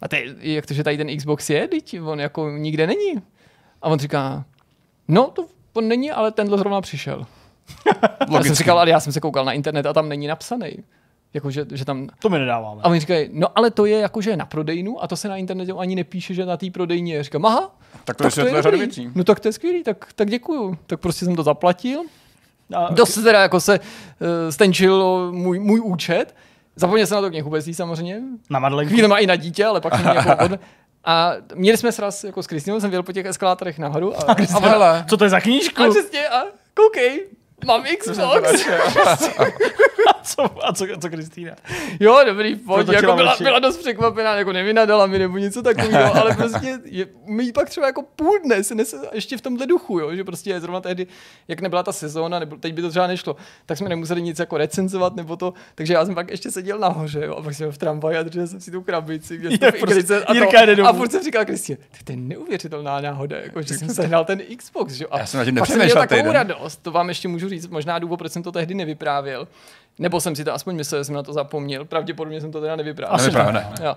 [0.00, 3.22] a ty, jak to, že tady ten Xbox je, teď on jako nikde není.
[3.82, 4.44] A on říká,
[5.08, 7.26] no to on není, ale tenhle zrovna přišel.
[8.34, 10.72] já jsem říkal, ale já jsem se koukal na internet a tam není napsaný.
[11.34, 12.08] Jako, že, že tam...
[12.22, 12.82] To mi nedáváme.
[12.82, 15.28] A oni říkají, no ale to je jako, že je na prodejnu a to se
[15.28, 17.22] na internetu ani nepíše, že na té prodejně je.
[17.22, 19.10] Říkám, aha, tak to, tak to je dobrý.
[19.14, 20.78] No tak to je skvělý, tak, tak děkuju.
[20.86, 22.02] Tak prostě jsem to zaplatil.
[22.74, 22.94] A...
[22.94, 26.34] Dost teda jako se uh, stenčil můj, můj účet.
[26.76, 28.20] Zapomněl jsem na to knihu samozřejmě.
[28.50, 28.92] Na Madlenku.
[28.92, 30.60] Chvíli má i na dítě, ale pak jsem jako od...
[31.04, 34.20] A měli jsme sraz jako s Kristinou, jsem věl po těch eskalátorech nahoru.
[34.20, 35.82] A, a, a, co to je za knížku?
[35.82, 36.42] A přesně, a
[36.74, 37.26] koukej,
[37.64, 38.66] Mám Xbox.
[40.22, 41.52] a co, a co, co Kristýna?
[42.00, 46.36] Jo, dobrý, pojď, jako byla, byla, dost překvapená, jako nevynadala mi nebo něco takového, ale
[46.36, 50.14] prostě je, mi pak třeba jako půl dne se nese ještě v tomhle duchu, jo,
[50.14, 51.06] že prostě zrovna tehdy,
[51.48, 54.56] jak nebyla ta sezóna, nebo teď by to třeba nešlo, tak jsme nemuseli nic jako
[54.56, 57.78] recenzovat nebo to, takže já jsem pak ještě seděl nahoře, jo, a pak jsem v
[57.78, 60.34] tramvaji a držel jsem si tu krabici, je, prostě, a,
[60.76, 64.42] to, a furt jsem říkal Kristě, to je neuvěřitelná náhoda, jako, že jsem sehnal ten
[64.56, 65.06] Xbox, že?
[65.06, 68.16] A já jsem na tím nepřemýšlel takovou radost, to vám ještě můžu říct možná důvod,
[68.16, 69.48] proč jsem to tehdy nevyprávěl.
[69.98, 71.84] Nebo jsem si to aspoň myslel, že jsem na to zapomněl.
[71.84, 73.14] Pravděpodobně jsem to teda nevyprávěl.
[73.14, 73.52] Asi ne.
[73.52, 73.72] ne.
[73.84, 73.96] Jo.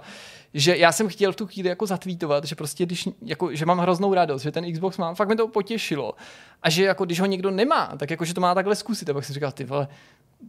[0.54, 3.80] Že já jsem chtěl v tu chvíli jako zatvítovat, že prostě když, jako, že mám
[3.80, 6.14] hroznou radost, že ten Xbox mám, fakt mi to potěšilo.
[6.64, 9.10] A že jako když ho někdo nemá, tak jako, že to má takhle zkusit.
[9.10, 9.88] A pak jsem říkal, ty vole,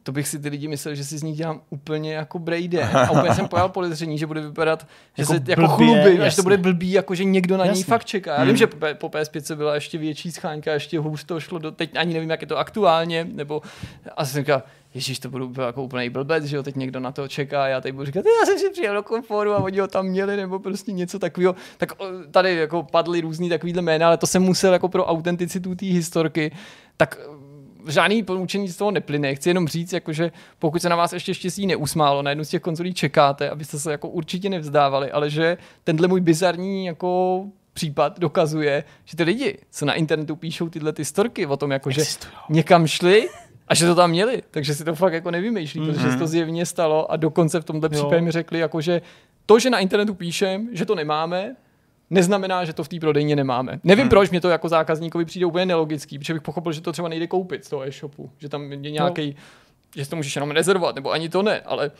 [0.03, 2.83] to bych si ty lidi myslel, že si z nich dělám úplně jako Brady.
[2.83, 4.87] A úplně jsem pojal podezření, že bude vypadat,
[5.17, 7.79] že jako se jako chlubí, že to bude blbý, jako že někdo na jasně.
[7.79, 8.33] ní fakt čeká.
[8.33, 8.47] Já hmm.
[8.47, 12.15] vím, že po PS5 byla ještě větší schánka, ještě hůř to šlo do, teď ani
[12.15, 13.63] nevím, jak je to aktuálně, nebo
[14.17, 14.63] a jsem říkal,
[14.95, 17.95] Ježíš, to budu jako úplný blbec, že jo, teď někdo na to čeká, já teď
[17.95, 20.93] budu říkat, já jsem si přijel do komfortu a oni ho tam měli, nebo prostě
[20.93, 21.55] něco takového.
[21.79, 21.93] Tak
[22.31, 26.53] tady jako padly různý takovýhle jména, ale to jsem musel jako pro autenticitu té historky,
[26.97, 27.19] tak
[27.89, 29.35] žádný poučení z toho neplyne.
[29.35, 32.63] Chci jenom říct, jakože pokud se na vás ještě štěstí neusmálo, na jednu z těch
[32.63, 38.85] konzolí čekáte, abyste se jako určitě nevzdávali, ale že tenhle můj bizarní jako případ dokazuje,
[39.05, 42.03] že ty lidi, co na internetu píšou tyhle ty storky o tom, jako že
[42.49, 43.29] někam šli
[43.69, 45.95] a že to tam měli, takže si to fakt jako nevymýšlí, mm-hmm.
[45.95, 49.03] protože se to zjevně stalo a dokonce v tomhle případě mi řekli, jako že
[49.47, 51.57] to, že na internetu píšem, že to nemáme,
[52.11, 53.81] neznamená, že to v té prodejně nemáme.
[53.85, 54.11] Nevím, hmm.
[54.11, 57.27] proč mě to jako zákazníkovi přijde úplně nelogický, protože bych pochopil, že to třeba nejde
[57.27, 60.03] koupit z toho e-shopu, že tam je nějaký, no.
[60.03, 61.91] že to můžeš jenom rezervovat, nebo ani to ne, ale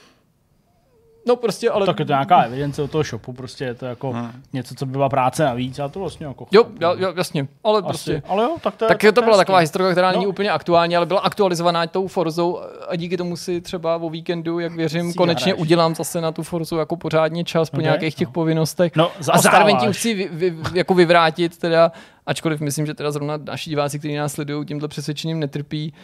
[1.27, 1.87] No prostě, ale...
[1.87, 4.33] Tak je to nějaká evidence od toho shopu, prostě je to jako hmm.
[4.53, 6.47] něco, co byla práce navíc a to vlastně jako...
[6.51, 7.89] Jo, jo, jasně, ale Asi.
[7.89, 8.23] prostě...
[8.29, 10.13] Ale jo, tak to, je, tak to, to byla taková historie, která no.
[10.13, 14.59] není úplně aktuální, ale byla aktualizovaná tou Forzou a díky tomu si třeba o víkendu,
[14.59, 15.61] jak věřím, si konečně hraješ.
[15.61, 17.85] udělám zase na tu Forzu jako pořádně čas po okay.
[17.85, 18.33] nějakých těch no.
[18.33, 18.97] povinnostech.
[18.97, 21.93] No, a zároveň tím chci vy, vy, jako vyvrátit teda,
[22.27, 25.95] ačkoliv myslím, že teda zrovna naši diváci, kteří nás sledují, tímto přesvědčením netrpí,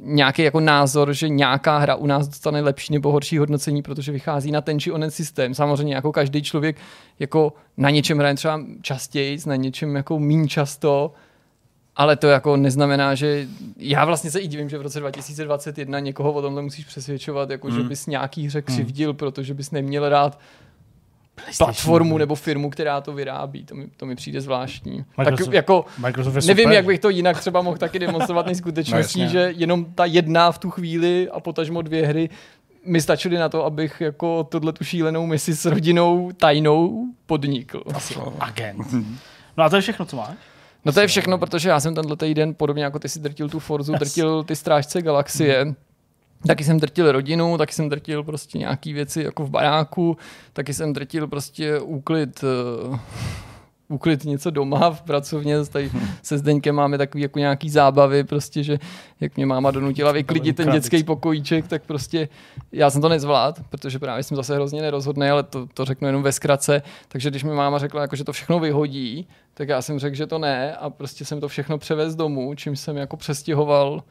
[0.00, 4.52] nějaký jako názor, že nějaká hra u nás dostane lepší nebo horší hodnocení, protože vychází
[4.52, 5.54] na ten či onen systém.
[5.54, 6.76] Samozřejmě jako každý člověk
[7.18, 11.12] jako na něčem hraje třeba častěji, na něčem jako méně často,
[11.96, 13.46] ale to jako neznamená, že
[13.76, 17.66] já vlastně se i divím, že v roce 2021 někoho o tomhle musíš přesvědčovat, jako
[17.66, 17.74] mm.
[17.74, 17.88] že hmm.
[17.88, 18.76] bys nějaký hře hmm.
[18.76, 19.16] křivdil, mm.
[19.16, 20.38] protože bys neměl rád
[21.58, 23.64] platformu nebo firmu, která to vyrábí.
[23.64, 25.04] To mi, to mi přijde zvláštní.
[25.18, 26.72] Microsoft, tak jako, Microsoft nevím, super.
[26.72, 30.58] jak bych to jinak třeba mohl taky demonstrovat nejskutečností, no, že jenom ta jedna v
[30.58, 32.30] tu chvíli a potažmo dvě hry
[32.84, 37.82] mi stačily na to, abych jako tohle tu šílenou misi s rodinou tajnou podnikl.
[38.40, 38.86] Agent.
[39.56, 40.36] No a to je všechno, co máš?
[40.84, 43.58] No to je všechno, protože já jsem tenhle týden, podobně jako ty si drtil tu
[43.58, 44.00] Forzu, yes.
[44.00, 45.64] drtil ty strážce galaxie.
[45.64, 45.74] Mm.
[46.46, 50.16] Taky jsem drtil rodinu, taky jsem drtil prostě nějaký věci jako v baráku,
[50.52, 52.44] taky jsem drtil prostě úklid
[52.88, 52.98] uh,
[53.88, 55.90] úklid něco doma v pracovně, tady
[56.22, 58.78] se Zdeňkem máme takový jako nějaký zábavy, prostě, že
[59.20, 62.28] jak mě máma donutila vyklidit ten dětský pokojíček, tak prostě
[62.72, 66.22] já jsem to nezvlád, protože právě jsem zase hrozně nerozhodný, ale to, to řeknu jenom
[66.22, 69.98] ve zkratce, takže když mi máma řekla, jako, že to všechno vyhodí, tak já jsem
[69.98, 74.02] řekl, že to ne a prostě jsem to všechno převez domů, čím jsem jako přestěhoval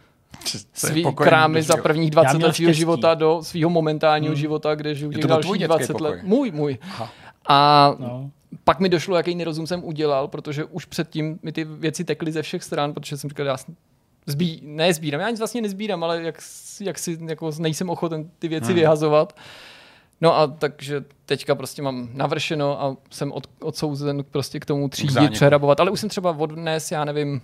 [0.73, 4.39] svý krámy za prvních 20 let svého života do svého momentálního hmm.
[4.39, 6.07] života, kde žiju těch dalších 20 pokoj.
[6.07, 6.23] let.
[6.23, 6.77] Můj, můj.
[6.81, 7.11] Aha.
[7.47, 8.31] A no.
[8.63, 12.41] pak mi došlo, jaký nerozum jsem udělal, protože už předtím mi ty věci tekly ze
[12.41, 13.57] všech stran, protože jsem říkal, já
[14.25, 16.39] zbí, ne sbírám, já nic vlastně nezbírám, ale jak,
[16.81, 18.75] jak si jako nejsem ochoten ty věci hmm.
[18.75, 19.35] vyhazovat.
[20.21, 25.31] No a takže teďka prostě mám navršeno a jsem od, odsouzen prostě k tomu třídit,
[25.31, 27.41] přehrabovat, ale už jsem třeba odnes, já nevím,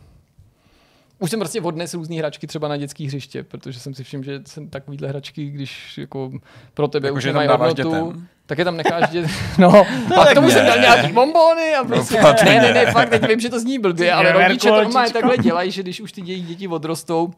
[1.24, 4.42] už jsem prostě odnes různé hračky třeba na dětské hřiště, protože jsem si všiml, že
[4.46, 6.32] jsem takovýhle hračky, když jako
[6.74, 8.28] pro tebe jako, už nemají hodnotu, dětem.
[8.46, 9.26] tak je tam necháš dět...
[9.58, 10.54] No, no a k tomu ne.
[10.54, 12.22] jsem dal nějaký bombony a no, prostě...
[12.22, 15.10] No, ne, ne, ne, fakt, teď vím, že to zní blbě, ale rodiče to má
[15.10, 17.34] takhle dělají, že když už ty děti odrostou,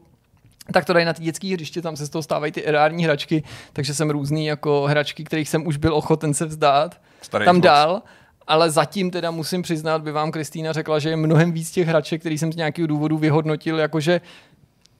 [0.72, 3.42] tak to dají na ty dětské hřiště, tam se z toho stávají ty erární hračky,
[3.72, 8.02] takže jsem různý jako hračky, kterých jsem už byl ochoten se vzdát, Starý tam dal
[8.46, 12.20] ale zatím teda musím přiznat, by vám Kristýna řekla, že je mnohem víc těch hraček,
[12.20, 14.20] který jsem z nějakého důvodu vyhodnotil, jakože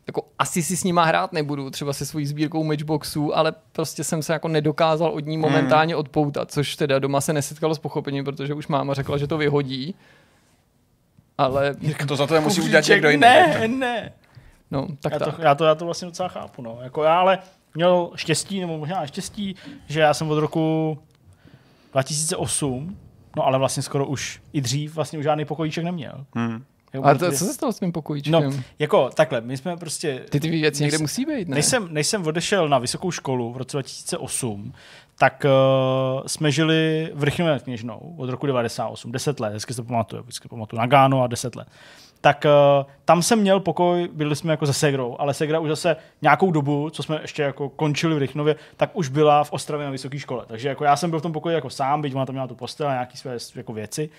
[0.07, 4.23] jako asi si s nima hrát nebudu, třeba se svojí sbírkou Matchboxů, ale prostě jsem
[4.23, 6.01] se jako nedokázal od ní momentálně hmm.
[6.01, 9.95] odpoutat, což teda doma se nesetkalo s pochopením, protože už máma řekla, že to vyhodí.
[11.39, 11.75] Ale...
[12.09, 13.21] To za to musí udělat někdo jiný.
[13.21, 14.13] Ne, ne.
[14.71, 15.37] No, tak já, tak.
[15.37, 16.63] To, já, to, já to vlastně docela chápu.
[16.63, 16.79] No.
[16.83, 17.39] Jako já ale
[17.75, 19.57] měl štěstí, nebo možná štěstí,
[19.87, 20.99] že já jsem od roku
[21.93, 22.97] 2008
[23.37, 26.25] No ale vlastně skoro už i dřív vlastně už žádný pokojíček neměl.
[26.35, 26.65] Hmm.
[27.03, 28.33] A to, co se stalo s tím pokojíčkem?
[28.33, 30.25] No, jako takhle, my jsme prostě...
[30.31, 31.55] Ty ty věci někde musí být, ne?
[31.55, 34.73] Než jsem, než jsem odešel na vysokou školu v roce 2008,
[35.19, 39.89] tak uh, jsme žili v Rychnové kněžnou od roku 98, 10 let, hezky se to
[39.89, 41.69] pamatuju, vždycky pamatuju, na Gánu a 10 let
[42.21, 45.97] tak uh, tam jsem měl pokoj, byli jsme jako se Segrou, ale Segra už zase
[46.23, 49.93] nějakou dobu, co jsme ještě jako končili v Rychnově, tak už byla v Ostravě na
[49.93, 50.45] vysoké škole.
[50.49, 52.55] Takže jako já jsem byl v tom pokoji jako sám, byť ona tam měla tu
[52.55, 54.11] postel a nějaké své jako věci.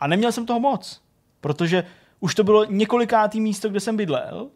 [0.00, 1.00] A neměl jsem toho moc,
[1.40, 1.84] protože
[2.20, 4.48] už to bylo několikátý místo, kde jsem bydlel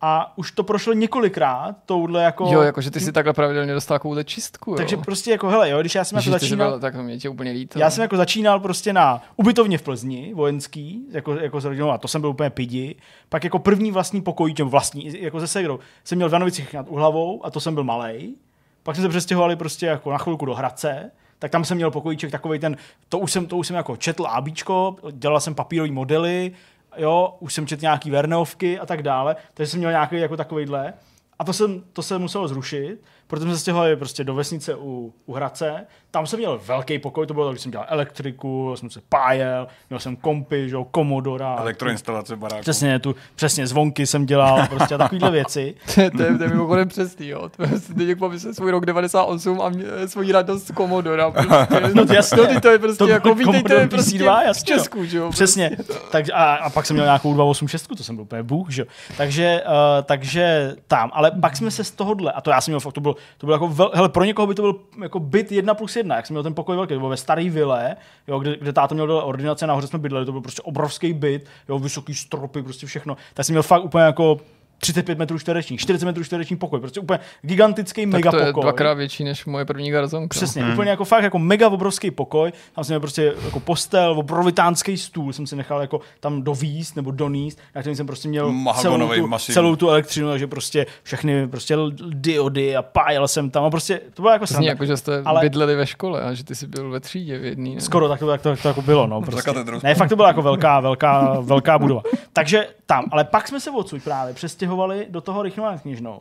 [0.00, 2.48] a už to prošlo několikrát touhle jako...
[2.52, 4.76] Jo, jako že ty si takhle pravidelně dostal takovou čistku, jo.
[4.76, 6.70] Takže prostě jako, hele, jo, když já jsem jako začínal...
[6.70, 7.78] Byl, tak to mě tě úplně líto.
[7.78, 11.98] Já jsem jako začínal prostě na ubytovně v Plzni, vojenský, jako, jako s rodinou, a
[11.98, 12.96] to jsem byl úplně pidi.
[13.28, 17.46] Pak jako první vlastní pokoj, vlastní, jako ze Segrou, jsem měl v Danovicích nad Uhlavou
[17.46, 18.36] a to jsem byl malý.
[18.82, 22.30] Pak jsme se přestěhovali prostě jako na chvilku do Hradce, tak tam jsem měl pokojíček
[22.30, 22.76] takový ten,
[23.08, 26.52] to už jsem, to už jsem jako četl ABčko, dělal jsem papírové modely,
[26.96, 30.92] jo, už jsem četl nějaký Verneovky a tak dále, takže jsem měl nějaký jako takovýhle.
[31.38, 32.98] A to jsem, to se muselo zrušit,
[33.30, 35.86] protože jsme se stěhovali prostě do vesnice u, u Hradce.
[36.10, 39.68] Tam jsem měl velký pokoj, to bylo tak, když jsem dělal elektriku, jsem se pájel,
[39.90, 41.56] měl jsem kompy, že, komodora.
[41.58, 42.60] Elektroinstalace baráku.
[42.60, 45.74] Přesně, tu, přesně zvonky jsem dělal, prostě a takovýhle věci.
[45.94, 47.48] to, je, to, je, mimochodem přesný, jo.
[47.96, 51.30] Teď pomyslel svůj rok 98 a mě, svoji radost z komodora.
[51.30, 51.94] Prostě.
[51.94, 52.42] no to jasně.
[52.54, 55.30] No, to je prostě to, jako, vítejte, je prostě PC2, jasně, v Česku, že jo.
[55.30, 55.70] Přesně.
[55.76, 55.94] Prostě.
[56.10, 58.88] Tak, a, a, pak jsem měl nějakou 286, to jsem byl úplně bůh, že jo.
[59.16, 59.72] Takže, uh,
[60.04, 63.00] takže tam, ale pak jsme se z tohohle, a to já jsem měl fakt, to
[63.00, 65.96] bylo, to bylo jako, vel, hele, pro někoho by to byl jako byt jedna plus
[65.96, 67.96] jedna, jak jsem měl ten pokoj velký, to bylo ve staré vile,
[68.28, 71.78] jo, kde, kde táto měl ordinace, nahoře jsme bydleli, to byl prostě obrovský byt, jo,
[71.78, 73.16] vysoký stropy, prostě všechno.
[73.34, 74.40] Tak jsem měl fakt úplně jako
[74.80, 78.62] 35 metrů čtverečních, 40 metrů čtverečních pokoj, prostě úplně gigantický tak mega to je pokoj.
[78.62, 80.28] dvakrát větší než moje první garzonka.
[80.28, 80.72] Přesně, hmm.
[80.72, 85.32] úplně jako fakt jako mega obrovský pokoj, tam jsem měl prostě jako postel, obrovitánský stůl
[85.32, 89.38] jsem si nechal jako tam dovíst nebo doníst, na kterým jsem prostě měl celou tu,
[89.38, 91.76] celou tu elektřinu, takže prostě všechny prostě
[92.08, 95.40] diody a pájel jsem tam a prostě to bylo jako to jako, že jste ale...
[95.40, 97.74] bydleli ve škole a že ty jsi byl ve třídě v jedný.
[97.74, 97.80] Ne?
[97.80, 99.20] Skoro tak to, tak to, tak to jako bylo, no.
[99.30, 99.52] Prostě.
[99.82, 102.02] ne, fakt to byla jako velká, velká, velká budova.
[102.32, 106.20] Takže tam, ale pak jsme se odsud právě přestěhovali přestěhovali do toho Rychnové knižnou.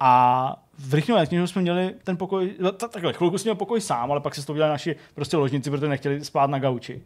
[0.00, 4.10] A v Rychnové knižnou jsme měli ten pokoj, no, takhle, chvilku jsme měli pokoj sám,
[4.10, 7.02] ale pak se to udělali naši prostě ložnici, protože nechtěli spát na gauči.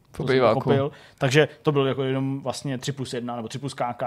[0.54, 4.02] Popil, takže to bylo jako jenom vlastně 3 plus 1 nebo 3 plus KK.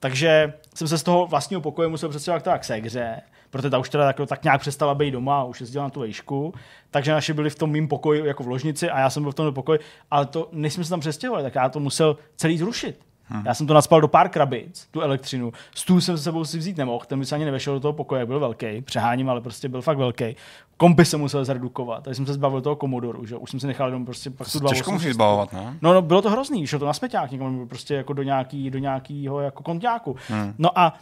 [0.00, 3.20] Takže jsem se z toho vlastního pokoje musel přestěhovat k Segře,
[3.50, 6.00] protože ta už teda tak, tak nějak přestala být doma a už jezdila na tu
[6.00, 6.54] vejšku.
[6.90, 9.34] Takže naši byli v tom mým pokoji jako v ložnici a já jsem byl v
[9.34, 9.78] tom pokoji,
[10.10, 13.46] ale to, než jsme se tam přestěhovali, tak já to musel celý zrušit Hmm.
[13.46, 15.52] Já jsem to naspal do pár krabic, tu elektřinu.
[15.74, 18.26] Stůl jsem se sebou si vzít nemohl, ten by se ani nevešel do toho pokoje,
[18.26, 20.36] byl velký, přeháním, ale prostě byl fakt velký.
[20.76, 23.88] Kompy jsem musel zredukovat, takže jsem se zbavil toho komodoru, že už jsem si nechal
[23.88, 25.78] jenom prostě pak tu Těžko musíš zbavovat, ne?
[25.82, 28.78] No, no, bylo to hrozný, šlo to na smeťák někam, prostě jako do, nějaký, do
[28.78, 30.16] nějakého jako konťáku.
[30.28, 30.54] Hmm.
[30.58, 30.94] No a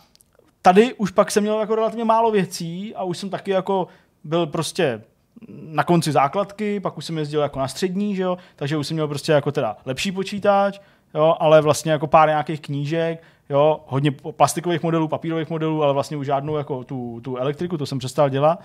[0.63, 3.87] tady už pak jsem měl jako relativně málo věcí a už jsem taky jako
[4.25, 5.03] byl prostě
[5.49, 8.95] na konci základky, pak už jsem jezdil jako na střední, že jo, takže už jsem
[8.95, 10.81] měl prostě jako teda lepší počítač,
[11.15, 16.17] jo, ale vlastně jako pár nějakých knížek, jo, hodně plastikových modelů, papírových modelů, ale vlastně
[16.17, 18.61] už žádnou jako tu, tu elektriku, to jsem přestal dělat.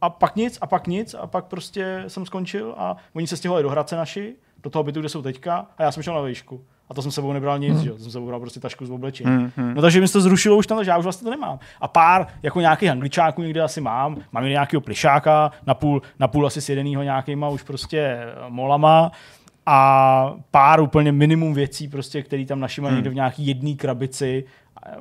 [0.00, 3.62] A pak nic, a pak nic, a pak prostě jsem skončil a oni se stěhovali
[3.62, 6.60] do Hradce naši, do toho bytu, kde jsou teďka, a já jsem šel na výšku.
[6.88, 7.84] A to jsem sebou nebral nic, hmm.
[7.84, 7.98] že?
[7.98, 9.30] jsem sebou bral prostě tašku z oblečení.
[9.30, 9.74] Hmm, hmm.
[9.74, 11.58] No takže mi to zrušilo už tam, že já už vlastně to nemám.
[11.80, 14.16] A pár jako nějakých angličáků někde asi mám.
[14.32, 19.12] Mám nějakého plišáka, napůl, napůl asi sjedenýho nějakýma už prostě molama
[19.66, 22.96] a pár úplně minimum věcí, prostě, který tam naši mají hmm.
[22.96, 24.44] někde v nějaký jedné krabici,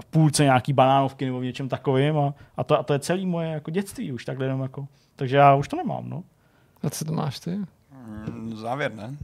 [0.01, 3.25] v půlce nějaký banánovky nebo v něčem takovým a, a, to, a to je celý
[3.25, 4.87] moje jako dětství už takhle jenom jako.
[5.15, 6.23] Takže já už to nemám, no.
[6.83, 7.59] A co to máš ty?
[8.53, 9.17] Závěr, ne?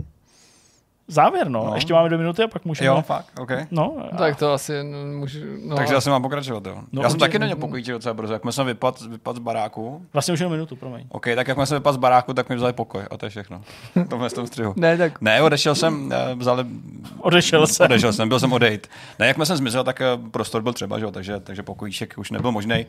[1.13, 1.65] Závěr, no.
[1.65, 1.75] no.
[1.75, 2.87] Ještě máme dvě minuty a pak můžeme...
[2.87, 3.51] Jo, fakt, OK.
[3.71, 4.17] No, a...
[4.17, 4.73] Tak to asi
[5.19, 5.39] můžu...
[5.65, 5.75] No.
[5.75, 6.77] Takže asi mám pokračovat, jo.
[6.91, 8.33] No, Já jsem taky neměl pokoj docela brzo.
[8.33, 10.05] Jak jsem vypad, vypad z baráku...
[10.13, 11.05] Vlastně už jenom minutu, promiň.
[11.09, 13.61] OK, tak jak jsem vypad z baráku, tak mi vzali pokoj a to je všechno.
[14.09, 14.73] to v tom střihu.
[14.75, 15.21] ne, tak...
[15.21, 16.65] Ne, odešel jsem, eh, vzali...
[17.19, 17.85] Odešel jsem.
[17.85, 18.87] Odešel jsem, byl jsem odejít.
[19.19, 21.11] Ne, jak jsem zmizel, tak eh, prostor byl třeba, že?
[21.11, 22.85] takže, takže pokojíček už nebyl možný.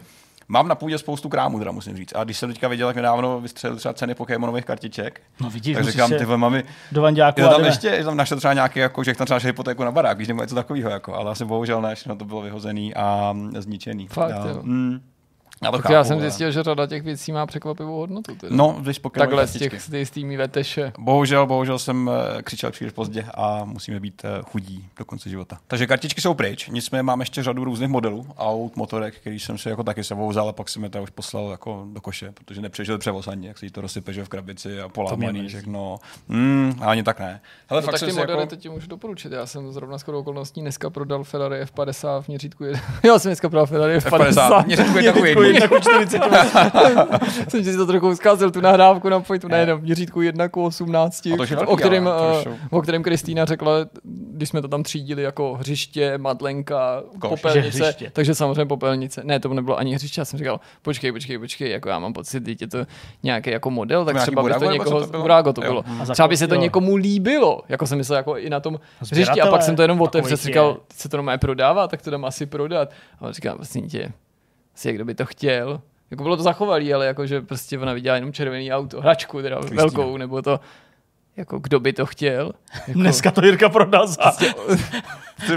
[0.48, 2.12] Mám na půdě spoustu krámů, teda musím říct.
[2.16, 5.84] A když jsem teďka viděl, jak nedávno vystřelil třeba ceny Pokémonových kartiček, no vidíš, tak
[5.84, 9.14] říkám, ty mami, do vanďáku je tam ještě, je tam našel třeba nějaký, jako, že
[9.14, 12.16] tam třeba hypotéku na barák, víš, nebo něco takového, jako, ale asi bohužel ne, no
[12.16, 14.08] to bylo vyhozený a zničený.
[14.08, 14.58] Fakt, a, jo.
[14.62, 15.00] Mm,
[15.62, 16.52] já, to chápu, já jsem zjistil, ale...
[16.52, 18.34] že řada těch věcí má překvapivou hodnotu.
[18.34, 18.56] Teda.
[18.56, 20.92] No, když Takhle z těch z tými veteše.
[20.98, 25.58] Bohužel, bohužel jsem eh, křičel příliš pozdě a musíme být eh, chudí do konce života.
[25.66, 29.68] Takže kartičky jsou pryč, nicméně mám ještě řadu různých modelů aut, motorek, který jsem si
[29.68, 32.60] jako taky sebou vzal a pak jsem je to už poslal jako do koše, protože
[32.60, 35.98] nepřežil převoz ani, jak se jí to rozsype že v krabici a polámaný všechno.
[36.28, 37.40] Mm, ani tak ne.
[37.66, 38.46] Hele, no, fakt tak ty modely jako...
[38.46, 39.32] teď můžu doporučit.
[39.32, 42.64] Já jsem zrovna skoro okolností dneska prodal Ferrari F50 v měřítku.
[43.04, 44.32] Já jsem dneska prodal Ferrari F50.
[44.32, 45.51] F50 měřítku 1
[47.48, 51.28] jsem si to trochu zkazil, tu nahrávku na pojtu, ne, v měřítku 1 k 18,
[51.66, 52.12] o kterém, uh,
[52.70, 53.72] o kterém Kristýna řekla,
[54.04, 58.10] když jsme to tam třídili jako hřiště, madlenka, Koš, popelnice, hřiště.
[58.12, 59.20] takže samozřejmě popelnice.
[59.24, 62.46] Ne, to nebylo ani hřiště, já jsem říkal, počkej, počkej, počkej, jako já mám pocit,
[62.46, 62.86] že je to
[63.22, 65.84] nějaký jako model, tak třeba by to někoho, to Burago to bylo.
[66.12, 69.46] Třeba by se to někomu líbilo, jako jsem myslel jako i na tom hřišti a
[69.50, 72.90] pak jsem to jenom otevřel, říkal, se to má prodává, tak to dám asi prodat.
[73.20, 74.12] A on říká, vlastně tě,
[74.74, 75.80] asi kdo by to chtěl,
[76.10, 79.56] jako bylo to zachovalý, ale jako, že prostě ona viděla jenom červený auto, hračku teda
[79.56, 79.82] Kristýna.
[79.82, 80.60] velkou, nebo to,
[81.36, 82.52] jako kdo by to chtěl.
[82.88, 84.22] Jako, Dneska to Jirka prodal za...
[84.22, 84.54] Prostě,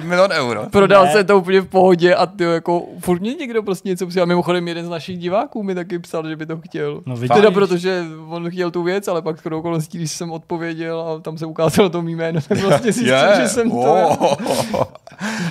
[0.02, 0.66] milion euro.
[0.70, 1.12] Prodal ne.
[1.12, 4.26] se to úplně v pohodě a ty jako furt mě někdo prostě něco přijal.
[4.26, 7.02] Mimochodem jeden z našich diváků mi taky psal, že by to chtěl.
[7.06, 11.20] No, teda protože on chtěl tu věc, ale pak skoro okolností, když jsem odpověděl a
[11.20, 13.42] tam se ukázalo to mý jméno, tak vlastně zjistil, yeah.
[13.42, 13.86] že jsem oh.
[13.86, 14.88] to...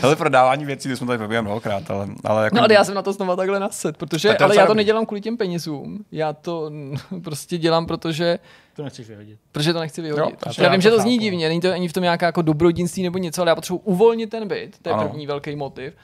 [0.02, 2.56] Ale prodávání věcí, to jsme tady probíhali mnohokrát, ale, ale jako...
[2.56, 5.20] No ale já jsem na to znova takhle naset, protože, ale já to nedělám kvůli
[5.20, 6.04] těm penězům.
[6.12, 6.70] Já to
[7.24, 8.38] prostě dělám, protože
[8.76, 9.38] to nechceš vyhodit.
[9.52, 10.38] Protože to nechci vyhodit.
[10.46, 12.42] Jo, já, já vím, že to zní divně, není to ani v tom nějaká jako
[12.42, 15.08] dobrodinství nebo něco, ale já potřebuji uvolnit ten byt, to je ano.
[15.08, 15.94] první velký motiv.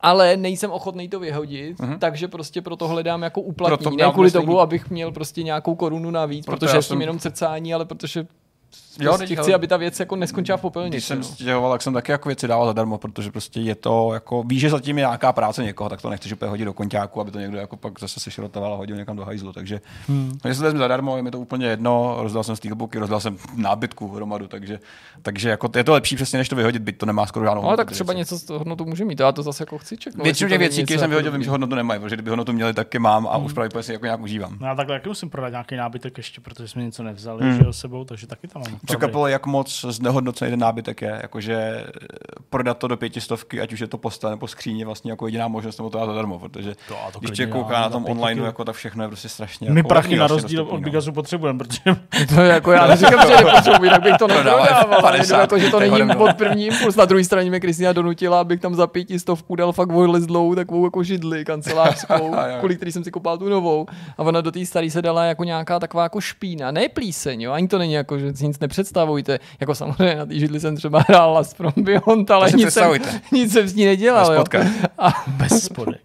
[0.00, 1.98] Ale nejsem ochotný to vyhodit, mm-hmm.
[1.98, 3.96] takže prostě proto hledám jako uplatnění.
[3.96, 7.74] Ne kvůli tomu, abych měl prostě nějakou korunu navíc, proto protože já jsem jenom crcání,
[7.74, 8.26] ale protože
[8.98, 10.96] Jo, prostě chci, aby ta věc jako neskončila v popelnici.
[10.96, 11.24] Když jsem no.
[11.24, 14.70] stěhoval, tak jsem taky jako věci dával zadarmo, protože prostě je to jako, víš, že
[14.70, 17.58] zatím je nějaká práce někoho, tak to nechceš úplně hodit do konťáku, aby to někdo
[17.58, 19.52] jako pak zase sešrotoval a hodil někam do hajzlu.
[19.52, 20.38] Takže hmm.
[20.44, 24.48] jestli to zadarmo, je mi to úplně jedno, rozdal jsem steelbooky, rozdal jsem nábytku hromadu,
[24.48, 24.80] takže,
[25.22, 27.76] takže jako je to lepší přesně, než to vyhodit, byť to nemá skoro žádnou Ale
[27.76, 30.24] tak třeba něco z toho hodnotu může mít, já to zase jako chci čeknout.
[30.24, 32.98] Většinu těch věcí, které jsem vyhodil, vím, že hodnotu nemají, protože kdyby hodnotu měli, taky
[32.98, 33.46] mám a hmm.
[33.46, 34.56] už právě si jako nějak užívám.
[34.60, 37.72] No, já takhle taky musím prodat nějaký nábytek ještě, protože jsme něco nevzali hmm.
[37.72, 38.79] sebou, takže taky tam mám.
[38.86, 42.06] Překvapilo, jak moc znehodnocený ten nábytek je, jakože eh,
[42.50, 45.78] prodat to do pětistovky, ať už je to posta nebo skříně, vlastně jako jediná možnost,
[45.78, 48.74] nebo to dát zadarmo, protože to, to když člověk kouká na tom online, jako tak
[48.74, 49.70] všechno je prostě strašně.
[49.70, 51.80] My jako prachy na rozdíl od Bigasu potřebujeme, protože
[52.34, 55.80] to je jako já neříkám, že nepotřebuji, jinak bych to neprodával, ale jako, že to
[55.80, 56.96] není pod první impuls.
[56.96, 61.02] Na druhé straně mě Kristina donutila, abych tam za pětistovku dal fakt vojlezlou takovou jako
[61.02, 63.86] židli kancelářskou, kvůli který jsem si koupal tu novou.
[64.18, 67.52] A ona do té staré se dala jako nějaká taková jako špína, ne plíseň, jo,
[67.52, 69.38] ani to není jako, že nic nepředstavujte.
[69.60, 72.90] Jako samozřejmě na té židli jsem třeba hrál Last from Beyond, ale nic jsem,
[73.32, 74.34] nic jsem s ní nedělal.
[74.34, 74.44] Jo.
[74.98, 75.24] A...
[75.26, 75.96] Bez spody.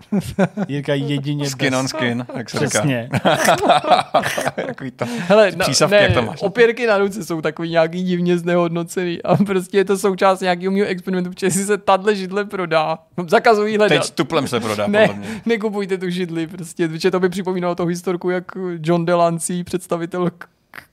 [0.68, 1.80] Jirka jedině Skin bez...
[1.80, 3.10] on skin, jak se Přesně.
[4.96, 6.42] to Hele, no, přísavky, ne, jak to máš.
[6.42, 10.88] opěrky na ruce jsou takový nějaký divně znehodnocený a prostě je to součást nějakého mého
[10.88, 12.98] experimentu, protože si se tahle židle prodá.
[13.28, 14.02] Zakazují hledat.
[14.02, 18.30] Teď tuplem se prodá, ne, nekupujte tu židli, prostě, protože to by připomínalo to historku,
[18.30, 18.44] jak
[18.84, 20.30] John Delancey, představitel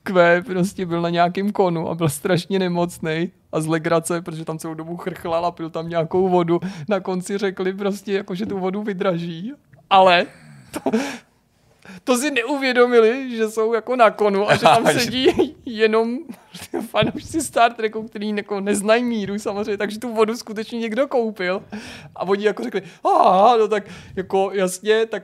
[0.03, 4.57] Q prostě byl na nějakém konu a byl strašně nemocný a z legrace, protože tam
[4.57, 6.59] celou dobu chrchlal a pil tam nějakou vodu.
[6.89, 9.53] Na konci řekli prostě, jako, že tu vodu vydraží,
[9.89, 10.25] ale
[10.71, 10.91] to,
[12.03, 16.17] to si neuvědomili, že jsou jako na konu a že tam sedí jenom
[16.89, 21.63] fanoušci Star Treku, který jako neznají míru samozřejmě, takže tu vodu skutečně někdo koupil
[22.15, 23.83] a oni jako řekli, aha, no tak
[24.15, 25.23] jako jasně, tak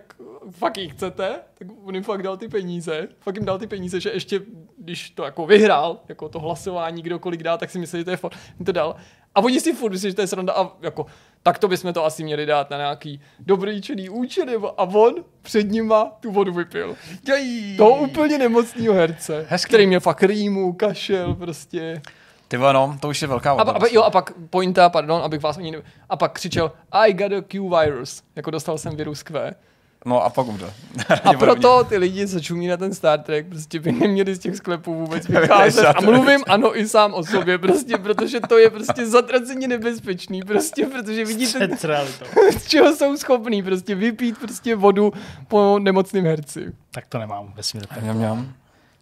[0.52, 4.00] fakt ji chcete, tak on jim fakt dal ty peníze, fakt jim dal ty peníze,
[4.00, 4.42] že ještě,
[4.78, 8.12] když to jako vyhrál, jako to hlasování, kdo kolik dá, tak si mysleli, že to
[8.12, 8.96] je fakt, to dal.
[9.36, 11.06] A oni si furt myslí, že to je sranda a jako,
[11.44, 15.72] tak to bychom to asi měli dát na nějaký dobrý čený účet, a on před
[15.72, 16.96] nima tu vodu vypil.
[17.28, 17.78] Jej.
[17.78, 19.70] Toho úplně nemocného herce, Hezky.
[19.70, 22.02] který mě fakt rýmu, kašel, prostě.
[22.48, 25.58] Ty no, to už je velká a, a, jo, a pak pointa, pardon, abych vás
[25.58, 25.82] ani ne...
[26.10, 29.56] A pak křičel, I got a Q virus, jako dostal jsem virus Q.
[30.06, 30.74] No a pak umřel.
[31.24, 34.56] a proto ty lidi, co čumí na ten Star Trek, prostě by neměli z těch
[34.56, 35.86] sklepů vůbec vycházet.
[35.86, 40.86] a mluvím ano i sám o sobě, prostě, protože to je prostě zatraceně nebezpečný, prostě,
[40.86, 41.70] protože vidíte,
[42.58, 45.14] z čeho jsou schopní, prostě vypít prostě vodu
[45.48, 46.72] po nemocném herci.
[46.92, 47.84] Tak to nemám vesmír.
[48.02, 48.54] Mňam,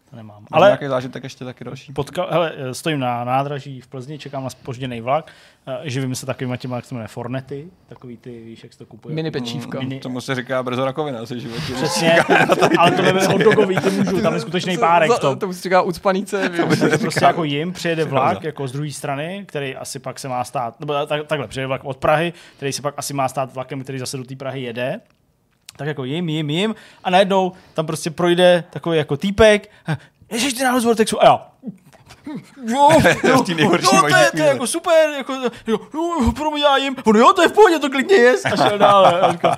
[0.10, 0.46] to nemám.
[0.52, 1.94] Ale nějaký zážitek ještě taky další.
[1.94, 5.32] Potka, hele, stojím na nádraží v Plzni, čekám na spožděný vlak.
[5.68, 8.86] Eh, živím se takovými těma, jak se jmenuje, Fornety, takový ty, víš, jak se to
[8.86, 9.16] kupuje.
[9.16, 9.80] Mini pečívka.
[9.80, 10.00] Mini...
[10.00, 11.74] Tomu se říká brzo rakovina asi životě.
[11.74, 12.14] Přesně,
[12.78, 15.12] ale to nebude hotdogový, ty můžu, tam je skutečný párek.
[15.20, 16.50] To, to se říká ucpanice.
[16.90, 20.44] to prostě jako jim přijede vlak jako z druhé strany, který asi pak se má
[20.44, 23.84] stát, nebo tak, takhle, přijede vlak od Prahy, který se pak asi má stát vlakem,
[23.84, 25.00] který zase do té Prahy jede
[25.78, 29.70] tak jako jim, jim, jim a najednou tam prostě projde takový jako týpek,
[30.32, 31.24] Ježiš, ty náhodou z Vortexu.
[31.24, 31.48] A já,
[32.66, 32.90] jo,
[33.24, 33.58] jo, to,
[33.96, 35.34] jo, to, je, to je jako super, jako,
[35.68, 38.46] jo, jo, pro mě já jim, ono jo, to je v pohodě, to klidně jest.
[38.46, 39.22] A šel dále.
[39.22, 39.58] A říkal,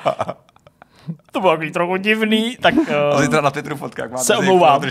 [1.31, 2.73] to bylo takový trochu divný, tak...
[3.13, 4.81] Uh, zítra na Twitteru fotka, jak máte se omlouvám.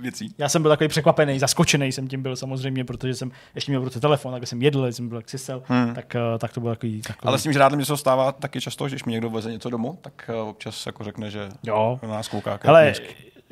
[0.00, 0.34] věcí.
[0.38, 3.84] Já jsem byl takový překvapený, zaskočený jsem tím byl samozřejmě, protože jsem ještě měl v
[3.84, 5.94] ruce telefon, tak jsem jedl, jsem byl jak sisel, hmm.
[5.94, 7.28] tak, uh, tak to bylo takový, takový...
[7.28, 9.52] Ale s tím, že rád mi se stává taky často, že když mi někdo veze
[9.52, 11.98] něco domů, tak uh, občas jako řekne, že jo.
[12.02, 12.58] na nás kouká.
[12.62, 12.94] Hele,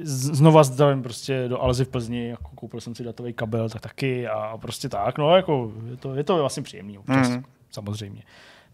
[0.03, 4.29] znova zdravím prostě do Alzy v Plzni, jako koupil jsem si datový kabel, tak taky
[4.29, 7.45] a prostě tak, no jako je to, je to vlastně příjemný občas, mm.
[7.71, 8.23] samozřejmě.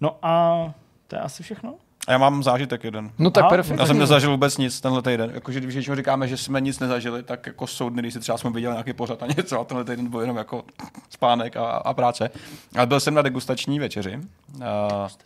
[0.01, 0.75] No a
[1.07, 1.75] to je asi všechno?
[2.07, 3.11] A já mám zážitek jeden.
[3.19, 3.83] No tak perfektně.
[3.83, 5.31] Já jsem nezažil vůbec nic tenhle týden.
[5.35, 8.39] Jakože když většinou říkáme, že jsme nic nezažili, tak jako jsou dny, když si třeba
[8.39, 10.65] jsme viděli nějaký pořad a něco, a tenhle týden byl jenom jako
[11.11, 12.31] spánek a, a práce.
[12.77, 14.21] Ale byl jsem na degustační večeři.
[14.55, 14.63] Uh,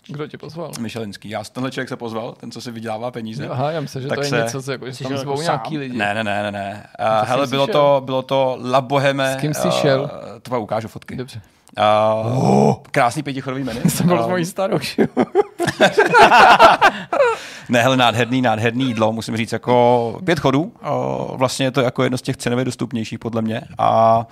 [0.07, 0.71] Kdo tě pozval?
[0.81, 1.31] Michelinský.
[1.31, 3.49] Já, tenhle člověk se pozval, ten, co si vydělává peníze.
[3.49, 4.37] Aha, já myslím, že tak to je se...
[4.37, 5.99] něco, co jako, že tam jako zvou nějaký lidi.
[5.99, 6.53] Ne, ne, ne, ne.
[6.53, 6.87] ne.
[7.01, 9.35] Uh, hele, bylo to, bylo to La Boheme.
[9.35, 10.03] S kým jsi šel?
[10.03, 11.17] Uh, to vám ukážu fotky.
[11.17, 11.41] Dobře.
[11.77, 12.75] Uh, oh.
[12.91, 13.81] Krásný pětichodový menu.
[13.89, 14.79] Jsem byl uh, s mojí starou,
[17.69, 20.63] ne, hele, nádherný, nádherný jídlo, musím říct, jako pět chodů.
[20.63, 20.71] Uh,
[21.37, 23.61] vlastně je to jako jedno z těch cenově dostupnějších, podle mě.
[23.79, 24.27] A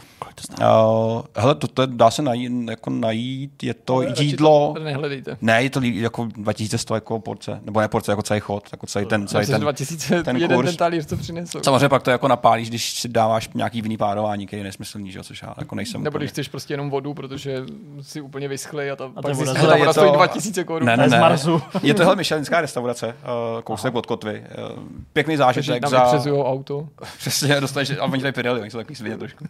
[0.61, 4.73] uh, hele, to, to dá se najít, jako najít, je to Ale jídlo...
[4.77, 5.37] To nehledejte.
[5.41, 9.07] Ne, je to jako 2100 jako porce, nebo ne porce, jako celý chod, jako celý
[9.07, 10.69] ten, celý ten, 2000, ten jeden kurz.
[10.69, 11.61] ten talíř, co přinesou.
[11.63, 15.23] Samozřejmě pak to jako napálíš, když si dáváš nějaký jiný párování, který je nesmyslný, že?
[15.27, 16.03] což já jako nejsem.
[16.03, 17.65] Nebo když chceš prostě jenom vodu, protože
[18.01, 20.87] si úplně vyschlej a, ta, a pak zjistíš, že ta voda stojí 2000 korun.
[20.87, 21.37] Ne, ne, ne.
[21.83, 23.99] Je to hele Michelinská restaurace, uh, kousek Aha.
[23.99, 24.45] od kotvy.
[24.75, 24.83] Uh,
[25.13, 25.87] pěkný zážitek.
[25.87, 26.13] za...
[26.45, 26.89] auto.
[27.19, 29.45] Přesně, dostaneš, a oni tady pideli, oni jsou takový svině trošku.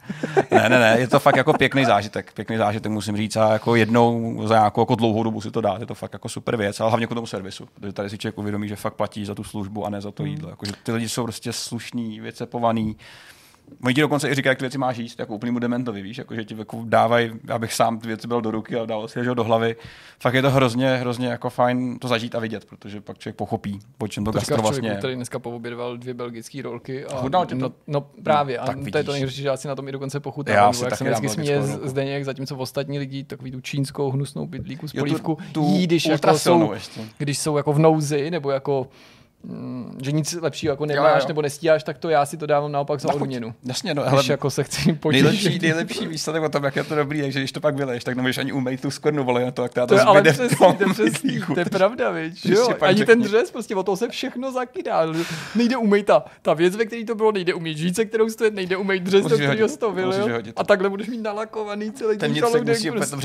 [0.51, 2.33] ne, ne, ne, je to fakt jako pěkný zážitek.
[2.33, 5.81] Pěkný zážitek, musím říct, a jako jednou za nějakou jako dlouhou dobu si to dát.
[5.81, 8.39] Je to fakt jako super věc, ale hlavně k tomu servisu, protože tady si člověk
[8.39, 10.33] uvědomí, že fakt platí za tu službu a ne za to hmm.
[10.33, 10.51] jídlo.
[10.51, 12.97] Jako, že ty lidi jsou prostě slušní, věcepovaný
[13.85, 16.35] Oni ti dokonce i říkají, jak ty věci máš jíst, jako úplnýmu dementovi, víš, jako,
[16.35, 19.35] že ti jako dávají, abych sám ty věci byl do ruky a dal si je
[19.35, 19.77] do hlavy.
[20.21, 23.79] Fakt je to hrozně, hrozně jako fajn to zažít a vidět, protože pak člověk pochopí,
[23.99, 24.97] po čem to, to gastro vlastně je.
[24.97, 27.05] který dneska poobědval dvě belgické rolky.
[27.05, 27.61] A Chudal tě to?
[27.61, 29.89] No, no právě, no, a tak to je to nejhorší, že já si na tom
[29.89, 30.55] i dokonce pochutám.
[30.55, 31.63] Já si jak jsem vždycky směje
[32.07, 36.75] jak zatímco ostatní lidi takový tu čínskou hnusnou bydlíku z polívku jí, když, jako jsou,
[37.19, 38.89] když jsou jako v nouzi, nebo jako
[40.03, 41.29] že nic lepšího jako nemáš jo, jo.
[41.29, 43.55] nebo nestíháš, tak to já si to dávám naopak za odměnu.
[43.65, 45.25] Jasně, no, hele, jako se chci potěšit.
[45.25, 48.05] Nejlepší, nejlepší výsledek o tom, jak je to dobrý, je, že když to pak vyleješ,
[48.05, 50.57] tak nemůžeš ani umýt tu skvrnu, vole, na to, jak to, to je ale přesný,
[50.57, 54.09] to, je přesný, to je pravda, víš, jo, ani ten dřez, prostě o to se
[54.09, 55.03] všechno zakydá.
[55.55, 58.77] Nejde umýt ta, ta věc, ve které to bylo, nejde umýt žíce, kterou stojí, nejde
[58.77, 62.69] umýt dřez, do kterého to vylil, a takhle budeš mít nalakovaný celý ten žaludek.
[62.69, 63.17] Musí prostě.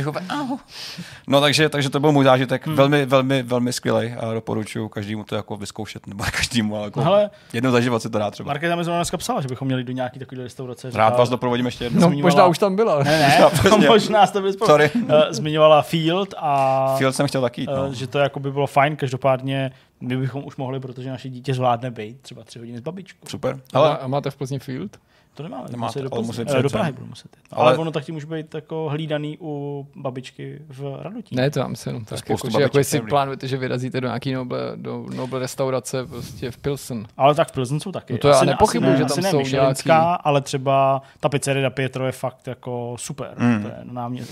[1.27, 2.75] No takže, takže to byl můj zážitek, hmm.
[2.75, 7.29] velmi, velmi, velmi skvělý a doporučuji každému to jako vyzkoušet, nebo každému, ale jako Hele,
[7.53, 8.47] jednou za život se to dá třeba.
[8.47, 10.91] Markéta mi dneska psala, že bychom měli do nějaký takový restaurace.
[10.93, 12.01] Rád vás doprovodím ještě jednou.
[12.01, 12.27] No, zmiňovala...
[12.27, 13.03] možná už tam byla.
[13.03, 13.39] Ne, ne,
[13.69, 14.91] no, možná jste byli Sorry.
[14.95, 16.95] Uh, zmiňovala Field a...
[16.97, 17.87] Field jsem chtěl taky jít, no.
[17.87, 19.71] uh, že to jako by bylo fajn, každopádně
[20.01, 23.27] my bychom už mohli, protože naše dítě zvládne být třeba tři hodiny s babičkou.
[23.27, 23.59] Super.
[23.73, 24.97] Ale a máte v Plzni Field?
[25.33, 27.43] To nemáme, Nemáte, musí do, ale musí do Prahy budu muset jít.
[27.51, 31.35] Ale, ale ono tak ti může být jako hlídaný u babičky v Radotí.
[31.35, 34.59] Ne, to já myslím tak, jako, že jako jestli plánujete, že vyrazíte do nějaký noble,
[34.75, 37.07] do noble restaurace prostě v Pilsen.
[37.17, 38.13] Ale tak v Pilsen jsou taky.
[38.13, 39.89] No to já nepochybuji, že tam jsou nějaký...
[40.23, 43.33] ale třeba ta pizzeria Pietro je fakt jako super.
[43.37, 43.71] Mm.
[43.83, 44.23] Na mě,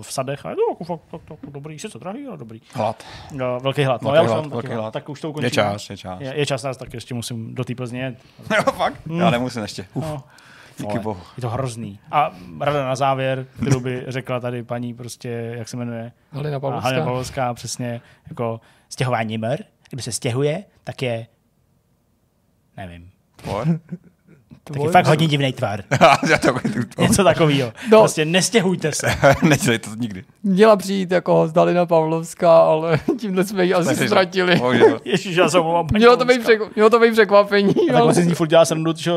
[0.00, 2.60] v sadech a je to jako fakt, fakt, fakt dobrý, sice drahý, ale dobrý.
[2.72, 3.04] Hlad.
[3.32, 4.02] No, velký hlad.
[4.02, 4.92] No, velký já hlad, velký hlad.
[4.92, 5.44] Tak už to ukončím.
[5.44, 6.20] Je čas, je čas.
[6.20, 8.16] Je, je čas, tak ještě musím do té Plzně.
[8.56, 9.00] jo, fakt?
[9.06, 9.30] Já mm.
[9.30, 9.86] nemusím ještě.
[10.78, 11.20] Díky Vole, bohu.
[11.36, 11.98] Je to hrozný.
[12.10, 12.30] A
[12.60, 15.28] rada na závěr, kterou by řekla tady paní prostě,
[15.58, 16.12] jak se jmenuje?
[16.32, 16.88] Halina Pavlovská.
[16.88, 19.56] Halina Pavlovská, přesně, jako stěhování mr.
[19.90, 21.26] Kdo se stěhuje, tak je,
[22.76, 23.10] nevím.
[24.64, 25.84] Taky fakt hodně divný tvar.
[26.98, 27.72] Něco takového.
[27.90, 27.98] No.
[27.98, 29.06] Prostě nestěhujte se.
[29.42, 30.24] Nedělejte to nikdy.
[30.42, 34.60] Měla přijít jako host Dalina Pavlovská, ale tímhle jsme ji asi ztratili.
[35.04, 35.62] Ježíš, já jsem
[35.92, 37.74] mělo to, být přek, mělo to být překvapení.
[37.94, 38.14] A ale...
[38.14, 39.12] si z ní furt dělá srandu, že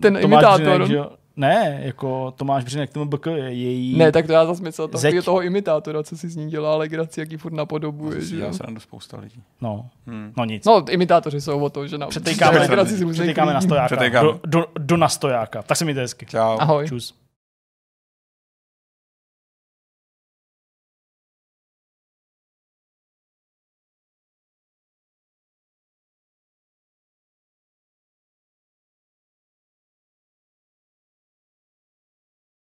[0.00, 0.82] Ten imitátor.
[0.82, 3.98] Břinek, že ne, jako Tomáš Břinek tomu BK je její...
[3.98, 7.20] Ne, tak to já zase myslel toho, toho imitátora, co si z ní dělá legraci,
[7.20, 8.20] jaký furt napodobuje.
[8.20, 8.38] Že?
[8.38, 9.42] Já srandu spousta lidí.
[9.60, 10.32] No, hmm.
[10.36, 10.64] no nic.
[10.64, 12.06] No, imitátoři jsou o to, že na...
[12.06, 14.22] Přetejkáme, legraci přetejkáme na stojáka.
[14.22, 15.62] Do, do, do, na stojáka.
[15.62, 16.26] Tak se mi to hezky.
[16.26, 16.56] Čau.
[16.58, 16.88] Ahoj.
[16.88, 17.14] Čus.